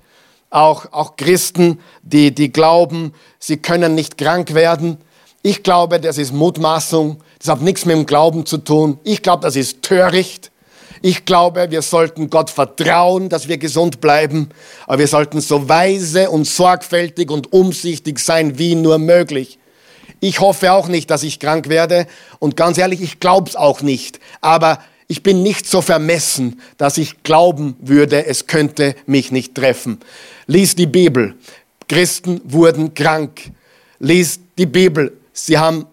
auch, 0.57 0.91
auch 0.93 1.17
Christen, 1.17 1.81
die, 2.03 2.35
die 2.35 2.51
glauben, 2.51 3.13
sie 3.39 3.59
können 3.59 3.95
nicht 3.95 4.17
krank 4.17 4.55
werden. 4.55 4.97
Ich 5.43 5.63
glaube, 5.63 6.01
das 6.01 6.17
ist 6.17 6.33
Mutmaßung. 6.33 7.23
Das 7.39 7.49
hat 7.49 7.61
nichts 7.61 7.85
mit 7.85 7.95
dem 7.95 8.07
Glauben 8.07 8.47
zu 8.47 8.59
tun. 8.59 8.99
Ich 9.05 9.23
glaube, 9.23 9.43
das 9.43 9.55
ist 9.55 9.83
töricht. 9.83 10.51
Ich 11.03 11.27
glaube, 11.27 11.71
wir 11.71 11.83
sollten 11.83 12.31
Gott 12.31 12.49
vertrauen, 12.49 13.29
dass 13.29 13.49
wir 13.49 13.59
gesund 13.59 14.01
bleiben, 14.01 14.49
aber 14.87 15.01
wir 15.01 15.09
sollten 15.09 15.43
so 15.43 15.69
weise 15.69 16.31
und 16.31 16.47
sorgfältig 16.47 17.31
und 17.31 17.53
umsichtig 17.53 18.19
sein 18.19 18.59
wie 18.59 18.75
nur 18.75 18.99
möglich. 18.99 19.59
Ich 20.21 20.41
hoffe 20.41 20.73
auch 20.73 20.89
nicht, 20.89 21.11
dass 21.11 21.23
ich 21.23 21.39
krank 21.39 21.69
werde 21.69 22.07
und 22.39 22.57
ganz 22.57 22.79
ehrlich, 22.79 23.03
ich 23.03 23.21
glaube 23.21 23.51
es 23.51 23.57
auch 23.57 23.83
nicht, 23.83 24.21
aber 24.41 24.79
ich 25.09 25.23
bin 25.23 25.43
nicht 25.43 25.67
so 25.67 25.83
vermessen, 25.83 26.61
dass 26.79 26.99
ich 26.99 27.23
glauben 27.23 27.77
würde, 27.81 28.27
es 28.27 28.47
könnte 28.47 28.97
mich 29.07 29.31
nicht 29.31 29.55
treffen. 29.55 30.01
Lies 30.47 30.75
die 30.75 30.87
Bibel. 30.87 31.35
Christen 31.89 32.41
wurden 32.45 32.93
krank. 32.95 33.53
Lies 34.01 34.41
die 34.59 34.67
Bibel. 34.67 35.17
Sie 35.33 35.57
haben 35.57 35.87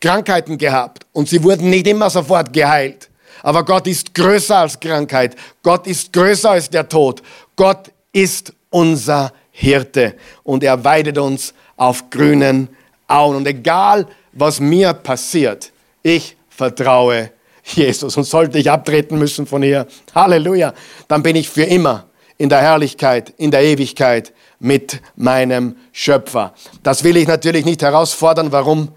Krankheiten 0.00 0.56
gehabt 0.56 1.04
und 1.12 1.28
sie 1.28 1.42
wurden 1.42 1.68
nicht 1.68 1.86
immer 1.86 2.08
sofort 2.08 2.52
geheilt. 2.52 3.10
Aber 3.42 3.64
Gott 3.64 3.86
ist 3.86 4.14
größer 4.14 4.58
als 4.58 4.80
Krankheit. 4.80 5.36
Gott 5.62 5.86
ist 5.86 6.12
größer 6.12 6.50
als 6.50 6.70
der 6.70 6.88
Tod. 6.88 7.22
Gott 7.56 7.90
ist 8.12 8.52
unser 8.70 9.32
Hirte 9.50 10.14
und 10.42 10.64
er 10.64 10.82
weidet 10.82 11.18
uns 11.18 11.52
auf 11.76 12.08
grünen 12.08 12.68
Auen. 13.06 13.36
Und 13.36 13.46
egal, 13.46 14.06
was 14.32 14.58
mir 14.58 14.94
passiert, 14.94 15.70
ich 16.02 16.36
vertraue 16.48 17.30
Jesus. 17.64 18.16
Und 18.16 18.24
sollte 18.24 18.58
ich 18.58 18.70
abtreten 18.70 19.18
müssen 19.18 19.46
von 19.46 19.62
hier, 19.62 19.86
Halleluja, 20.14 20.74
dann 21.08 21.22
bin 21.22 21.36
ich 21.36 21.48
für 21.48 21.64
immer 21.64 22.06
in 22.38 22.48
der 22.48 22.60
Herrlichkeit, 22.60 23.32
in 23.36 23.50
der 23.50 23.62
Ewigkeit 23.62 24.32
mit 24.58 25.00
meinem 25.16 25.76
Schöpfer. 25.92 26.54
Das 26.82 27.04
will 27.04 27.16
ich 27.16 27.28
natürlich 27.28 27.64
nicht 27.64 27.82
herausfordern. 27.82 28.52
Warum? 28.52 28.88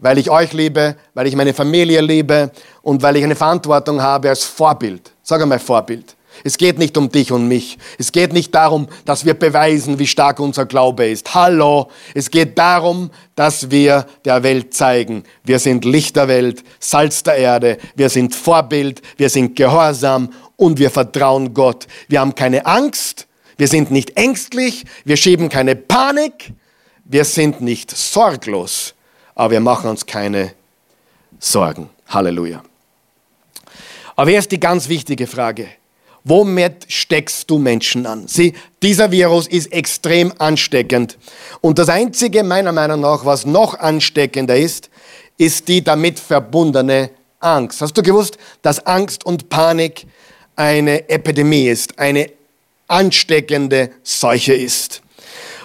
weil 0.00 0.18
ich 0.18 0.30
euch 0.30 0.52
liebe, 0.52 0.96
weil 1.14 1.26
ich 1.26 1.36
meine 1.36 1.54
Familie 1.54 2.00
liebe 2.00 2.50
und 2.82 3.02
weil 3.02 3.16
ich 3.16 3.24
eine 3.24 3.36
Verantwortung 3.36 4.02
habe 4.02 4.30
als 4.30 4.44
Vorbild. 4.44 5.12
Sag 5.22 5.40
einmal 5.42 5.58
Vorbild. 5.58 6.16
Es 6.44 6.58
geht 6.58 6.78
nicht 6.78 6.96
um 6.96 7.10
dich 7.10 7.32
und 7.32 7.48
mich. 7.48 7.78
Es 7.98 8.12
geht 8.12 8.32
nicht 8.32 8.54
darum, 8.54 8.88
dass 9.04 9.24
wir 9.24 9.34
beweisen, 9.34 9.98
wie 9.98 10.06
stark 10.06 10.40
unser 10.40 10.66
Glaube 10.66 11.06
ist. 11.06 11.34
Hallo. 11.34 11.90
Es 12.14 12.30
geht 12.30 12.58
darum, 12.58 13.10
dass 13.34 13.70
wir 13.70 14.06
der 14.24 14.42
Welt 14.42 14.74
zeigen. 14.74 15.24
Wir 15.44 15.58
sind 15.58 15.84
Licht 15.84 16.16
der 16.16 16.28
Welt, 16.28 16.62
Salz 16.78 17.22
der 17.22 17.36
Erde. 17.36 17.78
Wir 17.94 18.08
sind 18.08 18.34
Vorbild. 18.34 19.02
Wir 19.16 19.30
sind 19.30 19.56
gehorsam 19.56 20.30
und 20.56 20.78
wir 20.78 20.90
vertrauen 20.90 21.54
Gott. 21.54 21.86
Wir 22.08 22.20
haben 22.20 22.34
keine 22.34 22.66
Angst. 22.66 23.26
Wir 23.56 23.68
sind 23.68 23.90
nicht 23.90 24.16
ängstlich. 24.16 24.84
Wir 25.04 25.16
schieben 25.16 25.48
keine 25.48 25.76
Panik. 25.76 26.52
Wir 27.04 27.24
sind 27.24 27.60
nicht 27.60 27.90
sorglos 27.90 28.94
aber 29.40 29.52
wir 29.52 29.60
machen 29.60 29.88
uns 29.88 30.04
keine 30.04 30.52
Sorgen. 31.38 31.88
Halleluja. 32.08 32.62
Aber 34.16 34.30
jetzt 34.30 34.52
die 34.52 34.60
ganz 34.60 34.86
wichtige 34.90 35.26
Frage. 35.26 35.66
Womit 36.24 36.86
steckst 36.88 37.50
du 37.50 37.58
Menschen 37.58 38.06
an? 38.06 38.28
Sieh, 38.28 38.52
dieser 38.82 39.10
Virus 39.10 39.46
ist 39.46 39.72
extrem 39.72 40.32
ansteckend. 40.38 41.16
Und 41.60 41.78
das 41.78 41.88
Einzige 41.88 42.42
meiner 42.44 42.72
Meinung 42.72 43.00
nach, 43.00 43.24
was 43.24 43.46
noch 43.46 43.78
ansteckender 43.78 44.56
ist, 44.56 44.90
ist 45.38 45.68
die 45.68 45.82
damit 45.82 46.18
verbundene 46.18 47.10
Angst. 47.38 47.80
Hast 47.80 47.96
du 47.96 48.02
gewusst, 48.02 48.36
dass 48.60 48.86
Angst 48.86 49.24
und 49.24 49.48
Panik 49.48 50.06
eine 50.56 51.08
Epidemie 51.08 51.68
ist, 51.68 51.98
eine 51.98 52.30
ansteckende 52.86 53.90
Seuche 54.02 54.52
ist? 54.52 55.00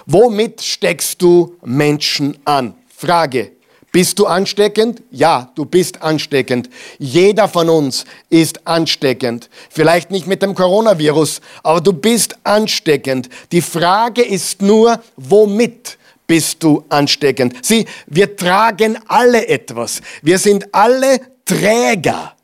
Womit 0.06 0.62
steckst 0.62 1.20
du 1.20 1.56
Menschen 1.64 2.38
an? 2.44 2.74
Frage, 2.88 3.52
Bist 3.96 4.18
du 4.18 4.26
ansteckend? 4.26 5.02
Ja, 5.10 5.50
du 5.54 5.64
bist 5.64 6.02
ansteckend. 6.02 6.68
Jeder 6.98 7.48
von 7.48 7.70
uns 7.70 8.04
ist 8.28 8.66
ansteckend. 8.66 9.48
Vielleicht 9.70 10.10
nicht 10.10 10.26
mit 10.26 10.42
dem 10.42 10.54
Coronavirus, 10.54 11.40
aber 11.62 11.80
du 11.80 11.94
bist 11.94 12.36
ansteckend. 12.44 13.30
Die 13.52 13.62
Frage 13.62 14.20
ist 14.20 14.60
nur, 14.60 15.00
womit? 15.16 15.96
bist 16.26 16.62
du 16.62 16.84
ansteckend. 16.90 17.64
Sieh, 17.64 17.86
wir 18.06 18.36
tragen 18.36 18.98
alle 19.08 19.48
etwas. 19.48 20.02
Wir 20.20 20.38
sind 20.38 20.74
alle 20.74 21.18
Träger. 21.46 22.34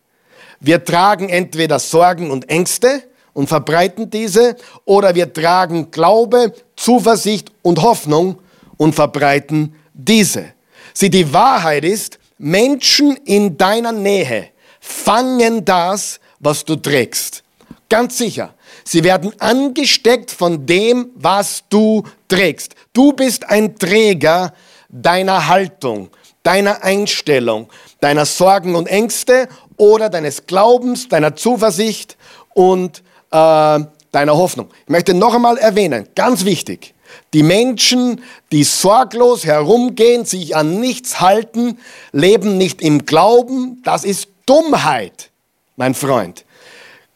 Wir 0.58 0.82
tragen 0.82 1.28
entweder 1.28 1.78
Sorgen 1.78 2.30
und 2.30 2.48
Ängste 2.48 3.02
und 3.34 3.48
verbreiten 3.48 4.08
diese, 4.08 4.56
oder 4.86 5.14
wir 5.14 5.30
tragen 5.30 5.90
Glaube, 5.90 6.54
Zuversicht 6.76 7.52
und 7.60 7.82
Hoffnung 7.82 8.38
und 8.78 8.94
verbreiten 8.94 9.74
diese. 9.92 10.54
Sieh, 10.94 11.10
die 11.10 11.32
Wahrheit 11.32 11.84
ist, 11.84 12.18
Menschen 12.38 13.16
in 13.24 13.56
deiner 13.56 13.92
Nähe 13.92 14.48
fangen 14.80 15.64
das, 15.64 16.18
was 16.40 16.64
du 16.64 16.76
trägst. 16.76 17.42
Ganz 17.88 18.18
sicher. 18.18 18.54
Sie 18.84 19.04
werden 19.04 19.32
angesteckt 19.38 20.30
von 20.30 20.66
dem, 20.66 21.10
was 21.14 21.64
du 21.68 22.02
trägst. 22.28 22.74
Du 22.92 23.12
bist 23.12 23.48
ein 23.48 23.76
Träger 23.76 24.52
deiner 24.88 25.48
Haltung, 25.48 26.10
deiner 26.42 26.82
Einstellung, 26.82 27.68
deiner 28.00 28.26
Sorgen 28.26 28.74
und 28.74 28.86
Ängste 28.86 29.48
oder 29.76 30.08
deines 30.08 30.46
Glaubens, 30.46 31.08
deiner 31.08 31.36
Zuversicht 31.36 32.16
und 32.54 33.02
äh, 33.30 33.78
deiner 34.10 34.36
Hoffnung. 34.36 34.68
Ich 34.84 34.90
möchte 34.90 35.14
noch 35.14 35.34
einmal 35.34 35.58
erwähnen, 35.58 36.08
ganz 36.14 36.44
wichtig, 36.44 36.94
die 37.32 37.42
Menschen, 37.42 38.22
die 38.50 38.64
sorglos 38.64 39.44
herumgehen, 39.44 40.24
sich 40.24 40.56
an 40.56 40.80
nichts 40.80 41.20
halten, 41.20 41.78
leben 42.12 42.58
nicht 42.58 42.82
im 42.82 43.06
Glauben, 43.06 43.80
das 43.84 44.04
ist 44.04 44.28
Dummheit, 44.46 45.30
mein 45.76 45.94
Freund. 45.94 46.44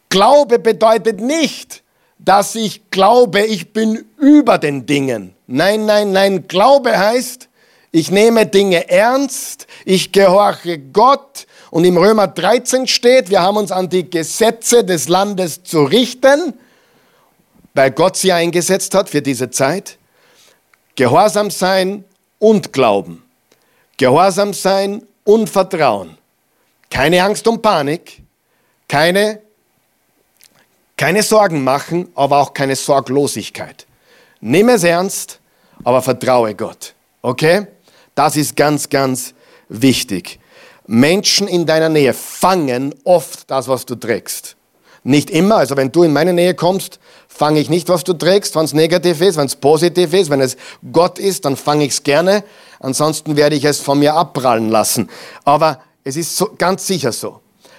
Glaube 0.09 0.59
bedeutet 0.59 1.21
nicht, 1.21 1.83
dass 2.19 2.55
ich 2.55 2.91
glaube, 2.91 3.43
ich 3.43 3.73
bin 3.73 4.05
über 4.19 4.59
den 4.59 4.87
Dingen. 4.87 5.35
Nein, 5.47 5.87
nein, 5.87 6.13
nein. 6.13 6.49
Glaube 6.49 6.99
heißt, 6.99 7.49
ich 7.93 8.11
nehme 8.11 8.47
Dinge 8.47 8.89
ernst, 8.89 9.67
ich 9.85 10.13
gehorche 10.13 10.79
Gott. 10.79 11.47
Und 11.71 11.85
im 11.85 11.97
Römer 11.97 12.27
13 12.29 12.87
steht, 12.87 13.31
wir 13.31 13.43
haben 13.43 13.57
uns 13.57 13.73
an 13.73 13.89
die 13.89 14.09
Gesetze 14.09 14.85
des 14.85 15.09
Landes 15.09 15.63
zu 15.63 15.85
richten, 15.85 16.55
weil 17.77 17.91
Gott 17.91 18.17
sie 18.17 18.33
eingesetzt 18.33 18.95
hat 18.95 19.11
für 19.11 19.21
diese 19.21 19.51
Zeit. 19.51 19.99
Gehorsam 20.95 21.51
sein 21.51 22.05
und 22.39 22.73
Glauben. 22.73 23.23
Gehorsam 23.99 24.55
sein 24.55 25.03
und 25.25 25.51
Vertrauen. 25.51 26.17
Keine 26.91 27.23
Angst 27.23 27.47
und 27.47 27.61
Panik, 27.61 28.23
keine 28.89 29.43
keine 30.97 31.23
Sorgen 31.23 31.63
machen, 31.63 32.09
aber 32.15 32.39
auch 32.39 32.55
keine 32.55 32.75
Sorglosigkeit. 32.75 33.87
Nimm 34.41 34.71
es 34.71 34.83
ernst, 34.83 35.41
aber 35.85 36.01
vertraue 36.01 36.55
Gott. 36.55 36.95
Okay? 37.21 37.67
Das 38.15 38.37
ist 38.37 38.57
ganz, 38.57 38.89
ganz 38.89 39.35
wichtig. 39.69 40.41
Menschen 40.87 41.49
in 41.49 41.67
deiner 41.67 41.91
Nähe 41.91 42.15
fangen 42.15 42.95
oft 43.05 43.51
das, 43.51 43.69
was 43.69 43.85
du 43.85 43.95
trägst. 43.95 44.56
Nicht 45.07 45.31
immer, 45.31 45.59
also 45.59 45.77
wenn 45.77 45.93
du 45.93 46.03
in 46.03 46.13
meine 46.13 46.33
Nähe 46.33 46.55
kommst, 46.55 46.99
fange 47.29 47.61
ich 47.61 47.71
nicht, 47.71 47.89
was 47.89 48.03
du 48.03 48.13
trägst, 48.13 48.57
wenn 48.57 48.65
es 48.65 48.73
negativ 48.73 49.21
ist, 49.21 49.37
wenn 49.37 49.47
es 49.47 49.55
positiv 49.55 50.13
ist, 50.13 50.31
wenn 50.31 50.41
es 50.41 50.57
Gott 50.91 51.21
ist, 51.21 51.45
dann 51.45 51.55
fange 51.55 51.85
ich 51.85 51.93
es 51.93 52.03
gerne. 52.03 52.43
Ansonsten 52.81 53.37
werde 53.37 53.55
ich 53.55 53.65
es 53.65 53.79
von 53.79 54.01
mir 54.01 54.15
abprallen 54.15 54.69
lassen. 54.69 55.09
Aber 55.45 55.79
es 56.03 56.17
ist 56.17 56.37
so, 56.37 56.51
ganz 56.59 56.89
sicher 56.89 57.13
so, 57.13 57.39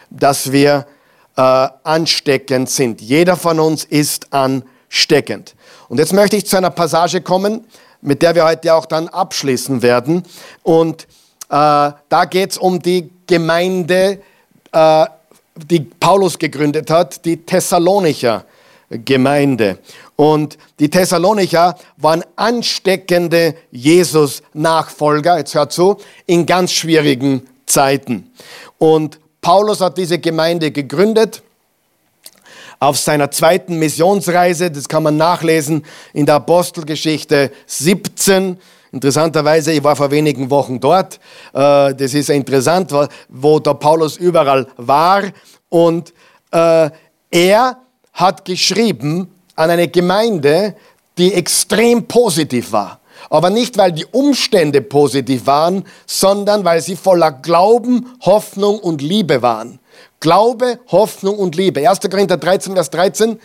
dass 0.09 0.53
wir 0.53 0.87
äh, 1.35 1.41
ansteckend 1.83 2.69
sind. 2.69 3.01
Jeder 3.01 3.35
von 3.35 3.59
uns 3.59 3.83
ist 3.83 4.31
ansteckend. 4.31 5.53
Und 5.89 5.97
jetzt 5.97 6.13
möchte 6.13 6.37
ich 6.37 6.45
zu 6.45 6.55
einer 6.55 6.69
Passage 6.69 7.19
kommen, 7.19 7.67
mit 7.99 8.21
der 8.21 8.35
wir 8.35 8.45
heute 8.45 8.73
auch 8.73 8.85
dann 8.85 9.09
abschließen 9.09 9.81
werden. 9.81 10.23
Und 10.63 11.03
äh, 11.03 11.07
da 11.49 12.25
geht 12.29 12.51
es 12.51 12.57
um 12.57 12.81
die 12.81 13.09
Gemeinde, 13.27 14.21
äh, 14.71 15.05
die 15.69 15.79
Paulus 15.81 16.37
gegründet 16.37 16.89
hat, 16.89 17.25
die 17.25 17.37
Thessalonicher 17.37 18.45
Gemeinde. 18.89 19.79
Und 20.15 20.57
die 20.79 20.89
Thessalonicher 20.89 21.75
waren 21.97 22.23
ansteckende 22.35 23.55
Jesus-Nachfolger, 23.71 25.37
jetzt 25.37 25.55
hört 25.55 25.73
zu, 25.73 25.97
in 26.25 26.45
ganz 26.45 26.71
schwierigen 26.71 27.47
Zeiten. 27.65 28.31
Und 28.77 29.19
Paulus 29.41 29.81
hat 29.81 29.97
diese 29.97 30.19
Gemeinde 30.19 30.71
gegründet 30.71 31.43
auf 32.79 32.97
seiner 32.97 33.31
zweiten 33.31 33.77
Missionsreise. 33.77 34.71
Das 34.71 34.87
kann 34.87 35.03
man 35.03 35.17
nachlesen 35.17 35.83
in 36.13 36.25
der 36.25 36.35
Apostelgeschichte 36.35 37.51
17. 37.65 38.57
Interessanterweise, 38.91 39.73
ich 39.73 39.83
war 39.83 39.95
vor 39.95 40.11
wenigen 40.11 40.49
Wochen 40.49 40.79
dort. 40.79 41.19
Äh, 41.53 41.93
das 41.93 42.13
ist 42.13 42.29
interessant, 42.29 42.93
wo 43.29 43.59
der 43.59 43.73
Paulus 43.73 44.17
überall 44.17 44.67
war. 44.77 45.23
Und 45.69 46.13
äh, 46.51 46.89
er 47.29 47.77
hat 48.13 48.45
geschrieben 48.45 49.33
an 49.55 49.69
eine 49.69 49.87
Gemeinde, 49.87 50.75
die 51.17 51.33
extrem 51.33 52.07
positiv 52.07 52.71
war. 52.71 52.99
Aber 53.29 53.49
nicht, 53.49 53.77
weil 53.77 53.91
die 53.91 54.05
Umstände 54.05 54.81
positiv 54.81 55.47
waren, 55.47 55.83
sondern 56.05 56.63
weil 56.63 56.81
sie 56.81 56.95
voller 56.95 57.31
Glauben, 57.31 58.13
Hoffnung 58.21 58.79
und 58.79 59.01
Liebe 59.01 59.41
waren. 59.41 59.79
Glaube, 60.19 60.79
Hoffnung 60.91 61.37
und 61.37 61.55
Liebe. 61.55 61.87
1. 61.87 61.99
Korinther 62.01 62.37
13, 62.37 62.73
Vers 62.73 62.89
13. 62.91 63.39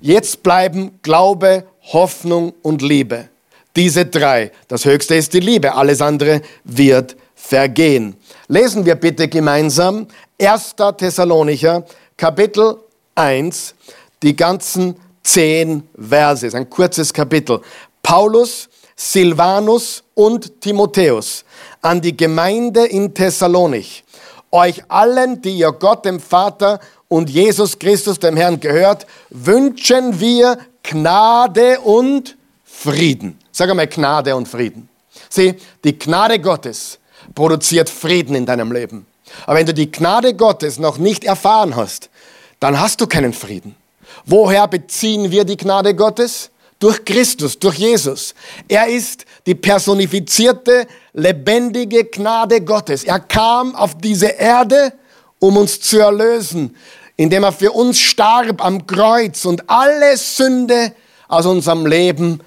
Jetzt 0.00 0.42
bleiben 0.42 0.98
Glaube, 1.02 1.64
Hoffnung 1.92 2.52
und 2.62 2.82
Liebe. 2.82 3.28
Diese 3.76 4.06
drei. 4.06 4.50
Das 4.66 4.84
höchste 4.84 5.14
ist 5.14 5.32
die 5.32 5.40
Liebe. 5.40 5.74
Alles 5.74 6.00
andere 6.00 6.42
wird 6.64 7.16
vergehen. 7.34 8.16
Lesen 8.48 8.84
wir 8.84 8.94
bitte 8.96 9.28
gemeinsam 9.28 10.06
1. 10.40 10.74
Thessalonicher, 10.96 11.84
Kapitel 12.16 12.78
1, 13.14 13.74
die 14.22 14.34
ganzen 14.34 14.96
zehn 15.22 15.82
Verse. 15.96 16.56
Ein 16.56 16.68
kurzes 16.68 17.12
Kapitel. 17.12 17.60
Paulus 18.02 18.68
Silvanus 19.00 20.02
und 20.14 20.60
Timotheus 20.60 21.44
an 21.82 22.00
die 22.00 22.16
Gemeinde 22.16 22.84
in 22.84 23.14
Thessalonich, 23.14 24.02
euch 24.50 24.82
allen, 24.88 25.40
die 25.40 25.58
ihr 25.58 25.70
Gott 25.70 26.04
dem 26.04 26.18
Vater 26.18 26.80
und 27.06 27.30
Jesus 27.30 27.78
Christus 27.78 28.18
dem 28.18 28.36
Herrn 28.36 28.58
gehört, 28.58 29.06
wünschen 29.30 30.18
wir 30.18 30.58
Gnade 30.82 31.78
und 31.80 32.36
Frieden. 32.64 33.37
Sag 33.58 33.70
einmal 33.70 33.88
Gnade 33.88 34.36
und 34.36 34.46
Frieden. 34.46 34.88
Sieh, 35.28 35.56
die 35.82 35.98
Gnade 35.98 36.38
Gottes 36.38 37.00
produziert 37.34 37.90
Frieden 37.90 38.36
in 38.36 38.46
deinem 38.46 38.70
Leben. 38.70 39.04
Aber 39.46 39.58
wenn 39.58 39.66
du 39.66 39.74
die 39.74 39.90
Gnade 39.90 40.34
Gottes 40.34 40.78
noch 40.78 40.98
nicht 40.98 41.24
erfahren 41.24 41.74
hast, 41.74 42.08
dann 42.60 42.78
hast 42.78 43.00
du 43.00 43.08
keinen 43.08 43.32
Frieden. 43.32 43.74
Woher 44.24 44.68
beziehen 44.68 45.32
wir 45.32 45.44
die 45.44 45.56
Gnade 45.56 45.96
Gottes? 45.96 46.52
durch 46.78 47.04
Christus, 47.04 47.58
durch 47.58 47.78
Jesus. 47.78 48.36
Er 48.68 48.86
ist 48.86 49.24
die 49.46 49.56
personifizierte, 49.56 50.86
lebendige 51.12 52.04
Gnade 52.04 52.60
Gottes. 52.60 53.02
Er 53.02 53.18
kam 53.18 53.74
auf 53.74 53.98
diese 53.98 54.28
Erde, 54.28 54.92
um 55.40 55.56
uns 55.56 55.80
zu 55.80 55.98
erlösen, 55.98 56.76
indem 57.16 57.42
er 57.42 57.50
für 57.50 57.72
uns 57.72 57.98
starb 57.98 58.64
am 58.64 58.86
Kreuz 58.86 59.44
und 59.44 59.68
alle 59.68 60.16
Sünde 60.16 60.92
aus 61.26 61.46
unserem 61.46 61.84
Leben 61.84 62.40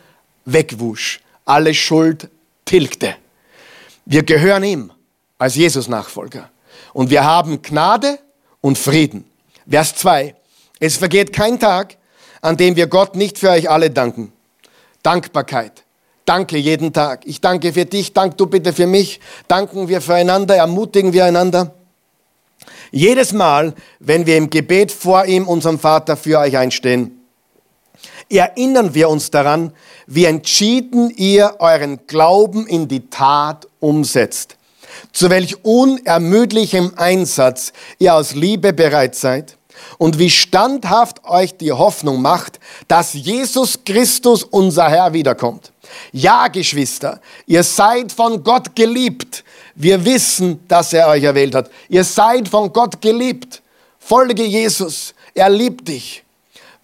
wegwusch, 0.46 1.20
alle 1.46 1.74
Schuld 1.74 2.30
tilgte. 2.66 3.16
Wir 4.06 4.24
gehören 4.24 4.64
ihm 4.64 4.92
als 5.38 5.56
Jesus-Nachfolger. 5.56 6.50
Und 6.94 7.10
wir 7.10 7.24
haben 7.24 7.62
Gnade 7.62 8.20
und 8.60 8.78
Frieden. 8.78 9.26
Vers 9.70 9.96
2. 9.96 10.36
Es 10.80 10.98
vergeht 10.98 11.34
kein 11.34 11.60
Tag, 11.60 11.98
an 12.42 12.58
dem 12.58 12.76
wir 12.76 12.88
Gott 12.88 13.16
nicht 13.16 13.38
für 13.38 13.52
euch 13.52 13.70
alle 13.70 13.90
danken. 13.90 14.34
Dankbarkeit. 15.04 15.84
Danke 16.26 16.58
jeden 16.58 16.94
Tag. 16.94 17.22
Ich 17.26 17.42
danke 17.42 17.74
für 17.74 17.86
dich, 17.86 18.14
dank 18.14 18.38
du 18.38 18.46
bitte 18.46 18.74
für 18.74 18.88
mich. 18.88 19.20
Danken 19.48 19.88
wir 19.88 20.02
füreinander, 20.02 20.56
ermutigen 20.56 21.14
wir 21.14 21.26
einander. 21.26 21.74
Jedes 22.92 23.32
Mal, 23.32 23.74
wenn 24.00 24.26
wir 24.26 24.38
im 24.38 24.50
Gebet 24.50 24.92
vor 24.92 25.26
ihm, 25.26 25.48
unserem 25.48 25.80
Vater, 25.80 26.18
für 26.18 26.40
euch 26.40 26.58
einstehen, 26.58 27.21
erinnern 28.30 28.94
wir 28.94 29.10
uns 29.10 29.32
daran, 29.32 29.74
wie 30.08 30.26
entschieden 30.26 31.10
ihr 31.10 31.56
euren 31.60 32.06
Glauben 32.08 32.68
in 32.68 32.88
die 32.88 33.10
Tat 33.10 33.68
umsetzt. 33.80 34.58
Zu 35.14 35.30
welch 35.30 35.64
unermüdlichem 35.64 36.94
Einsatz 36.96 37.74
ihr 38.00 38.16
aus 38.16 38.36
Liebe 38.36 38.74
bereit 38.74 39.16
seid 39.16 39.58
und 39.98 40.20
wie 40.20 40.30
standhaft 40.30 41.24
euch 41.26 41.56
die 41.58 41.72
Hoffnung 41.72 42.22
macht, 42.22 42.60
dass 42.88 43.14
Jesus 43.14 43.80
Christus, 43.86 44.44
unser 44.44 44.90
Herr, 44.90 45.14
wiederkommt. 45.14 45.72
Ja, 46.12 46.48
Geschwister, 46.48 47.20
ihr 47.46 47.64
seid 47.64 48.12
von 48.12 48.44
Gott 48.44 48.76
geliebt. 48.76 49.44
Wir 49.76 50.04
wissen, 50.04 50.66
dass 50.68 50.94
er 50.94 51.08
euch 51.08 51.24
erwählt 51.24 51.56
hat. 51.56 51.70
Ihr 51.90 52.04
seid 52.04 52.48
von 52.48 52.72
Gott 52.72 53.02
geliebt. 53.02 53.62
Folge 54.00 54.44
Jesus. 54.44 55.14
Er 55.34 55.50
liebt 55.50 55.88
dich. 55.88 56.24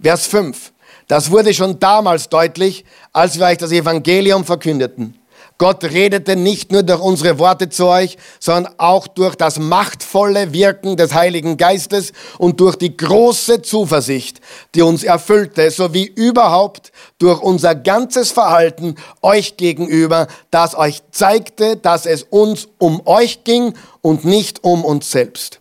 Vers 0.01 0.27
5. 0.27 0.71
Das 1.07 1.31
wurde 1.31 1.53
schon 1.53 1.79
damals 1.79 2.29
deutlich, 2.29 2.83
als 3.13 3.39
wir 3.39 3.45
euch 3.45 3.57
das 3.57 3.71
Evangelium 3.71 4.43
verkündeten. 4.43 5.17
Gott 5.57 5.83
redete 5.83 6.35
nicht 6.35 6.71
nur 6.71 6.83
durch 6.83 7.01
unsere 7.01 7.39
Worte 7.39 7.69
zu 7.69 7.87
euch, 7.87 8.17
sondern 8.39 8.75
auch 8.77 9.07
durch 9.07 9.35
das 9.35 9.57
machtvolle 9.57 10.53
Wirken 10.53 10.97
des 10.97 11.15
Heiligen 11.15 11.57
Geistes 11.57 12.13
und 12.37 12.59
durch 12.59 12.75
die 12.75 12.95
große 12.95 13.63
Zuversicht, 13.63 14.39
die 14.75 14.83
uns 14.83 15.03
erfüllte, 15.03 15.71
sowie 15.71 16.03
überhaupt 16.03 16.91
durch 17.17 17.41
unser 17.41 17.73
ganzes 17.73 18.31
Verhalten 18.31 18.95
euch 19.23 19.57
gegenüber, 19.57 20.27
das 20.51 20.77
euch 20.77 21.01
zeigte, 21.11 21.75
dass 21.75 22.05
es 22.05 22.23
uns 22.23 22.67
um 22.77 23.01
euch 23.07 23.43
ging 23.43 23.73
und 24.01 24.25
nicht 24.25 24.63
um 24.63 24.85
uns 24.85 25.09
selbst. 25.09 25.59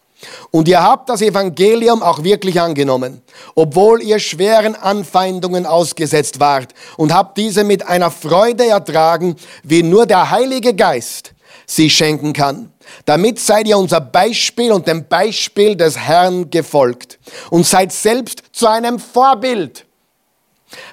Und 0.50 0.68
ihr 0.68 0.82
habt 0.82 1.08
das 1.08 1.22
Evangelium 1.22 2.02
auch 2.02 2.22
wirklich 2.22 2.60
angenommen, 2.60 3.22
obwohl 3.54 4.02
ihr 4.02 4.18
schweren 4.18 4.74
Anfeindungen 4.74 5.66
ausgesetzt 5.66 6.40
wart 6.40 6.74
und 6.96 7.12
habt 7.12 7.38
diese 7.38 7.64
mit 7.64 7.86
einer 7.86 8.10
Freude 8.10 8.66
ertragen, 8.66 9.36
wie 9.62 9.82
nur 9.82 10.06
der 10.06 10.30
Heilige 10.30 10.74
Geist 10.74 11.34
sie 11.66 11.90
schenken 11.90 12.32
kann. 12.32 12.72
Damit 13.04 13.40
seid 13.40 13.66
ihr 13.66 13.78
unser 13.78 14.00
Beispiel 14.00 14.72
und 14.72 14.86
dem 14.86 15.06
Beispiel 15.08 15.76
des 15.76 15.98
Herrn 15.98 16.50
gefolgt 16.50 17.18
und 17.50 17.66
seid 17.66 17.92
selbst 17.92 18.42
zu 18.52 18.68
einem 18.68 18.98
Vorbild 18.98 19.84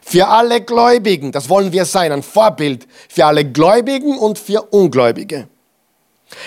für 0.01 0.27
alle 0.27 0.61
Gläubigen. 0.61 1.31
Das 1.31 1.49
wollen 1.49 1.71
wir 1.71 1.85
sein, 1.85 2.11
ein 2.11 2.23
Vorbild 2.23 2.87
für 3.09 3.25
alle 3.25 3.45
Gläubigen 3.45 4.17
und 4.17 4.39
für 4.39 4.61
Ungläubige 4.61 5.47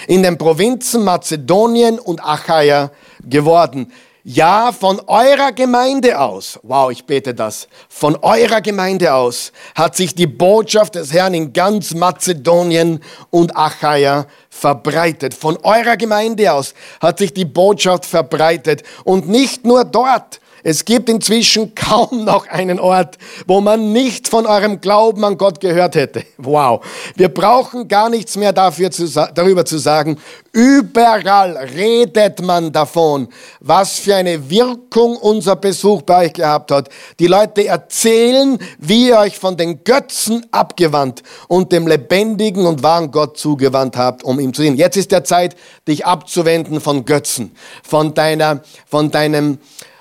in 0.07 0.23
den 0.23 0.39
Provinzen 0.39 1.05
Mazedonien 1.05 1.99
und 1.99 2.25
Achaia 2.25 2.91
geworden. 3.23 3.93
Ja, 4.29 4.73
von 4.73 5.01
eurer 5.07 5.53
Gemeinde 5.53 6.19
aus, 6.19 6.59
wow, 6.65 6.91
ich 6.91 7.05
bete 7.05 7.33
das, 7.33 7.69
von 7.89 8.17
eurer 8.17 8.61
Gemeinde 8.61 9.15
aus 9.15 9.53
hat 9.77 9.95
sich 9.95 10.17
die 10.17 10.27
Botschaft 10.27 10.97
des 10.97 11.13
Herrn 11.13 11.33
in 11.33 11.53
ganz 11.53 11.95
Mazedonien 11.95 13.05
und 13.31 13.57
Achaia 13.57 14.27
verbreitet. 14.51 15.33
Von 15.33 15.57
eurer 15.59 15.97
Gemeinde 15.97 16.53
aus 16.53 16.75
hat 17.01 17.19
sich 17.19 17.35
die 17.35 17.45
Botschaft 17.45 18.05
verbreitet 18.05 18.83
und 19.05 19.29
nicht 19.29 19.65
nur 19.65 19.85
dort, 19.85 20.41
es 20.69 20.85
gibt 20.85 21.09
inzwischen 21.09 21.77
kaum 21.77 22.25
noch 22.25 22.49
einen 22.49 22.81
Ort, 22.81 23.19
wo 23.47 23.61
man 23.61 23.93
nicht 23.93 24.27
von 24.27 24.47
eurem 24.47 24.81
Glauben 24.81 25.25
an 25.25 25.39
Gott 25.39 25.61
gehört 25.61 25.95
hätte. 25.95 26.25
Wow. 26.39 26.85
Wir 27.15 27.29
brauchen 27.29 27.87
gar 27.87 28.11
nichts 28.11 28.37
mehr 28.37 28.53
dafür 28.53 28.91
zu, 28.91 29.07
darüber 29.07 29.65
zu 29.65 29.79
sagen. 29.79 30.19
Überall 30.51 31.57
redet 31.57 32.43
man 32.43 32.73
davon, 32.73 33.29
was 33.61 34.01
für 34.01 34.17
eine 34.17 34.51
Wirkung 34.51 35.17
unser 35.17 35.55
Besuch 35.55 36.03
bei 36.03 36.27
euch 36.27 36.33
gehabt 36.33 36.73
hat. 36.73 36.89
Die 37.21 37.29
Leute 37.29 37.65
erzählen, 37.65 38.59
wie 38.79 39.11
ihr 39.11 39.19
euch 39.19 39.39
von 39.39 39.57
den 39.57 39.85
Götzen 39.85 40.47
abgewandt 40.51 41.23
und 41.47 41.71
dem 41.71 41.87
lebendigen 41.87 42.67
und 42.67 42.83
wahren 42.83 43.13
Gott 43.13 43.39
zugewandt 43.39 43.97
habt, 43.97 44.25
um 44.25 44.41
ihm 44.41 44.53
zu 44.53 44.63
dienen. 44.63 44.77
Jetzt 44.77 44.97
ist 44.97 45.13
der 45.13 45.23
Zeit, 45.23 45.55
dich 45.87 46.07
abzuwenden 46.07 46.81
von 46.81 47.05
Götzen, 47.05 47.55
von 47.85 48.15
deiner, 48.15 48.63
von 48.89 49.13
deinem, 49.13 49.59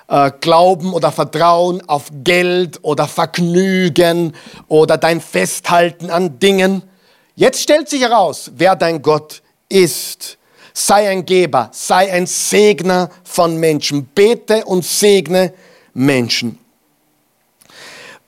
äh, 0.08 0.30
Glauben 0.40 0.92
oder 0.92 1.12
Vertrauen 1.12 1.86
auf 1.88 2.10
Geld 2.24 2.78
oder 2.82 3.06
Vergnügen 3.08 4.34
oder 4.68 4.96
dein 4.98 5.20
Festhalten 5.20 6.10
an 6.10 6.38
Dingen. 6.38 6.82
Jetzt 7.34 7.62
stellt 7.62 7.88
sich 7.88 8.02
heraus, 8.02 8.50
wer 8.56 8.76
dein 8.76 9.02
Gott 9.02 9.42
ist. 9.68 10.38
Sei 10.72 11.08
ein 11.08 11.24
Geber, 11.24 11.70
sei 11.72 12.12
ein 12.12 12.26
Segner 12.26 13.10
von 13.24 13.56
Menschen. 13.56 14.06
Bete 14.14 14.64
und 14.64 14.84
segne 14.84 15.52
Menschen. 15.94 16.58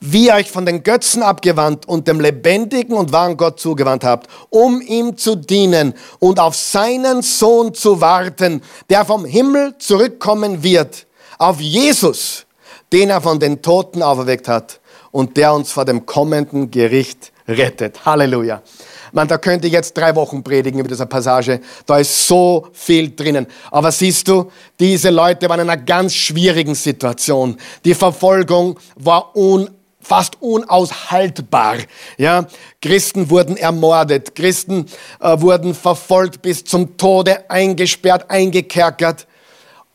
Wie 0.01 0.27
ihr 0.27 0.35
euch 0.35 0.51
von 0.51 0.65
den 0.65 0.85
Götzen 0.85 1.23
abgewandt 1.23 1.87
und 1.89 2.07
dem 2.07 2.21
lebendigen 2.21 2.97
und 2.97 3.13
wahren 3.13 3.37
Gott 3.37 3.59
zugewandt 3.59 4.05
habt, 4.05 4.29
um 4.49 4.81
ihm 4.81 5.17
zu 5.17 5.35
dienen 5.35 5.93
und 6.21 6.39
auf 6.39 6.55
seinen 6.55 7.21
Sohn 7.23 7.75
zu 7.75 8.01
warten, 8.01 8.63
der 8.89 9.05
vom 9.05 9.25
Himmel 9.25 9.77
zurückkommen 9.79 10.63
wird 10.63 11.08
auf 11.39 11.61
Jesus, 11.61 12.47
den 12.93 13.11
er 13.11 13.21
von 13.21 13.39
den 13.39 13.63
Toten 13.63 14.03
auferweckt 14.03 14.49
hat 14.49 14.81
und 15.11 15.37
der 15.37 15.55
uns 15.55 15.73
vor 15.73 15.85
dem 15.85 16.05
kommenden 16.05 16.71
Gericht 16.71 17.33
rettet. 17.47 18.05
Halleluja. 18.05 18.63
Man, 19.13 19.27
da 19.27 19.39
könnte 19.39 19.67
ich 19.67 19.73
jetzt 19.73 19.97
drei 19.97 20.15
Wochen 20.15 20.43
predigen 20.43 20.81
über 20.81 20.89
diese 20.89 21.07
Passage. 21.07 21.61
Da 21.87 21.99
ist 21.99 22.27
so 22.27 22.69
viel 22.73 23.15
drinnen. 23.17 23.47
Aber 23.71 23.91
siehst 23.91 24.29
du, 24.29 24.51
diese 24.79 25.09
Leute 25.09 25.49
waren 25.49 25.61
in 25.61 25.71
einer 25.71 25.81
ganz 25.81 26.13
schwierigen 26.13 26.75
Situation. 26.75 27.57
Die 27.85 27.95
Verfolgung 27.95 28.79
war 28.97 29.35
un 29.35 29.71
fast 30.01 30.41
unaushaltbar. 30.41 31.77
Ja, 32.17 32.47
Christen 32.81 33.29
wurden 33.29 33.57
ermordet, 33.57 34.35
Christen 34.35 34.87
äh, 35.21 35.41
wurden 35.41 35.75
verfolgt 35.75 36.41
bis 36.41 36.65
zum 36.65 36.97
Tode 36.97 37.51
eingesperrt, 37.51 38.31
eingekerkert. 38.31 39.27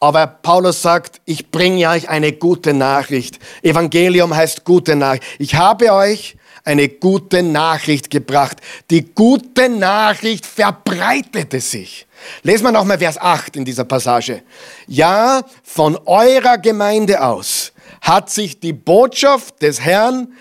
Aber 0.04 0.28
Paulus 0.28 0.82
sagt, 0.82 1.22
ich 1.24 1.50
bringe 1.50 1.88
euch 1.88 2.10
eine 2.10 2.34
gute 2.34 2.74
Nachricht. 2.74 3.40
Evangelium 3.62 4.36
heißt 4.36 4.66
gute 4.66 4.98
Nachricht. 4.98 5.24
Ich 5.40 5.56
habe 5.56 5.94
euch 5.94 6.36
eine 6.66 6.90
gute 6.90 7.42
Nachricht 7.42 8.10
gebracht. 8.10 8.58
Die 8.90 9.06
gute 9.16 9.70
Nachricht 9.70 10.46
verbreitete 10.46 11.62
sich. 11.62 12.06
Lesen 12.42 12.66
wir 12.66 12.74
nochmal 12.74 13.00
Vers 13.00 13.18
8 13.18 13.56
in 13.56 13.64
dieser 13.64 13.86
Passage. 13.86 14.44
Ja, 14.88 15.42
von 15.64 15.98
eurer 16.06 16.58
Gemeinde 16.58 17.24
aus 17.24 17.72
hat 18.02 18.30
sich 18.30 18.60
die 18.60 18.74
Botschaft 18.74 19.62
des 19.62 19.80
Herrn 19.80 20.34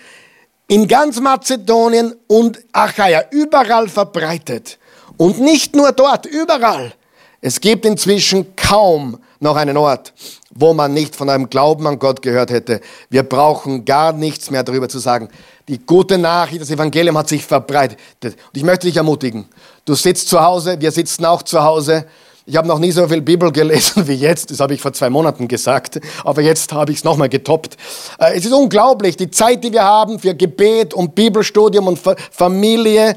in 0.67 0.89
ganz 0.89 1.21
Mazedonien 1.21 2.13
und 2.27 2.59
Achaia 2.73 3.23
überall 3.31 3.87
verbreitet. 3.87 4.77
Und 5.15 5.39
nicht 5.39 5.73
nur 5.73 5.93
dort, 5.93 6.25
überall. 6.25 6.91
Es 7.39 7.59
gibt 7.59 7.85
inzwischen 7.85 8.57
kaum 8.57 9.19
noch 9.43 9.55
einen 9.55 9.77
Ort, 9.77 10.13
wo 10.49 10.73
man 10.73 10.93
nicht 10.93 11.15
von 11.15 11.29
einem 11.29 11.49
Glauben 11.49 11.85
an 11.85 11.99
Gott 11.99 12.21
gehört 12.21 12.49
hätte. 12.49 12.81
Wir 13.09 13.23
brauchen 13.23 13.85
gar 13.85 14.13
nichts 14.13 14.49
mehr 14.49 14.63
darüber 14.63 14.89
zu 14.89 14.99
sagen. 14.99 15.29
Die 15.67 15.77
gute 15.77 16.17
Nachricht, 16.17 16.61
das 16.61 16.71
Evangelium 16.71 17.17
hat 17.17 17.29
sich 17.29 17.45
verbreitet. 17.45 17.99
Und 18.23 18.35
ich 18.55 18.63
möchte 18.63 18.87
dich 18.87 18.97
ermutigen. 18.97 19.45
Du 19.85 19.93
sitzt 19.93 20.29
zu 20.29 20.41
Hause, 20.41 20.79
wir 20.79 20.91
sitzen 20.91 21.25
auch 21.25 21.43
zu 21.43 21.63
Hause. 21.63 22.05
Ich 22.45 22.57
habe 22.57 22.67
noch 22.67 22.79
nie 22.79 22.91
so 22.91 23.07
viel 23.07 23.21
Bibel 23.21 23.51
gelesen 23.51 24.05
wie 24.07 24.15
jetzt. 24.15 24.51
Das 24.51 24.59
habe 24.59 24.73
ich 24.73 24.81
vor 24.81 24.91
zwei 24.91 25.09
Monaten 25.09 25.47
gesagt. 25.47 26.01
Aber 26.25 26.41
jetzt 26.41 26.73
habe 26.73 26.91
ich 26.91 26.97
es 26.97 27.03
nochmal 27.03 27.29
getoppt. 27.29 27.77
Äh, 28.19 28.37
es 28.37 28.45
ist 28.45 28.51
unglaublich, 28.51 29.15
die 29.15 29.31
Zeit, 29.31 29.63
die 29.63 29.71
wir 29.71 29.83
haben 29.83 30.19
für 30.19 30.35
Gebet 30.35 30.93
und 30.93 31.15
Bibelstudium 31.15 31.87
und 31.87 31.99
Familie. 32.31 33.15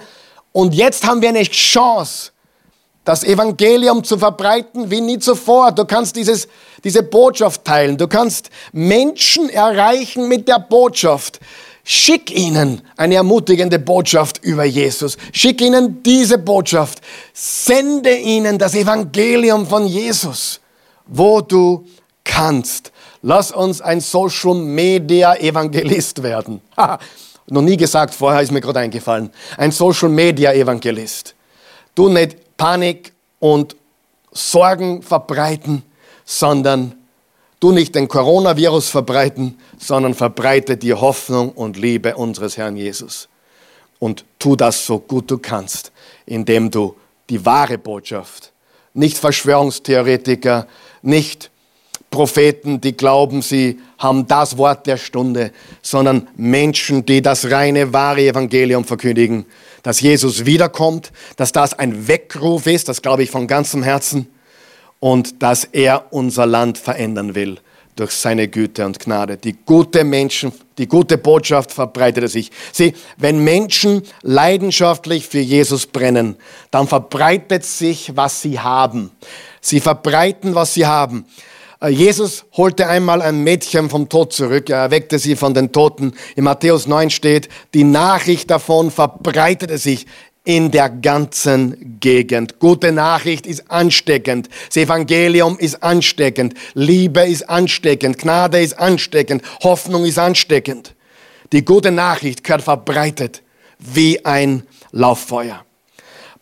Und 0.53 0.75
jetzt 0.75 1.07
haben 1.07 1.21
wir 1.21 1.31
eine 1.31 1.43
Chance, 1.43 2.31
das 3.07 3.23
Evangelium 3.23 4.03
zu 4.03 4.19
verbreiten 4.19 4.91
wie 4.91 5.01
nie 5.01 5.21
zuvor. 5.21 5.71
Du 5.71 5.85
kannst 5.85 6.17
dieses, 6.17 6.49
diese 6.83 7.05
Botschaft 7.05 7.65
teilen. 7.65 7.97
Du 7.97 8.09
kannst 8.09 8.51
Menschen 8.73 9.49
erreichen 9.49 10.29
mit 10.29 10.49
der 10.49 10.59
Botschaft. 10.59 11.39
Schick 11.85 12.37
ihnen 12.37 12.83
eine 12.97 13.15
ermutigende 13.15 13.79
Botschaft 13.79 14.43
über 14.43 14.65
Jesus. 14.65 15.17
Schick 15.33 15.61
ihnen 15.61 16.03
diese 16.03 16.37
Botschaft. 16.37 17.01
Sende 17.33 18.17
ihnen 18.17 18.59
das 18.59 18.75
Evangelium 18.75 19.69
von 19.69 19.87
Jesus, 19.87 20.61
wo 21.07 21.41
du 21.41 21.87
kannst. 22.25 22.91
Lass 23.23 23.53
uns 23.53 23.81
ein 23.81 24.01
Social 24.01 24.55
Media 24.57 25.37
Evangelist 25.37 26.25
werden. 26.25 26.61
noch 27.47 27.63
nie 27.63 27.77
gesagt, 27.77 28.17
vorher 28.17 28.43
ist 28.43 28.51
mir 28.51 28.61
gerade 28.61 28.81
eingefallen. 28.81 29.31
Ein 29.57 29.71
Social 29.71 30.09
Media 30.09 30.53
Evangelist. 30.53 31.37
Du 31.95 32.09
nicht 32.09 32.46
Panik 32.57 33.13
und 33.39 33.77
Sorgen 34.33 35.03
verbreiten, 35.03 35.83
sondern 36.25 36.95
du 37.61 37.73
nicht 37.73 37.95
den 37.95 38.09
Coronavirus 38.09 38.89
verbreiten, 38.89 39.59
sondern 39.79 40.15
verbreite 40.15 40.77
die 40.77 40.95
Hoffnung 40.95 41.53
und 41.53 41.77
Liebe 41.77 42.17
unseres 42.17 42.57
Herrn 42.57 42.77
Jesus. 42.77 43.29
Und 43.99 44.25
tu 44.39 44.57
das 44.57 44.85
so 44.85 44.99
gut 44.99 45.31
du 45.31 45.39
kannst, 45.39 45.93
indem 46.27 46.71
du 46.71 46.97
die 47.31 47.45
wahre 47.45 47.79
Botschaft, 47.79 48.53
nicht 48.93 49.17
Verschwörungstheoretiker, 49.17 50.67
nicht 51.03 51.51
Propheten, 52.17 52.81
die 52.81 52.97
glauben, 52.97 53.43
sie 53.43 53.79
haben 53.99 54.27
das 54.27 54.57
Wort 54.57 54.87
der 54.87 54.97
Stunde, 54.97 55.53
sondern 55.83 56.29
Menschen, 56.35 57.05
die 57.05 57.21
das 57.21 57.51
reine, 57.51 57.93
wahre 57.93 58.23
Evangelium 58.23 58.87
verkündigen, 58.87 59.45
dass 59.83 60.01
Jesus 60.01 60.47
wiederkommt, 60.47 61.13
dass 61.37 61.53
das 61.53 61.79
ein 61.79 62.09
Weckruf 62.09 62.67
ist, 62.67 62.89
das 62.89 63.03
glaube 63.03 63.23
ich 63.23 63.31
von 63.31 63.47
ganzem 63.47 63.83
Herzen, 63.83 64.29
und 64.99 65.43
dass 65.43 65.65
er 65.65 66.07
unser 66.11 66.47
Land 66.47 66.79
verändern 66.79 67.35
will. 67.35 67.59
durch 67.97 68.11
seine 68.11 68.47
Güte 68.47 68.85
und 68.85 69.01
Gnade. 69.01 69.39
Die 69.39 69.55
gute 69.65 70.05
Menschen, 70.05 70.53
die 70.77 70.87
gute 70.87 71.17
Botschaft 71.17 71.73
verbreitete 71.73 72.29
sich. 72.29 72.51
Sieh, 72.71 72.93
wenn 73.17 73.43
Menschen 73.43 74.03
leidenschaftlich 74.21 75.27
für 75.27 75.41
Jesus 75.41 75.87
brennen, 75.87 76.37
dann 76.71 76.87
verbreitet 76.87 77.65
sich, 77.65 78.13
was 78.15 78.43
sie 78.43 78.61
haben. 78.61 79.11
Sie 79.63 79.81
verbreiten, 79.81 80.55
was 80.55 80.75
sie 80.75 80.87
haben. 80.87 81.25
Äh, 81.81 81.89
Jesus 81.89 82.45
holte 82.57 82.87
einmal 82.89 83.23
ein 83.23 83.43
Mädchen 83.43 83.91
vom 83.91 84.09
Tod 84.09 84.33
zurück, 84.33 84.71
er 84.71 84.79
erweckte 84.79 85.19
sie 85.19 85.37
von 85.37 85.55
den 85.55 85.73
Toten. 85.73 86.15
In 86.35 86.45
Matthäus 86.45 86.87
9 86.87 87.11
steht, 87.11 87.49
die 87.75 87.85
Nachricht 87.85 88.51
davon 88.51 88.91
verbreitete 88.91 89.79
sich 89.79 90.07
in 90.45 90.71
der 90.71 90.89
ganzen 90.89 91.99
Gegend. 91.99 92.61
Gute 92.61 92.93
Nachricht 92.93 93.47
ist 93.47 93.69
ansteckend. 93.69 94.49
Das 94.69 94.77
Evangelium 94.77 95.59
ist 95.59 95.83
ansteckend. 95.83 96.55
Liebe 96.75 97.23
ist 97.23 97.51
ansteckend. 97.51 98.19
Gnade 98.19 98.61
ist 98.61 98.79
ansteckend. 98.79 99.43
Hoffnung 99.65 100.05
ist 100.05 100.19
ansteckend. 100.21 100.95
Die 101.53 101.65
gute 101.65 101.91
Nachricht 101.91 102.45
gehört 102.45 102.63
verbreitet 102.63 103.43
wie 103.79 104.25
ein 104.25 104.63
Lauffeuer. 104.93 105.65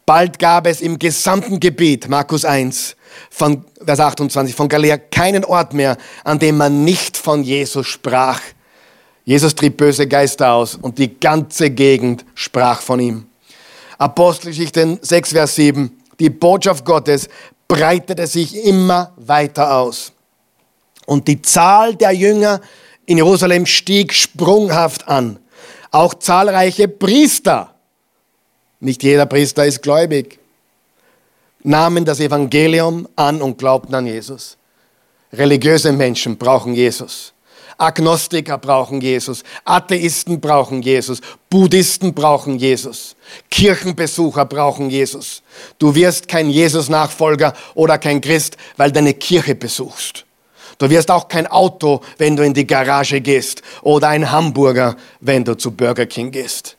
Bald 0.06 0.38
gab 0.38 0.66
es 0.66 0.82
im 0.82 0.98
gesamten 0.98 1.60
Gebiet, 1.60 2.08
Markus 2.10 2.44
1, 2.44 2.94
von 3.30 3.64
Vers 3.84 4.00
28, 4.00 4.54
von 4.54 4.68
Galiläa 4.68 4.98
keinen 4.98 5.44
Ort 5.44 5.74
mehr, 5.74 5.96
an 6.24 6.38
dem 6.38 6.56
man 6.56 6.84
nicht 6.84 7.16
von 7.16 7.42
Jesus 7.42 7.86
sprach. 7.86 8.40
Jesus 9.24 9.54
trieb 9.54 9.76
böse 9.76 10.06
Geister 10.06 10.52
aus 10.52 10.74
und 10.74 10.98
die 10.98 11.18
ganze 11.18 11.70
Gegend 11.70 12.24
sprach 12.34 12.80
von 12.80 13.00
ihm. 13.00 13.26
Apostelgeschichte 13.98 14.98
6, 15.00 15.30
Vers 15.30 15.54
7. 15.54 15.90
Die 16.18 16.30
Botschaft 16.30 16.84
Gottes 16.84 17.28
breitete 17.68 18.26
sich 18.26 18.64
immer 18.64 19.12
weiter 19.16 19.76
aus. 19.76 20.12
Und 21.06 21.28
die 21.28 21.42
Zahl 21.42 21.94
der 21.96 22.12
Jünger 22.12 22.60
in 23.06 23.18
Jerusalem 23.18 23.66
stieg 23.66 24.12
sprunghaft 24.12 25.08
an. 25.08 25.38
Auch 25.90 26.14
zahlreiche 26.14 26.88
Priester, 26.88 27.74
nicht 28.80 29.02
jeder 29.02 29.26
Priester 29.26 29.64
ist 29.64 29.82
gläubig, 29.82 30.38
nahmen 31.64 32.04
das 32.04 32.20
Evangelium 32.20 33.08
an 33.16 33.42
und 33.42 33.58
glaubten 33.58 33.94
an 33.94 34.06
Jesus. 34.06 34.56
Religiöse 35.32 35.90
Menschen 35.92 36.36
brauchen 36.36 36.74
Jesus. 36.74 37.32
Agnostiker 37.76 38.58
brauchen 38.58 39.00
Jesus, 39.00 39.42
Atheisten 39.64 40.40
brauchen 40.40 40.82
Jesus, 40.82 41.20
Buddhisten 41.50 42.14
brauchen 42.14 42.56
Jesus, 42.56 43.16
Kirchenbesucher 43.50 44.44
brauchen 44.44 44.90
Jesus. 44.90 45.42
Du 45.78 45.94
wirst 45.94 46.28
kein 46.28 46.50
Jesus-Nachfolger 46.50 47.52
oder 47.74 47.98
kein 47.98 48.20
Christ, 48.20 48.56
weil 48.76 48.92
du 48.92 49.00
eine 49.00 49.14
Kirche 49.14 49.56
besuchst. 49.56 50.24
Du 50.78 50.90
wirst 50.90 51.10
auch 51.10 51.28
kein 51.28 51.46
Auto, 51.46 52.00
wenn 52.18 52.36
du 52.36 52.44
in 52.44 52.54
die 52.54 52.66
Garage 52.66 53.20
gehst 53.20 53.62
oder 53.82 54.08
ein 54.08 54.30
Hamburger, 54.30 54.96
wenn 55.20 55.44
du 55.44 55.56
zu 55.56 55.70
Burger 55.70 56.06
King 56.06 56.30
gehst. 56.30 56.76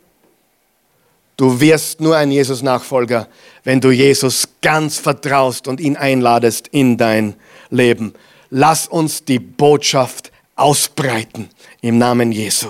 Du 1.37 1.59
wirst 1.59 1.99
nur 1.99 2.15
ein 2.15 2.31
Jesus-Nachfolger, 2.31 3.27
wenn 3.63 3.81
du 3.81 3.91
Jesus 3.91 4.47
ganz 4.61 4.97
vertraust 4.97 5.67
und 5.67 5.81
ihn 5.81 5.97
einladest 5.97 6.69
in 6.69 6.97
dein 6.97 7.35
Leben. 7.69 8.13
Lass 8.49 8.87
uns 8.87 9.25
die 9.25 9.39
Botschaft 9.39 10.31
ausbreiten 10.55 11.49
im 11.81 11.97
Namen 11.97 12.31
Jesu. 12.31 12.69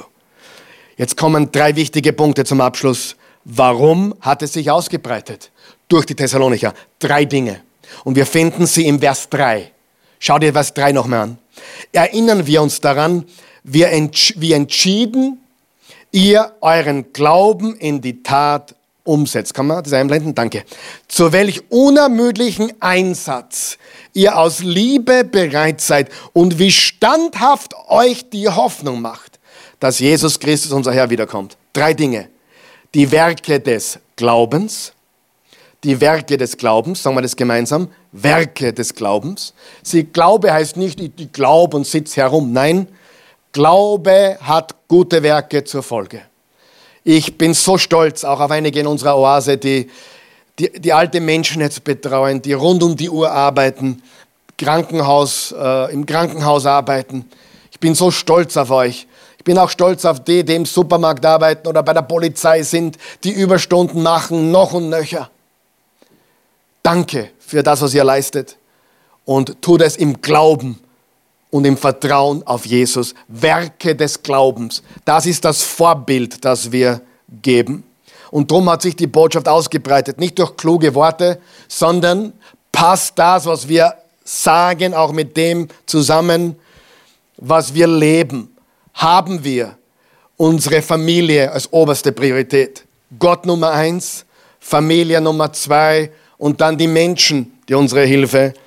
Jetzt 0.97 1.15
kommen 1.15 1.51
drei 1.51 1.75
wichtige 1.75 2.13
Punkte 2.13 2.43
zum 2.43 2.61
Abschluss. 2.61 3.15
Warum 3.43 4.15
hat 4.21 4.41
es 4.41 4.53
sich 4.53 4.71
ausgebreitet? 4.71 5.51
Durch 5.87 6.05
die 6.05 6.15
Thessalonicher. 6.15 6.73
Drei 6.97 7.25
Dinge. 7.25 7.61
Und 8.03 8.15
wir 8.15 8.25
finden 8.25 8.65
sie 8.65 8.87
im 8.87 8.99
Vers 8.99 9.29
3. 9.29 9.71
Schau 10.17 10.39
dir 10.39 10.53
Vers 10.53 10.73
3 10.73 10.93
nochmal 10.93 11.19
an. 11.19 11.37
Erinnern 11.91 12.47
wir 12.47 12.63
uns 12.63 12.81
daran, 12.81 13.25
wie 13.63 13.83
entschieden 13.83 15.39
ihr 16.15 16.53
euren 16.61 17.11
Glauben 17.11 17.75
in 17.75 17.99
die 17.99 18.23
Tat 18.23 18.73
umsetzt. 19.03 19.53
Kann 19.53 19.67
man 19.67 19.83
das 19.83 19.91
einblenden? 19.91 20.33
Danke. 20.33 20.63
Zu 21.09 21.33
welch 21.33 21.69
unermüdlichen 21.69 22.71
Einsatz 22.79 23.77
ihr 24.13 24.37
aus 24.37 24.63
Liebe 24.63 25.25
bereit 25.25 25.81
seid 25.81 26.09
und 26.31 26.57
wie 26.57 26.71
standhaft 26.71 27.73
euch 27.89 28.29
die 28.29 28.47
Hoffnung 28.47 29.01
macht, 29.01 29.39
dass 29.81 29.99
Jesus 29.99 30.39
Christus, 30.39 30.71
unser 30.71 30.93
Herr, 30.93 31.09
wiederkommt. 31.09 31.57
Drei 31.73 31.93
Dinge. 31.93 32.29
Die 32.93 33.11
Werke 33.11 33.59
des 33.59 33.99
Glaubens, 34.15 34.93
die 35.83 35.99
Werke 35.99 36.37
des 36.37 36.55
Glaubens, 36.55 37.03
sagen 37.03 37.17
wir 37.17 37.23
das 37.23 37.35
gemeinsam, 37.35 37.89
Werke 38.13 38.71
des 38.71 38.95
Glaubens. 38.95 39.53
Sie 39.83 40.05
Glaube 40.05 40.53
heißt 40.53 40.77
nicht, 40.77 40.97
ich 41.01 41.33
glaube 41.33 41.75
und 41.75 41.85
sitze 41.85 42.21
herum. 42.21 42.53
Nein, 42.53 42.87
Glaube 43.55 44.37
hat 44.41 44.75
gute 44.89 45.23
Werke 45.23 45.63
zur 45.63 45.81
Folge. 45.81 46.23
Ich 47.05 47.37
bin 47.37 47.53
so 47.53 47.77
stolz 47.77 48.25
auch 48.25 48.41
auf 48.41 48.51
einige 48.51 48.81
in 48.81 48.85
unserer 48.85 49.17
Oase, 49.17 49.57
die, 49.57 49.89
die, 50.59 50.77
die 50.77 50.91
alte 50.91 51.21
Menschen 51.21 51.61
jetzt 51.61 51.81
betreuen, 51.85 52.41
die 52.41 52.51
rund 52.51 52.83
um 52.83 52.97
die 52.97 53.09
Uhr 53.09 53.31
arbeiten, 53.31 54.03
Krankenhaus, 54.57 55.55
äh, 55.57 55.93
im 55.93 56.05
Krankenhaus 56.05 56.65
arbeiten. 56.65 57.29
Ich 57.71 57.79
bin 57.79 57.95
so 57.95 58.11
stolz 58.11 58.57
auf 58.57 58.71
euch. 58.71 59.07
Ich 59.37 59.45
bin 59.45 59.57
auch 59.57 59.69
stolz 59.69 60.03
auf 60.03 60.21
die, 60.21 60.43
die 60.43 60.55
im 60.55 60.65
Supermarkt 60.65 61.25
arbeiten 61.25 61.69
oder 61.69 61.81
bei 61.81 61.93
der 61.93 62.01
Polizei 62.01 62.61
sind, 62.61 62.97
die 63.23 63.31
Überstunden 63.31 64.03
machen, 64.03 64.51
noch 64.51 64.73
und 64.73 64.89
nöcher. 64.89 65.29
Danke 66.83 67.29
für 67.39 67.63
das, 67.63 67.81
was 67.81 67.93
ihr 67.93 68.03
leistet. 68.03 68.57
Und 69.23 69.61
tut 69.61 69.81
es 69.81 69.95
im 69.95 70.21
Glauben 70.21 70.81
und 71.55 71.63
im 71.63 71.77
Vertrauen 71.77 72.45
auf 72.45 72.65
Jesus. 72.65 73.15
Werke 73.29 73.95
des 73.95 74.21
Glaubens. 74.21 74.83
Das 75.05 75.25
ist 75.25 75.45
das 75.45 75.63
Vorbild, 75.63 76.43
das 76.43 76.69
wir 76.69 76.99
geben. 77.41 77.85
Und 78.29 78.51
darum 78.51 78.69
hat 78.69 78.81
sich 78.81 78.97
die 78.97 79.07
Botschaft 79.07 79.47
ausgebreitet. 79.47 80.19
Nicht 80.19 80.37
durch 80.37 80.57
kluge 80.57 80.93
Worte, 80.93 81.39
sondern 81.69 82.33
passt 82.73 83.17
das, 83.17 83.45
was 83.45 83.69
wir 83.69 83.93
sagen, 84.25 84.93
auch 84.93 85.13
mit 85.13 85.37
dem 85.37 85.69
zusammen, 85.85 86.57
was 87.37 87.73
wir 87.73 87.87
leben. 87.87 88.53
Haben 88.93 89.41
wir 89.45 89.77
unsere 90.35 90.81
Familie 90.81 91.49
als 91.53 91.71
oberste 91.71 92.11
Priorität. 92.11 92.83
Gott 93.17 93.45
Nummer 93.45 93.71
eins, 93.71 94.25
Familie 94.59 95.21
Nummer 95.21 95.53
zwei 95.53 96.11
und 96.37 96.59
dann 96.59 96.77
die 96.77 96.87
Menschen, 96.87 97.57
die 97.69 97.75
unsere 97.75 98.03
Hilfe 98.03 98.47
brauchen. 98.49 98.64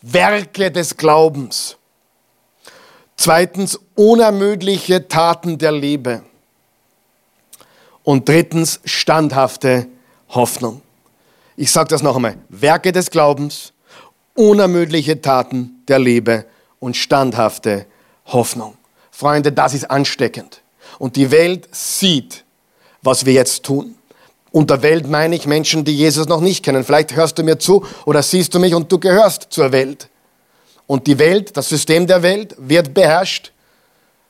Werke 0.00 0.70
des 0.70 0.96
Glaubens. 0.96 1.76
Zweitens, 3.16 3.78
unermüdliche 3.96 5.08
Taten 5.08 5.58
der 5.58 5.72
Liebe. 5.72 6.22
Und 8.04 8.28
drittens, 8.28 8.78
standhafte 8.84 9.88
Hoffnung. 10.28 10.82
Ich 11.56 11.72
sage 11.72 11.88
das 11.88 12.00
noch 12.00 12.14
einmal. 12.14 12.36
Werke 12.48 12.92
des 12.92 13.10
Glaubens, 13.10 13.72
unermüdliche 14.34 15.20
Taten 15.20 15.82
der 15.88 15.98
Liebe 15.98 16.46
und 16.78 16.96
standhafte 16.96 17.86
Hoffnung. 18.26 18.76
Freunde, 19.10 19.50
das 19.50 19.74
ist 19.74 19.90
ansteckend. 19.90 20.62
Und 21.00 21.16
die 21.16 21.32
Welt 21.32 21.68
sieht, 21.72 22.44
was 23.02 23.26
wir 23.26 23.32
jetzt 23.32 23.64
tun. 23.64 23.97
Unter 24.50 24.82
Welt 24.82 25.06
meine 25.08 25.36
ich 25.36 25.46
Menschen, 25.46 25.84
die 25.84 25.94
Jesus 25.94 26.26
noch 26.26 26.40
nicht 26.40 26.64
kennen. 26.64 26.84
Vielleicht 26.84 27.14
hörst 27.14 27.38
du 27.38 27.42
mir 27.42 27.58
zu 27.58 27.84
oder 28.06 28.22
siehst 28.22 28.54
du 28.54 28.58
mich 28.58 28.74
und 28.74 28.90
du 28.90 28.98
gehörst 28.98 29.48
zur 29.50 29.72
Welt. 29.72 30.08
Und 30.86 31.06
die 31.06 31.18
Welt, 31.18 31.56
das 31.56 31.68
System 31.68 32.06
der 32.06 32.22
Welt 32.22 32.54
wird 32.58 32.94
beherrscht 32.94 33.52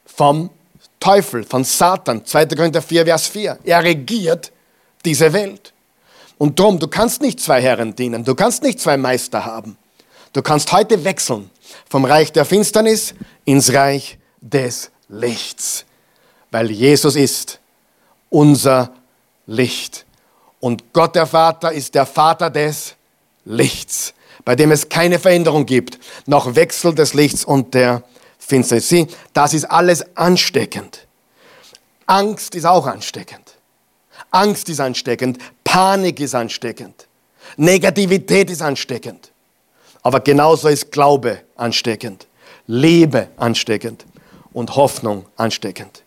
vom 0.05 0.51
Teufel, 0.99 1.45
von 1.45 1.63
Satan. 1.63 2.25
2. 2.25 2.47
Korinther 2.47 2.83
4, 2.83 3.05
Vers 3.05 3.27
4. 3.29 3.59
Er 3.63 3.85
regiert 3.85 4.51
diese 5.05 5.33
Welt. 5.33 5.73
Und 6.37 6.59
darum, 6.59 6.79
du 6.79 6.89
kannst 6.89 7.21
nicht 7.21 7.41
zwei 7.41 7.61
Herren 7.61 7.95
dienen, 7.95 8.25
du 8.25 8.35
kannst 8.35 8.63
nicht 8.63 8.81
zwei 8.81 8.97
Meister 8.97 9.45
haben. 9.45 9.77
Du 10.33 10.43
kannst 10.43 10.73
heute 10.73 11.05
wechseln 11.05 11.51
vom 11.89 12.05
Reich 12.05 12.33
der 12.33 12.45
Finsternis 12.45 13.15
ins 13.45 13.73
Reich 13.73 14.19
des 14.41 14.91
Lichts, 15.09 15.85
weil 16.51 16.71
Jesus 16.71 17.17
ist 17.17 17.61
unser 18.31 18.93
Licht. 19.47 20.05
Und 20.61 20.93
Gott 20.93 21.15
der 21.15 21.27
Vater 21.27 21.73
ist 21.73 21.95
der 21.95 22.07
Vater 22.07 22.51
des 22.51 22.95
Lichts, 23.45 24.15
bei 24.45 24.57
dem 24.57 24.73
es 24.73 24.89
keine 24.89 25.19
Veränderung 25.19 25.67
gibt, 25.67 25.99
noch 26.27 26.55
Wechsel 26.55 26.95
des 26.95 27.15
Lichts 27.15 27.45
und 27.45 27.75
der 27.75 28.03
Finsternis. 28.39 28.89
Sieh, 28.89 29.07
das 29.33 29.55
ist 29.55 29.65
alles 29.65 30.17
ansteckend. 30.17 31.07
Angst 32.07 32.55
ist 32.55 32.65
auch 32.65 32.87
ansteckend. 32.87 33.59
Angst 34.31 34.69
ist 34.69 34.81
ansteckend, 34.81 35.39
Panik 35.65 36.21
ist 36.21 36.35
ansteckend, 36.35 37.07
Negativität 37.57 38.51
ist 38.51 38.63
ansteckend. 38.63 39.31
Aber 40.03 40.21
genauso 40.21 40.69
ist 40.69 40.93
Glaube 40.93 41.41
ansteckend, 41.57 42.27
Liebe 42.67 43.29
ansteckend 43.37 44.05
und 44.53 44.77
Hoffnung 44.77 45.27
ansteckend. 45.37 46.03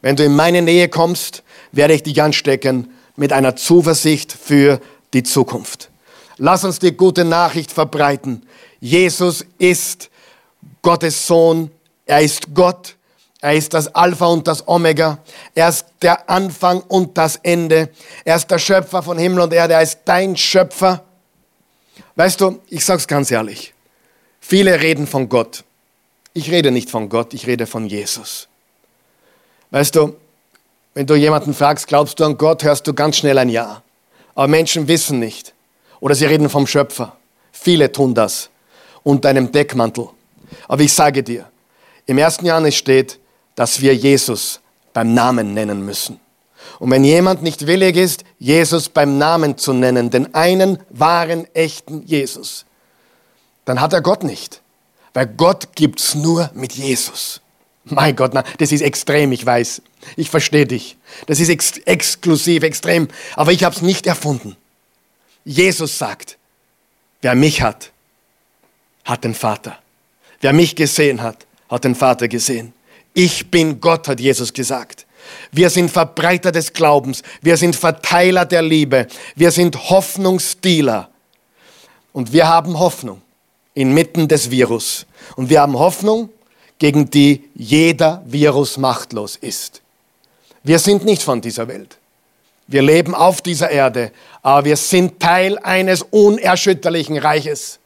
Wenn 0.00 0.16
du 0.16 0.24
in 0.24 0.34
meine 0.34 0.62
Nähe 0.62 0.88
kommst, 0.88 1.42
werde 1.72 1.94
ich 1.94 2.02
dich 2.02 2.22
anstecken 2.22 2.92
mit 3.18 3.32
einer 3.32 3.56
Zuversicht 3.56 4.32
für 4.32 4.80
die 5.12 5.24
Zukunft. 5.24 5.90
Lass 6.36 6.64
uns 6.64 6.78
die 6.78 6.92
gute 6.92 7.24
Nachricht 7.24 7.72
verbreiten. 7.72 8.46
Jesus 8.80 9.44
ist 9.58 10.08
Gottes 10.82 11.26
Sohn, 11.26 11.70
er 12.06 12.20
ist 12.20 12.54
Gott, 12.54 12.94
er 13.40 13.54
ist 13.54 13.74
das 13.74 13.92
Alpha 13.94 14.26
und 14.26 14.46
das 14.46 14.66
Omega, 14.68 15.18
er 15.54 15.68
ist 15.68 15.86
der 16.00 16.30
Anfang 16.30 16.80
und 16.82 17.18
das 17.18 17.36
Ende, 17.42 17.90
er 18.24 18.36
ist 18.36 18.48
der 18.50 18.58
Schöpfer 18.58 19.02
von 19.02 19.18
Himmel 19.18 19.40
und 19.40 19.52
Erde, 19.52 19.74
er 19.74 19.82
ist 19.82 20.00
dein 20.04 20.36
Schöpfer. 20.36 21.04
Weißt 22.14 22.40
du, 22.40 22.60
ich 22.68 22.84
sag's 22.84 23.08
ganz 23.08 23.32
ehrlich, 23.32 23.74
viele 24.40 24.80
reden 24.80 25.08
von 25.08 25.28
Gott. 25.28 25.64
Ich 26.34 26.52
rede 26.52 26.70
nicht 26.70 26.88
von 26.88 27.08
Gott, 27.08 27.34
ich 27.34 27.48
rede 27.48 27.66
von 27.66 27.88
Jesus. 27.88 28.46
Weißt 29.72 29.96
du, 29.96 30.14
wenn 30.98 31.06
du 31.06 31.14
jemanden 31.14 31.54
fragst, 31.54 31.86
glaubst 31.86 32.18
du 32.18 32.24
an 32.24 32.36
Gott, 32.36 32.64
hörst 32.64 32.84
du 32.88 32.92
ganz 32.92 33.18
schnell 33.18 33.38
ein 33.38 33.48
Ja. 33.48 33.84
Aber 34.34 34.48
Menschen 34.48 34.88
wissen 34.88 35.20
nicht. 35.20 35.54
Oder 36.00 36.16
sie 36.16 36.24
reden 36.24 36.48
vom 36.48 36.66
Schöpfer. 36.66 37.16
Viele 37.52 37.92
tun 37.92 38.14
das 38.14 38.50
unter 39.04 39.28
einem 39.28 39.52
Deckmantel. 39.52 40.08
Aber 40.66 40.82
ich 40.82 40.92
sage 40.92 41.22
dir, 41.22 41.46
im 42.06 42.18
ersten 42.18 42.46
Johannes 42.46 42.74
steht, 42.74 43.20
dass 43.54 43.80
wir 43.80 43.94
Jesus 43.94 44.58
beim 44.92 45.14
Namen 45.14 45.54
nennen 45.54 45.86
müssen. 45.86 46.18
Und 46.80 46.90
wenn 46.90 47.04
jemand 47.04 47.44
nicht 47.44 47.68
willig 47.68 47.94
ist, 47.94 48.24
Jesus 48.40 48.88
beim 48.88 49.18
Namen 49.18 49.56
zu 49.56 49.72
nennen, 49.72 50.10
den 50.10 50.34
einen 50.34 50.80
wahren, 50.90 51.46
echten 51.54 52.02
Jesus, 52.06 52.64
dann 53.66 53.80
hat 53.80 53.92
er 53.92 54.00
Gott 54.00 54.24
nicht. 54.24 54.62
Weil 55.14 55.28
Gott 55.28 55.76
gibt's 55.76 56.16
nur 56.16 56.50
mit 56.54 56.72
Jesus. 56.72 57.40
Mein 57.90 58.16
Gott, 58.16 58.34
na, 58.34 58.44
das 58.58 58.72
ist 58.72 58.80
extrem, 58.80 59.32
ich 59.32 59.44
weiß. 59.44 59.82
Ich 60.16 60.30
verstehe 60.30 60.66
dich. 60.66 60.96
Das 61.26 61.40
ist 61.40 61.48
ex 61.48 61.78
exklusiv, 61.78 62.62
extrem. 62.62 63.08
Aber 63.36 63.52
ich 63.52 63.64
habe 63.64 63.74
es 63.74 63.82
nicht 63.82 64.06
erfunden. 64.06 64.56
Jesus 65.44 65.98
sagt, 65.98 66.36
wer 67.22 67.34
mich 67.34 67.62
hat, 67.62 67.90
hat 69.04 69.24
den 69.24 69.34
Vater. 69.34 69.78
Wer 70.40 70.52
mich 70.52 70.76
gesehen 70.76 71.22
hat, 71.22 71.46
hat 71.68 71.84
den 71.84 71.94
Vater 71.94 72.28
gesehen. 72.28 72.72
Ich 73.14 73.50
bin 73.50 73.80
Gott, 73.80 74.06
hat 74.08 74.20
Jesus 74.20 74.52
gesagt. 74.52 75.06
Wir 75.50 75.70
sind 75.70 75.90
Verbreiter 75.90 76.52
des 76.52 76.72
Glaubens. 76.72 77.22
Wir 77.42 77.56
sind 77.56 77.74
Verteiler 77.74 78.44
der 78.44 78.62
Liebe. 78.62 79.06
Wir 79.34 79.50
sind 79.50 79.90
Hoffnungsdealer. 79.90 81.10
Und 82.12 82.32
wir 82.32 82.48
haben 82.48 82.78
Hoffnung 82.78 83.22
inmitten 83.74 84.28
des 84.28 84.50
Virus. 84.50 85.06
Und 85.36 85.50
wir 85.50 85.60
haben 85.60 85.78
Hoffnung, 85.78 86.30
gegen 86.78 87.10
die 87.10 87.48
jeder 87.54 88.22
Virus 88.26 88.76
machtlos 88.76 89.36
ist. 89.36 89.82
Wir 90.62 90.78
sind 90.78 91.04
nicht 91.04 91.22
von 91.22 91.40
dieser 91.40 91.68
Welt. 91.68 91.98
Wir 92.66 92.82
leben 92.82 93.14
auf 93.14 93.40
dieser 93.40 93.70
Erde, 93.70 94.12
aber 94.42 94.66
wir 94.66 94.76
sind 94.76 95.20
Teil 95.20 95.58
eines 95.58 96.02
unerschütterlichen 96.02 97.16
Reiches. 97.16 97.78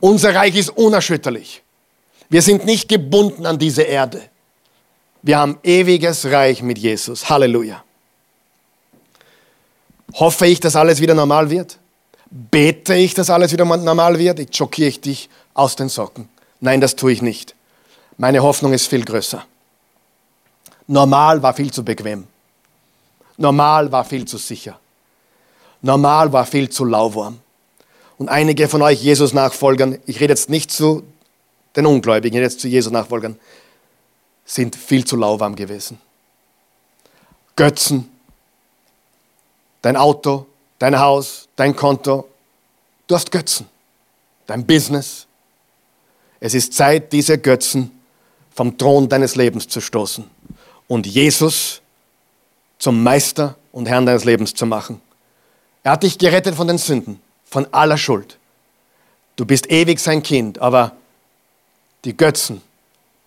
Unser 0.00 0.34
Reich 0.34 0.54
ist 0.56 0.70
unerschütterlich. 0.70 1.62
Wir 2.28 2.42
sind 2.42 2.66
nicht 2.66 2.88
gebunden 2.88 3.46
an 3.46 3.58
diese 3.58 3.82
Erde. 3.82 4.22
Wir 5.22 5.38
haben 5.38 5.58
ewiges 5.62 6.26
Reich 6.26 6.62
mit 6.62 6.78
Jesus. 6.78 7.30
Halleluja. 7.30 7.82
Hoffe 10.14 10.46
ich, 10.46 10.60
dass 10.60 10.76
alles 10.76 11.00
wieder 11.00 11.14
normal 11.14 11.48
wird? 11.48 11.78
Bete 12.30 12.94
ich, 12.94 13.14
dass 13.14 13.30
alles 13.30 13.52
wieder 13.52 13.64
normal 13.64 14.18
wird? 14.18 14.38
Ich 14.40 14.54
schockiere 14.54 14.88
ich 14.88 15.00
dich 15.00 15.30
aus 15.54 15.76
den 15.76 15.88
Socken. 15.88 16.28
Nein, 16.60 16.80
das 16.80 16.96
tue 16.96 17.12
ich 17.12 17.22
nicht. 17.22 17.53
Meine 18.16 18.42
Hoffnung 18.42 18.72
ist 18.72 18.86
viel 18.86 19.04
größer. 19.04 19.44
Normal 20.86 21.42
war 21.42 21.54
viel 21.54 21.72
zu 21.72 21.84
bequem. 21.84 22.26
Normal 23.36 23.90
war 23.90 24.04
viel 24.04 24.26
zu 24.26 24.38
sicher. 24.38 24.78
Normal 25.82 26.32
war 26.32 26.46
viel 26.46 26.68
zu 26.68 26.84
lauwarm. 26.84 27.40
Und 28.16 28.28
einige 28.28 28.68
von 28.68 28.82
euch 28.82 29.02
Jesus-Nachfolgern, 29.02 29.98
ich 30.06 30.20
rede 30.20 30.32
jetzt 30.32 30.48
nicht 30.48 30.70
zu 30.70 31.02
den 31.74 31.86
Ungläubigen, 31.86 32.36
ich 32.36 32.40
rede 32.40 32.52
jetzt 32.52 32.60
zu 32.60 32.68
Jesus-Nachfolgern, 32.68 33.38
sind 34.44 34.76
viel 34.76 35.04
zu 35.04 35.16
lauwarm 35.16 35.56
gewesen. 35.56 35.98
Götzen, 37.56 38.08
dein 39.82 39.96
Auto, 39.96 40.46
dein 40.78 40.98
Haus, 40.98 41.48
dein 41.56 41.74
Konto, 41.74 42.28
du 43.06 43.14
hast 43.14 43.30
Götzen, 43.32 43.66
dein 44.46 44.64
Business. 44.64 45.26
Es 46.38 46.54
ist 46.54 46.72
Zeit, 46.74 47.12
diese 47.12 47.38
Götzen 47.38 47.90
vom 48.54 48.78
Thron 48.78 49.08
deines 49.08 49.36
Lebens 49.36 49.68
zu 49.68 49.80
stoßen 49.80 50.24
und 50.88 51.06
Jesus 51.06 51.82
zum 52.78 53.02
Meister 53.02 53.56
und 53.72 53.86
Herrn 53.86 54.06
deines 54.06 54.24
Lebens 54.24 54.54
zu 54.54 54.66
machen. 54.66 55.00
Er 55.82 55.92
hat 55.92 56.02
dich 56.02 56.16
gerettet 56.16 56.54
von 56.54 56.68
den 56.68 56.78
Sünden, 56.78 57.20
von 57.44 57.66
aller 57.72 57.98
Schuld. 57.98 58.38
Du 59.36 59.44
bist 59.44 59.70
ewig 59.70 59.98
sein 59.98 60.22
Kind, 60.22 60.60
aber 60.60 60.92
die 62.04 62.16
Götzen 62.16 62.62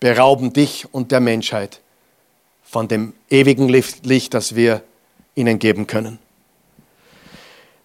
berauben 0.00 0.52
dich 0.52 0.86
und 0.92 1.12
der 1.12 1.20
Menschheit 1.20 1.80
von 2.64 2.88
dem 2.88 3.12
ewigen 3.30 3.68
Licht, 3.68 4.34
das 4.34 4.54
wir 4.54 4.82
ihnen 5.34 5.58
geben 5.58 5.86
können. 5.86 6.18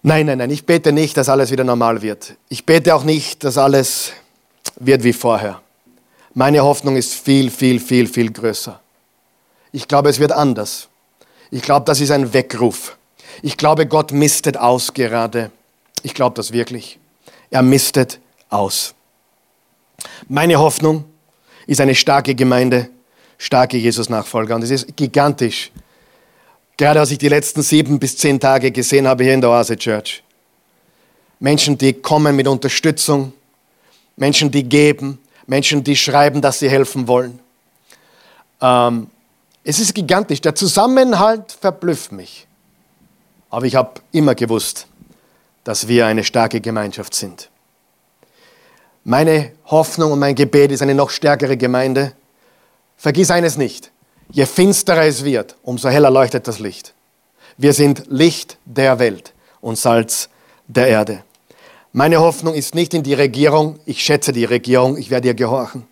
Nein, 0.02 0.26
nein, 0.26 0.38
nein, 0.38 0.50
ich 0.50 0.66
bete 0.66 0.92
nicht, 0.92 1.16
dass 1.16 1.28
alles 1.28 1.50
wieder 1.50 1.64
normal 1.64 2.02
wird. 2.02 2.36
Ich 2.48 2.66
bete 2.66 2.94
auch 2.94 3.04
nicht, 3.04 3.42
dass 3.42 3.56
alles 3.56 4.12
wird 4.76 5.02
wie 5.02 5.14
vorher. 5.14 5.63
Meine 6.34 6.64
Hoffnung 6.64 6.96
ist 6.96 7.14
viel, 7.14 7.50
viel, 7.50 7.78
viel, 7.78 8.08
viel 8.08 8.32
größer. 8.32 8.80
Ich 9.70 9.86
glaube, 9.86 10.10
es 10.10 10.18
wird 10.18 10.32
anders. 10.32 10.88
Ich 11.50 11.62
glaube, 11.62 11.86
das 11.86 12.00
ist 12.00 12.10
ein 12.10 12.34
Weckruf. 12.34 12.96
Ich 13.42 13.56
glaube, 13.56 13.86
Gott 13.86 14.10
mistet 14.10 14.56
aus 14.56 14.92
gerade. 14.92 15.52
Ich 16.02 16.12
glaube 16.12 16.34
das 16.34 16.52
wirklich. 16.52 16.98
Er 17.50 17.62
mistet 17.62 18.18
aus. 18.50 18.94
Meine 20.28 20.58
Hoffnung 20.58 21.04
ist 21.66 21.80
eine 21.80 21.94
starke 21.94 22.34
Gemeinde, 22.34 22.90
starke 23.38 23.76
Jesus-Nachfolger. 23.76 24.56
Und 24.56 24.62
es 24.62 24.70
ist 24.70 24.96
gigantisch. 24.96 25.70
Gerade 26.76 26.98
als 26.98 27.12
ich 27.12 27.18
die 27.18 27.28
letzten 27.28 27.62
sieben 27.62 28.00
bis 28.00 28.16
zehn 28.16 28.40
Tage 28.40 28.72
gesehen 28.72 29.06
habe 29.06 29.22
hier 29.22 29.34
in 29.34 29.40
der 29.40 29.50
Oase 29.50 29.76
Church. 29.76 30.24
Menschen, 31.38 31.78
die 31.78 31.92
kommen 31.92 32.34
mit 32.34 32.48
Unterstützung, 32.48 33.32
Menschen, 34.16 34.50
die 34.50 34.64
geben, 34.64 35.18
Menschen, 35.46 35.84
die 35.84 35.96
schreiben, 35.96 36.40
dass 36.40 36.58
sie 36.58 36.70
helfen 36.70 37.08
wollen. 37.08 37.38
Ähm, 38.60 39.08
es 39.62 39.78
ist 39.78 39.94
gigantisch. 39.94 40.40
Der 40.40 40.54
Zusammenhalt 40.54 41.52
verblüfft 41.52 42.12
mich. 42.12 42.46
Aber 43.50 43.66
ich 43.66 43.74
habe 43.74 44.00
immer 44.12 44.34
gewusst, 44.34 44.86
dass 45.64 45.88
wir 45.88 46.06
eine 46.06 46.24
starke 46.24 46.60
Gemeinschaft 46.60 47.14
sind. 47.14 47.50
Meine 49.04 49.52
Hoffnung 49.66 50.12
und 50.12 50.18
mein 50.18 50.34
Gebet 50.34 50.72
ist 50.72 50.82
eine 50.82 50.94
noch 50.94 51.10
stärkere 51.10 51.56
Gemeinde. 51.56 52.12
Vergiss 52.96 53.30
eines 53.30 53.56
nicht. 53.56 53.90
Je 54.30 54.46
finsterer 54.46 55.04
es 55.04 55.24
wird, 55.24 55.56
umso 55.62 55.88
heller 55.90 56.10
leuchtet 56.10 56.48
das 56.48 56.58
Licht. 56.58 56.94
Wir 57.56 57.72
sind 57.72 58.04
Licht 58.08 58.58
der 58.64 58.98
Welt 58.98 59.32
und 59.60 59.76
Salz 59.76 60.28
der 60.66 60.88
Erde. 60.88 61.22
Meine 61.96 62.18
Hoffnung 62.18 62.54
ist 62.54 62.74
nicht 62.74 62.92
in 62.92 63.04
die 63.04 63.14
Regierung. 63.14 63.78
Ich 63.86 64.02
schätze 64.02 64.32
die 64.32 64.44
Regierung. 64.44 64.96
Ich 64.96 65.10
werde 65.10 65.28
ihr 65.28 65.34
gehorchen. 65.34 65.86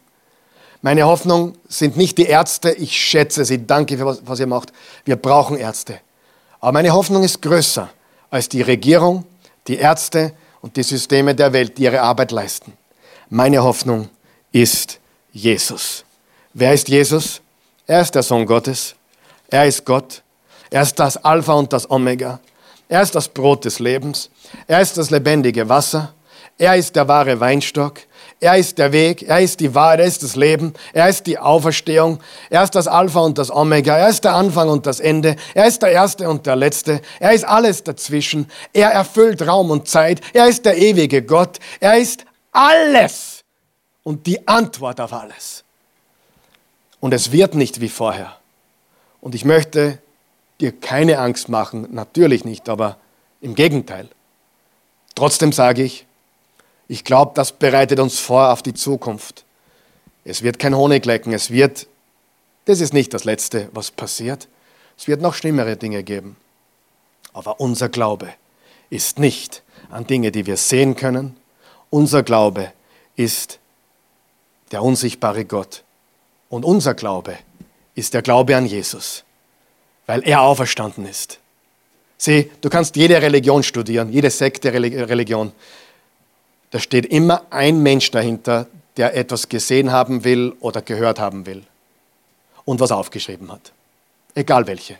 Meine 0.80 1.06
Hoffnung 1.06 1.54
sind 1.68 1.96
nicht 1.96 2.18
die 2.18 2.26
Ärzte. 2.26 2.72
Ich 2.72 3.00
schätze 3.00 3.44
sie. 3.44 3.64
Danke 3.64 3.96
für 3.96 4.06
was, 4.06 4.20
was 4.26 4.40
ihr 4.40 4.48
macht. 4.48 4.72
Wir 5.04 5.14
brauchen 5.14 5.56
Ärzte. 5.56 6.00
Aber 6.58 6.72
meine 6.72 6.90
Hoffnung 6.90 7.22
ist 7.22 7.40
größer 7.40 7.88
als 8.30 8.48
die 8.48 8.62
Regierung, 8.62 9.24
die 9.68 9.76
Ärzte 9.76 10.32
und 10.60 10.76
die 10.76 10.82
Systeme 10.82 11.36
der 11.36 11.52
Welt, 11.52 11.78
die 11.78 11.84
ihre 11.84 12.00
Arbeit 12.00 12.32
leisten. 12.32 12.72
Meine 13.30 13.62
Hoffnung 13.62 14.08
ist 14.50 14.98
Jesus. 15.30 16.04
Wer 16.52 16.74
ist 16.74 16.88
Jesus? 16.88 17.40
Er 17.86 18.00
ist 18.00 18.16
der 18.16 18.24
Sohn 18.24 18.44
Gottes. 18.44 18.96
Er 19.46 19.66
ist 19.66 19.84
Gott. 19.84 20.22
Er 20.68 20.82
ist 20.82 20.98
das 20.98 21.16
Alpha 21.16 21.52
und 21.52 21.72
das 21.72 21.88
Omega. 21.88 22.40
Er 22.92 23.00
ist 23.00 23.14
das 23.14 23.26
Brot 23.26 23.64
des 23.64 23.78
Lebens. 23.78 24.28
Er 24.66 24.82
ist 24.82 24.98
das 24.98 25.08
lebendige 25.08 25.66
Wasser. 25.66 26.12
Er 26.58 26.76
ist 26.76 26.94
der 26.94 27.08
wahre 27.08 27.40
Weinstock. 27.40 28.00
Er 28.38 28.58
ist 28.58 28.76
der 28.76 28.92
Weg. 28.92 29.22
Er 29.22 29.40
ist 29.40 29.60
die 29.60 29.74
Wahrheit. 29.74 30.00
Er 30.00 30.04
ist 30.04 30.22
das 30.22 30.36
Leben. 30.36 30.74
Er 30.92 31.08
ist 31.08 31.26
die 31.26 31.38
Auferstehung. 31.38 32.20
Er 32.50 32.62
ist 32.62 32.74
das 32.74 32.88
Alpha 32.88 33.20
und 33.20 33.38
das 33.38 33.50
Omega. 33.50 33.96
Er 33.96 34.10
ist 34.10 34.24
der 34.24 34.34
Anfang 34.34 34.68
und 34.68 34.84
das 34.84 35.00
Ende. 35.00 35.36
Er 35.54 35.64
ist 35.68 35.80
der 35.80 35.90
Erste 35.90 36.28
und 36.28 36.44
der 36.44 36.54
Letzte. 36.54 37.00
Er 37.18 37.32
ist 37.32 37.46
alles 37.46 37.82
dazwischen. 37.82 38.50
Er 38.74 38.90
erfüllt 38.90 39.40
Raum 39.40 39.70
und 39.70 39.88
Zeit. 39.88 40.20
Er 40.34 40.46
ist 40.46 40.66
der 40.66 40.76
ewige 40.76 41.22
Gott. 41.22 41.60
Er 41.80 41.96
ist 41.96 42.26
alles 42.52 43.42
und 44.02 44.26
die 44.26 44.46
Antwort 44.46 45.00
auf 45.00 45.14
alles. 45.14 45.64
Und 47.00 47.14
es 47.14 47.32
wird 47.32 47.54
nicht 47.54 47.80
wie 47.80 47.88
vorher. 47.88 48.36
Und 49.22 49.34
ich 49.34 49.46
möchte 49.46 49.98
dir 50.62 50.72
keine 50.72 51.18
Angst 51.18 51.48
machen, 51.48 51.88
natürlich 51.90 52.44
nicht, 52.44 52.68
aber 52.68 52.96
im 53.40 53.54
Gegenteil. 53.54 54.08
Trotzdem 55.14 55.52
sage 55.52 55.82
ich, 55.82 56.06
ich 56.88 57.04
glaube, 57.04 57.32
das 57.34 57.52
bereitet 57.52 58.00
uns 58.00 58.18
vor 58.18 58.52
auf 58.52 58.62
die 58.62 58.74
Zukunft. 58.74 59.44
Es 60.24 60.42
wird 60.42 60.58
kein 60.58 60.76
Honig 60.76 61.04
lecken, 61.04 61.32
es 61.32 61.50
wird, 61.50 61.86
das 62.64 62.80
ist 62.80 62.94
nicht 62.94 63.12
das 63.12 63.24
Letzte, 63.24 63.68
was 63.72 63.90
passiert. 63.90 64.48
Es 64.96 65.08
wird 65.08 65.20
noch 65.20 65.34
schlimmere 65.34 65.76
Dinge 65.76 66.02
geben. 66.02 66.36
Aber 67.32 67.60
unser 67.60 67.88
Glaube 67.88 68.28
ist 68.90 69.18
nicht 69.18 69.62
an 69.90 70.06
Dinge, 70.06 70.30
die 70.30 70.46
wir 70.46 70.56
sehen 70.56 70.96
können. 70.96 71.36
Unser 71.90 72.22
Glaube 72.22 72.72
ist 73.16 73.58
der 74.70 74.82
unsichtbare 74.82 75.44
Gott. 75.44 75.82
Und 76.48 76.64
unser 76.64 76.94
Glaube 76.94 77.36
ist 77.94 78.14
der 78.14 78.22
Glaube 78.22 78.56
an 78.56 78.66
Jesus, 78.66 79.24
weil 80.06 80.22
er 80.26 80.42
auferstanden 80.42 81.06
ist. 81.06 81.38
Sieh, 82.18 82.50
du 82.60 82.68
kannst 82.68 82.96
jede 82.96 83.20
Religion 83.20 83.62
studieren, 83.62 84.12
jede 84.12 84.30
Sekte 84.30 84.72
Religion. 84.72 85.52
Da 86.70 86.78
steht 86.78 87.06
immer 87.06 87.42
ein 87.50 87.82
Mensch 87.82 88.10
dahinter, 88.10 88.66
der 88.96 89.16
etwas 89.16 89.48
gesehen 89.48 89.90
haben 89.90 90.24
will 90.24 90.54
oder 90.60 90.82
gehört 90.82 91.18
haben 91.18 91.46
will 91.46 91.64
und 92.64 92.80
was 92.80 92.92
aufgeschrieben 92.92 93.50
hat. 93.50 93.72
Egal 94.34 94.66
welche. 94.66 94.98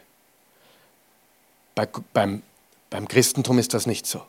Bei, 1.75 1.89
beim, 2.13 2.43
beim 2.91 3.09
Christentum 3.09 3.59
ist 3.59 3.73
das 3.75 3.87
nicht 3.87 4.07
so. 4.07 4.23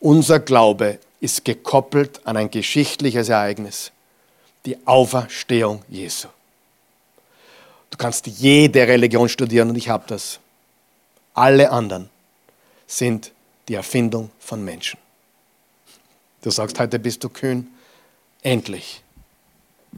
Unser 0.00 0.40
Glaube 0.40 0.98
ist 1.20 1.44
gekoppelt 1.44 2.20
an 2.24 2.36
ein 2.36 2.50
geschichtliches 2.50 3.28
Ereignis, 3.28 3.92
die 4.66 4.76
Auferstehung 4.86 5.82
Jesu. 5.88 6.28
Du 7.90 7.96
kannst 7.96 8.26
jede 8.26 8.86
Religion 8.86 9.28
studieren 9.28 9.70
und 9.70 9.76
ich 9.76 9.88
habe 9.88 10.04
das. 10.06 10.40
Alle 11.34 11.70
anderen 11.70 12.10
sind 12.86 13.32
die 13.68 13.74
Erfindung 13.74 14.30
von 14.38 14.64
Menschen. 14.64 14.98
Du 16.42 16.50
sagst, 16.50 16.78
heute 16.78 16.98
bist 16.98 17.22
du 17.24 17.28
kühn. 17.28 17.68
Endlich. 18.42 19.02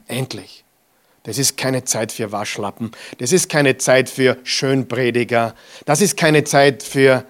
Endlich. 0.07 0.64
Das 1.22 1.38
ist 1.38 1.57
keine 1.57 1.84
Zeit 1.84 2.12
für 2.12 2.32
Waschlappen. 2.32 2.93
Das 3.18 3.32
ist 3.32 3.49
keine 3.49 3.76
Zeit 3.76 4.09
für 4.09 4.38
Schönprediger. 4.43 5.55
Das 5.84 6.01
ist 6.01 6.16
keine 6.16 6.45
Zeit 6.45 6.82
für 6.82 7.24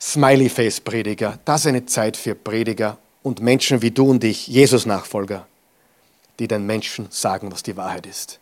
Smiley-Face-Prediger. 0.00 1.38
Das 1.44 1.62
ist 1.62 1.66
eine 1.66 1.86
Zeit 1.86 2.16
für 2.16 2.34
Prediger 2.34 2.98
und 3.22 3.40
Menschen 3.40 3.82
wie 3.82 3.90
du 3.90 4.10
und 4.10 4.24
ich, 4.24 4.46
Jesus-Nachfolger, 4.46 5.46
die 6.38 6.48
den 6.48 6.64
Menschen 6.64 7.08
sagen, 7.10 7.52
was 7.52 7.62
die 7.62 7.76
Wahrheit 7.76 8.06
ist. 8.06 8.38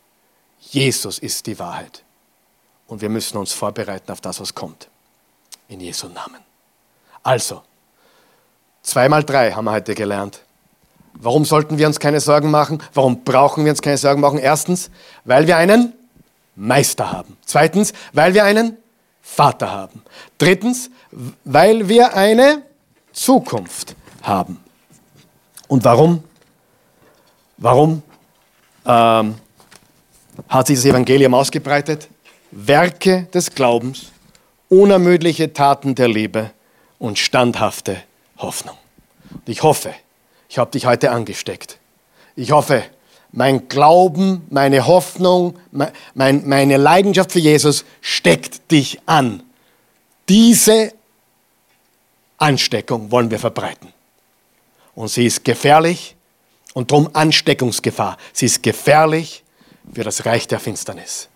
Jesus 0.70 1.18
ist 1.18 1.46
die 1.46 1.58
Wahrheit. 1.58 2.02
Und 2.86 3.00
wir 3.00 3.08
müssen 3.08 3.38
uns 3.38 3.52
vorbereiten 3.52 4.10
auf 4.12 4.20
das, 4.20 4.40
was 4.40 4.54
kommt. 4.54 4.88
In 5.68 5.80
Jesu 5.80 6.08
Namen. 6.08 6.40
Also, 7.22 7.62
zweimal 8.82 9.24
drei 9.24 9.52
haben 9.52 9.64
wir 9.64 9.72
heute 9.72 9.94
gelernt. 9.94 10.40
Warum 11.14 11.44
sollten 11.44 11.78
wir 11.78 11.86
uns 11.86 12.00
keine 12.00 12.20
Sorgen 12.20 12.50
machen? 12.50 12.82
Warum 12.92 13.24
brauchen 13.24 13.64
wir 13.64 13.70
uns 13.70 13.80
keine 13.80 13.96
Sorgen 13.96 14.20
machen? 14.20 14.38
Erstens, 14.38 14.90
weil 15.24 15.46
wir 15.46 15.56
einen 15.56 15.94
Meister 16.56 17.10
haben. 17.10 17.36
Zweitens, 17.46 17.92
weil 18.12 18.34
wir 18.34 18.44
einen 18.44 18.76
Vater 19.22 19.70
haben. 19.70 20.02
Drittens, 20.38 20.90
weil 21.44 21.88
wir 21.88 22.14
eine 22.14 22.62
Zukunft 23.12 23.96
haben. 24.22 24.62
Und 25.68 25.84
warum? 25.84 26.22
Warum 27.56 28.02
ähm, 28.84 29.36
hat 30.48 30.66
sich 30.66 30.76
das 30.76 30.84
Evangelium 30.86 31.34
ausgebreitet? 31.34 32.08
Werke 32.50 33.26
des 33.34 33.54
Glaubens, 33.54 34.12
unermüdliche 34.68 35.52
Taten 35.52 35.94
der 35.94 36.08
Liebe 36.08 36.50
und 36.98 37.18
standhafte 37.18 38.02
Hoffnung. 38.38 38.76
Und 39.30 39.48
ich 39.48 39.62
hoffe, 39.62 39.94
ich 40.48 40.58
habe 40.58 40.70
dich 40.70 40.86
heute 40.86 41.10
angesteckt. 41.10 41.78
Ich 42.36 42.52
hoffe, 42.52 42.84
mein 43.32 43.68
Glauben, 43.68 44.46
meine 44.50 44.86
Hoffnung, 44.86 45.58
mein, 46.14 46.46
meine 46.46 46.76
Leidenschaft 46.76 47.32
für 47.32 47.40
Jesus 47.40 47.84
steckt 48.00 48.70
dich 48.70 49.00
an. 49.06 49.42
Diese 50.28 50.92
Ansteckung 52.38 53.10
wollen 53.10 53.30
wir 53.30 53.38
verbreiten. 53.38 53.92
Und 54.94 55.08
sie 55.08 55.26
ist 55.26 55.44
gefährlich 55.44 56.14
und 56.74 56.90
darum 56.90 57.10
Ansteckungsgefahr. 57.12 58.16
Sie 58.32 58.46
ist 58.46 58.62
gefährlich 58.62 59.43
für 59.92 60.04
das 60.04 60.24
Reich 60.24 60.46
der 60.48 60.60
Finsternis. 60.60 61.28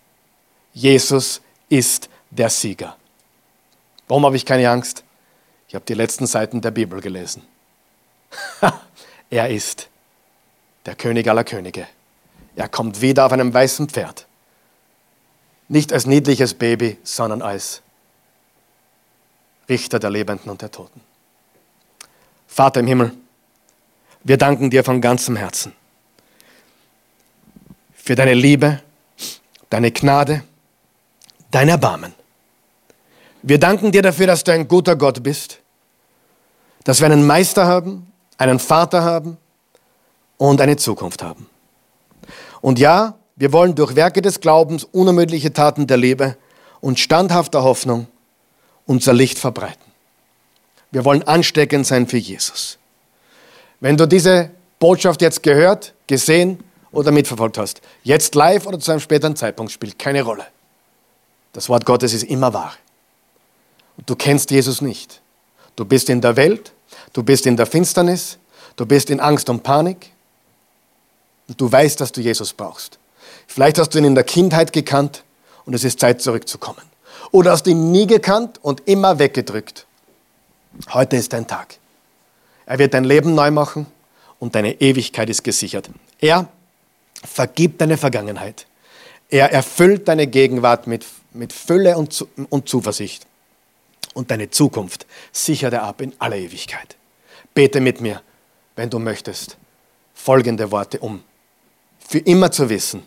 Jesus 0.73 1.41
ist 1.67 2.09
der 2.29 2.49
Sieger. 2.49 2.95
Warum 4.07 4.25
habe 4.25 4.35
ich 4.35 4.45
keine 4.45 4.69
Angst? 4.69 5.03
Ich 5.67 5.75
habe 5.75 5.85
die 5.85 5.93
letzten 5.93 6.25
Seiten 6.25 6.61
der 6.61 6.71
Bibel 6.71 6.99
gelesen. 7.01 7.43
er 9.29 9.49
ist 9.49 9.87
der 10.85 10.95
König 10.95 11.27
aller 11.27 11.43
Könige. 11.43 11.87
Er 12.55 12.67
kommt 12.67 13.01
wieder 13.01 13.25
auf 13.25 13.31
einem 13.31 13.53
weißen 13.53 13.89
Pferd. 13.89 14.25
Nicht 15.67 15.93
als 15.93 16.07
niedliches 16.07 16.55
Baby, 16.55 16.97
sondern 17.03 17.41
als 17.41 17.81
Richter 19.67 19.99
der 19.99 20.09
Lebenden 20.09 20.49
und 20.49 20.61
der 20.63 20.71
Toten. 20.71 21.01
Vater 22.47 22.79
im 22.79 22.87
Himmel, 22.87 23.13
wir 24.23 24.37
danken 24.37 24.71
dir 24.71 24.83
von 24.83 25.01
ganzem 25.01 25.35
Herzen 25.35 25.73
für 28.09 28.15
deine 28.15 28.33
Liebe, 28.33 28.79
deine 29.69 29.91
Gnade, 29.91 30.41
dein 31.51 31.69
Erbarmen. 31.69 32.15
Wir 33.43 33.59
danken 33.59 33.91
dir 33.91 34.01
dafür, 34.01 34.25
dass 34.25 34.43
du 34.43 34.51
ein 34.51 34.67
guter 34.67 34.95
Gott 34.95 35.21
bist, 35.21 35.59
dass 36.85 37.01
wir 37.01 37.05
einen 37.05 37.27
Meister 37.27 37.67
haben, 37.67 38.11
einen 38.39 38.57
Vater 38.57 39.03
haben 39.03 39.37
und 40.37 40.59
eine 40.59 40.75
Zukunft 40.75 41.21
haben. 41.21 41.45
Und 42.61 42.79
ja, 42.79 43.13
wir 43.35 43.53
wollen 43.53 43.75
durch 43.75 43.95
Werke 43.95 44.23
des 44.23 44.39
Glaubens, 44.39 44.85
unermüdliche 44.85 45.53
Taten 45.53 45.85
der 45.85 45.97
Liebe 45.97 46.35
und 46.81 46.99
standhafter 46.99 47.61
Hoffnung 47.61 48.07
unser 48.87 49.13
Licht 49.13 49.37
verbreiten. 49.37 49.85
Wir 50.89 51.05
wollen 51.05 51.21
ansteckend 51.21 51.85
sein 51.85 52.07
für 52.07 52.17
Jesus. 52.17 52.79
Wenn 53.79 53.97
du 53.97 54.07
diese 54.07 54.49
Botschaft 54.79 55.21
jetzt 55.21 55.43
gehört, 55.43 55.93
gesehen 56.07 56.63
oder 56.91 57.11
mitverfolgt 57.11 57.57
hast, 57.57 57.81
jetzt 58.03 58.35
live 58.35 58.65
oder 58.65 58.79
zu 58.79 58.91
einem 58.91 58.99
späteren 58.99 59.35
Zeitpunkt, 59.35 59.71
spielt 59.71 59.99
keine 59.99 60.23
Rolle. 60.23 60.45
Das 61.53 61.69
Wort 61.69 61.85
Gottes 61.85 62.13
ist 62.13 62.23
immer 62.23 62.53
wahr. 62.53 62.73
Und 63.97 64.09
du 64.09 64.15
kennst 64.15 64.51
Jesus 64.51 64.81
nicht. 64.81 65.21
Du 65.75 65.85
bist 65.85 66.09
in 66.09 66.21
der 66.21 66.35
Welt, 66.35 66.73
du 67.13 67.23
bist 67.23 67.45
in 67.45 67.57
der 67.57 67.65
Finsternis, 67.65 68.37
du 68.75 68.85
bist 68.85 69.09
in 69.09 69.19
Angst 69.19 69.49
und 69.49 69.63
Panik 69.63 70.11
und 71.47 71.59
du 71.59 71.71
weißt, 71.71 71.99
dass 71.99 72.11
du 72.11 72.21
Jesus 72.21 72.53
brauchst. 72.53 72.99
Vielleicht 73.47 73.77
hast 73.79 73.89
du 73.89 73.97
ihn 73.97 74.05
in 74.05 74.15
der 74.15 74.23
Kindheit 74.23 74.73
gekannt 74.73 75.23
und 75.65 75.73
es 75.73 75.83
ist 75.83 75.99
Zeit 75.99 76.21
zurückzukommen. 76.21 76.81
Oder 77.31 77.51
hast 77.51 77.63
du 77.63 77.71
ihn 77.71 77.91
nie 77.91 78.07
gekannt 78.07 78.59
und 78.61 78.87
immer 78.87 79.19
weggedrückt. 79.19 79.85
Heute 80.93 81.15
ist 81.15 81.33
dein 81.33 81.47
Tag. 81.47 81.77
Er 82.65 82.79
wird 82.79 82.93
dein 82.93 83.03
Leben 83.03 83.35
neu 83.35 83.51
machen 83.51 83.87
und 84.39 84.55
deine 84.55 84.79
Ewigkeit 84.79 85.29
ist 85.29 85.43
gesichert. 85.43 85.89
Er 86.19 86.47
vergibt 87.23 87.81
deine 87.81 87.97
Vergangenheit. 87.97 88.65
Er 89.29 89.51
erfüllt 89.51 90.07
deine 90.07 90.27
Gegenwart 90.27 90.87
mit, 90.87 91.05
mit 91.31 91.53
Fülle 91.53 91.97
und, 91.97 92.25
und 92.49 92.67
Zuversicht. 92.67 93.25
Und 94.13 94.31
deine 94.31 94.49
Zukunft 94.49 95.05
sichert 95.31 95.73
er 95.73 95.83
ab 95.83 96.01
in 96.01 96.13
aller 96.19 96.37
Ewigkeit. 96.37 96.95
Bete 97.53 97.79
mit 97.79 98.01
mir, 98.01 98.21
wenn 98.75 98.89
du 98.89 98.99
möchtest, 98.99 99.57
folgende 100.13 100.71
Worte 100.71 100.99
um. 100.99 101.23
Für 101.99 102.19
immer 102.19 102.51
zu 102.51 102.69
wissen, 102.69 103.03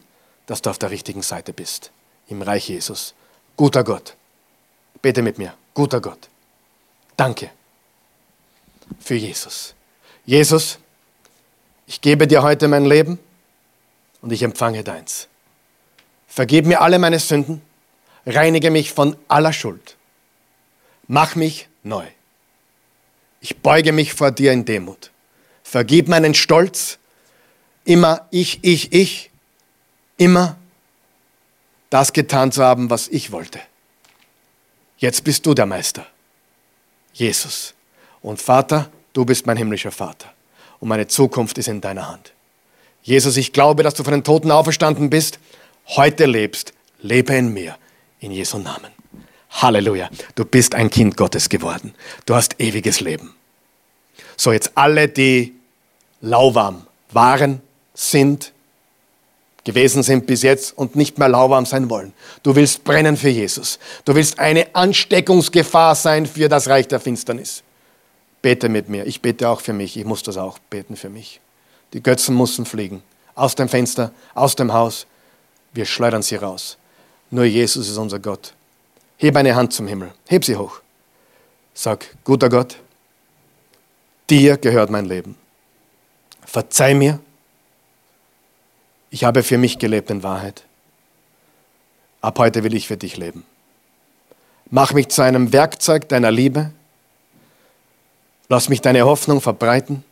dass 0.47 0.63
du 0.63 0.71
auf 0.71 0.79
der 0.79 0.91
richtigen 0.91 1.23
Seite 1.23 1.53
bist. 1.53 1.91
Im 2.29 2.43
Reich 2.43 2.69
Jesus. 2.69 3.15
Guter 3.57 3.83
Gott. 3.83 4.17
Bete 5.01 5.23
mit 5.23 5.39
mir. 5.39 5.55
Guter 5.75 6.01
Gott. 6.01 6.29
Danke 7.17 7.51
für 9.01 9.15
Jesus. 9.15 9.75
Jesus, 10.25 10.79
ich 11.87 12.01
gebe 12.01 12.27
dir 12.27 12.43
heute 12.43 12.69
mein 12.69 12.85
Leben 12.85 13.19
und 14.23 14.33
ich 14.33 14.43
empfange 14.43 14.83
deins. 14.83 15.29
Vergib 16.27 16.65
mir 16.65 16.81
alle 16.81 16.99
meine 16.99 17.19
Sünden, 17.19 17.61
reinige 18.25 18.71
mich 18.71 18.93
von 18.93 19.17
aller 19.29 19.53
Schuld. 19.53 19.97
Mach 21.07 21.35
mich 21.35 21.69
neu. 21.83 22.07
Ich 23.41 23.59
beuge 23.59 23.93
mich 23.93 24.15
vor 24.15 24.31
dir 24.31 24.53
in 24.53 24.65
Demut. 24.65 25.11
Vergib 25.63 26.09
meinen 26.09 26.33
Stolz, 26.33 26.99
immer 27.85 28.27
ich, 28.31 28.61
ich, 28.63 28.93
ich, 28.93 29.31
immer 30.17 30.57
das 31.91 32.13
getan 32.13 32.53
zu 32.53 32.65
haben, 32.65 32.89
was 32.89 33.09
ich 33.09 33.33
wollte. 33.33 33.61
Jetzt 34.97 35.25
bist 35.25 35.45
du 35.45 35.53
der 35.53 35.67
Meister, 35.67 36.07
Jesus. 37.13 37.75
Und 38.23 38.41
Vater, 38.41 38.91
du 39.13 39.25
bist 39.25 39.47
mein 39.47 39.57
himmlischer 39.57 39.91
Vater. 39.91 40.33
Und 40.79 40.89
meine 40.89 41.09
Zukunft 41.09 41.59
ist 41.59 41.69
in 41.69 41.81
deiner 41.81 42.09
Hand. 42.09 42.33
Jesus, 43.03 43.37
ich 43.37 43.53
glaube, 43.53 43.83
dass 43.83 43.95
du 43.95 44.05
von 44.05 44.13
den 44.13 44.25
Toten 44.25 44.51
auferstanden 44.51 45.11
bist, 45.11 45.39
heute 45.89 46.27
lebst. 46.27 46.73
Lebe 47.01 47.35
in 47.35 47.53
mir. 47.53 47.77
In 48.21 48.31
Jesu 48.31 48.59
Namen. 48.59 48.93
Halleluja. 49.51 50.09
Du 50.35 50.45
bist 50.45 50.75
ein 50.75 50.91
Kind 50.91 51.17
Gottes 51.17 51.49
geworden. 51.49 51.95
Du 52.27 52.35
hast 52.35 52.61
ewiges 52.61 53.01
Leben. 53.01 53.35
So, 54.37 54.53
jetzt 54.53 54.73
alle, 54.77 55.09
die 55.09 55.55
lauwarm 56.21 56.87
waren, 57.11 57.61
sind, 57.95 58.53
gewesen 59.65 60.03
sind 60.03 60.27
bis 60.27 60.43
jetzt 60.43 60.77
und 60.79 60.97
nicht 60.97 61.19
mehr 61.19 61.29
lauwarm 61.29 61.67
sein 61.67 61.91
wollen. 61.91 62.13
Du 62.43 62.55
willst 62.55 62.85
brennen 62.85 63.17
für 63.17 63.29
Jesus. 63.29 63.79
Du 64.05 64.15
willst 64.15 64.39
eine 64.39 64.75
Ansteckungsgefahr 64.75 65.95
sein 65.95 66.27
für 66.27 66.49
das 66.49 66.69
Reich 66.69 66.89
der 66.89 67.01
Finsternis. 67.01 67.63
Bete 68.41 68.69
mit 68.69 68.89
mir. 68.89 69.07
Ich 69.07 69.21
bete 69.21 69.49
auch 69.49 69.61
für 69.61 69.73
mich. 69.73 69.97
Ich 69.97 70.05
muss 70.05 70.23
das 70.23 70.37
auch 70.37 70.59
beten 70.59 70.97
für 70.97 71.11
mich. 71.11 71.41
Die 71.93 72.03
Götzen 72.03 72.37
müssen 72.37 72.65
fliegen. 72.65 73.03
aus 73.35 73.55
dem 73.55 73.69
Fenster, 73.69 74.13
aus 74.35 74.57
dem 74.57 74.73
Haus. 74.73 75.07
Wir 75.73 75.87
schleudern 75.87 76.23
sie 76.23 76.37
raus. 76.37 76.77
Nur 77.31 77.45
Jesus 77.45 77.89
ist 77.89 77.97
unser 77.97 78.19
Gott. 78.19 78.53
Heb 79.17 79.37
eine 79.37 79.55
Hand 79.55 79.73
zum 79.73 79.87
Himmel. 79.87 80.13
Heb 80.29 80.45
sie 80.45 80.57
hoch. 80.57 80.81
Sag, 81.73 82.07
guter 82.25 82.51
Gott, 82.51 82.77
dir 84.29 84.59
gehört 84.59 84.91
mein 84.91 85.07
Leben. 85.07 85.37
Verzeih 86.45 86.93
mir. 86.95 87.21
Ich 89.09 89.25
habe 89.25 89.43
für 89.43 89.57
mich 89.57 89.79
gelebt 89.79 90.11
in 90.11 90.23
Wahrheit. 90.23 90.65
Ab 92.21 92.39
heute 92.39 92.65
will 92.65 92.75
ich 92.75 92.87
für 92.87 92.99
dich 92.99 93.17
leben. 93.17 93.45
Mach 94.71 94.93
mich 94.93 95.09
zu 95.09 95.23
einem 95.23 95.53
Werkzeug 95.53 96.09
deiner 96.09 96.31
Liebe. 96.31 96.71
Lass 98.49 98.69
mich 98.69 98.83
deine 98.83 99.07
Hoffnung 99.07 99.41
verbreiten 99.41 100.05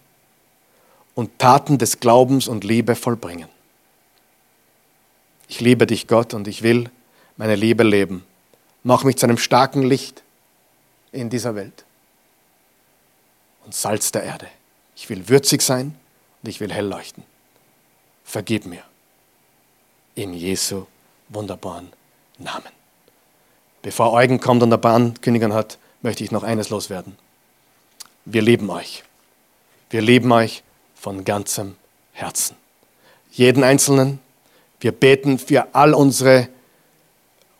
und 1.15 1.39
Taten 1.39 1.79
des 1.79 2.01
Glaubens 2.01 2.49
und 2.49 2.65
Liebe 2.65 2.95
vollbringen. 2.95 3.49
Ich 5.49 5.61
liebe 5.61 5.87
dich, 5.87 6.07
Gott, 6.07 6.33
und 6.35 6.47
ich 6.47 6.63
will 6.63 6.91
meine 7.37 7.57
Liebe 7.57 7.83
leben. 7.83 8.25
Mach 8.83 9.05
mich 9.05 9.17
zu 9.17 9.27
einem 9.27 9.39
starken 9.39 9.83
Licht 9.83 10.23
in 11.13 11.29
dieser 11.29 11.55
Welt 11.55 11.85
und 13.65 13.75
Salz 13.75 14.13
der 14.13 14.23
Erde. 14.23 14.47
Ich 14.97 15.09
will 15.09 15.29
würzig 15.29 15.63
sein 15.63 15.95
und 16.43 16.49
ich 16.49 16.61
will 16.61 16.73
hell 16.73 16.87
leuchten. 16.87 17.25
Vergib 18.25 18.67
mir. 18.67 18.83
In 20.15 20.35
Jesu 20.35 20.87
wunderbaren 21.29 21.93
Namen. 22.39 22.73
Bevor 23.83 24.13
Eugen 24.13 24.41
kommt 24.41 24.63
und 24.63 24.71
der 24.71 24.77
Bahnkönigin 24.77 25.55
hat, 25.55 25.79
möchte 26.03 26.23
ich 26.23 26.31
noch 26.31 26.43
eines 26.43 26.69
loswerden. 26.71 27.17
Wir 28.25 28.43
lieben 28.43 28.69
euch. 28.71 29.05
Wir 29.89 30.03
lieben 30.03 30.31
euch 30.33 30.63
von 31.01 31.25
ganzem 31.25 31.77
Herzen. 32.13 32.57
Jeden 33.33 33.65
Einzelnen. 33.65 34.19
Wir 34.81 34.93
beten 34.93 35.39
für 35.39 35.75
all 35.75 35.95
unsere 35.95 36.49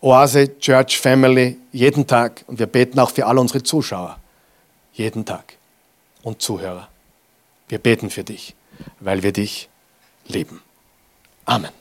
Oase 0.01 0.57
Church 0.59 0.99
Family 0.99 1.57
jeden 1.71 2.05
Tag 2.07 2.43
und 2.47 2.59
wir 2.59 2.67
beten 2.67 2.99
auch 2.99 3.11
für 3.11 3.25
all 3.25 3.37
unsere 3.37 3.63
Zuschauer 3.63 4.19
jeden 4.93 5.25
Tag 5.25 5.57
und 6.23 6.41
Zuhörer. 6.41 6.87
Wir 7.67 7.79
beten 7.79 8.09
für 8.09 8.23
dich, 8.23 8.55
weil 8.99 9.23
wir 9.23 9.31
dich 9.31 9.69
lieben. 10.27 10.61
Amen. 11.45 11.80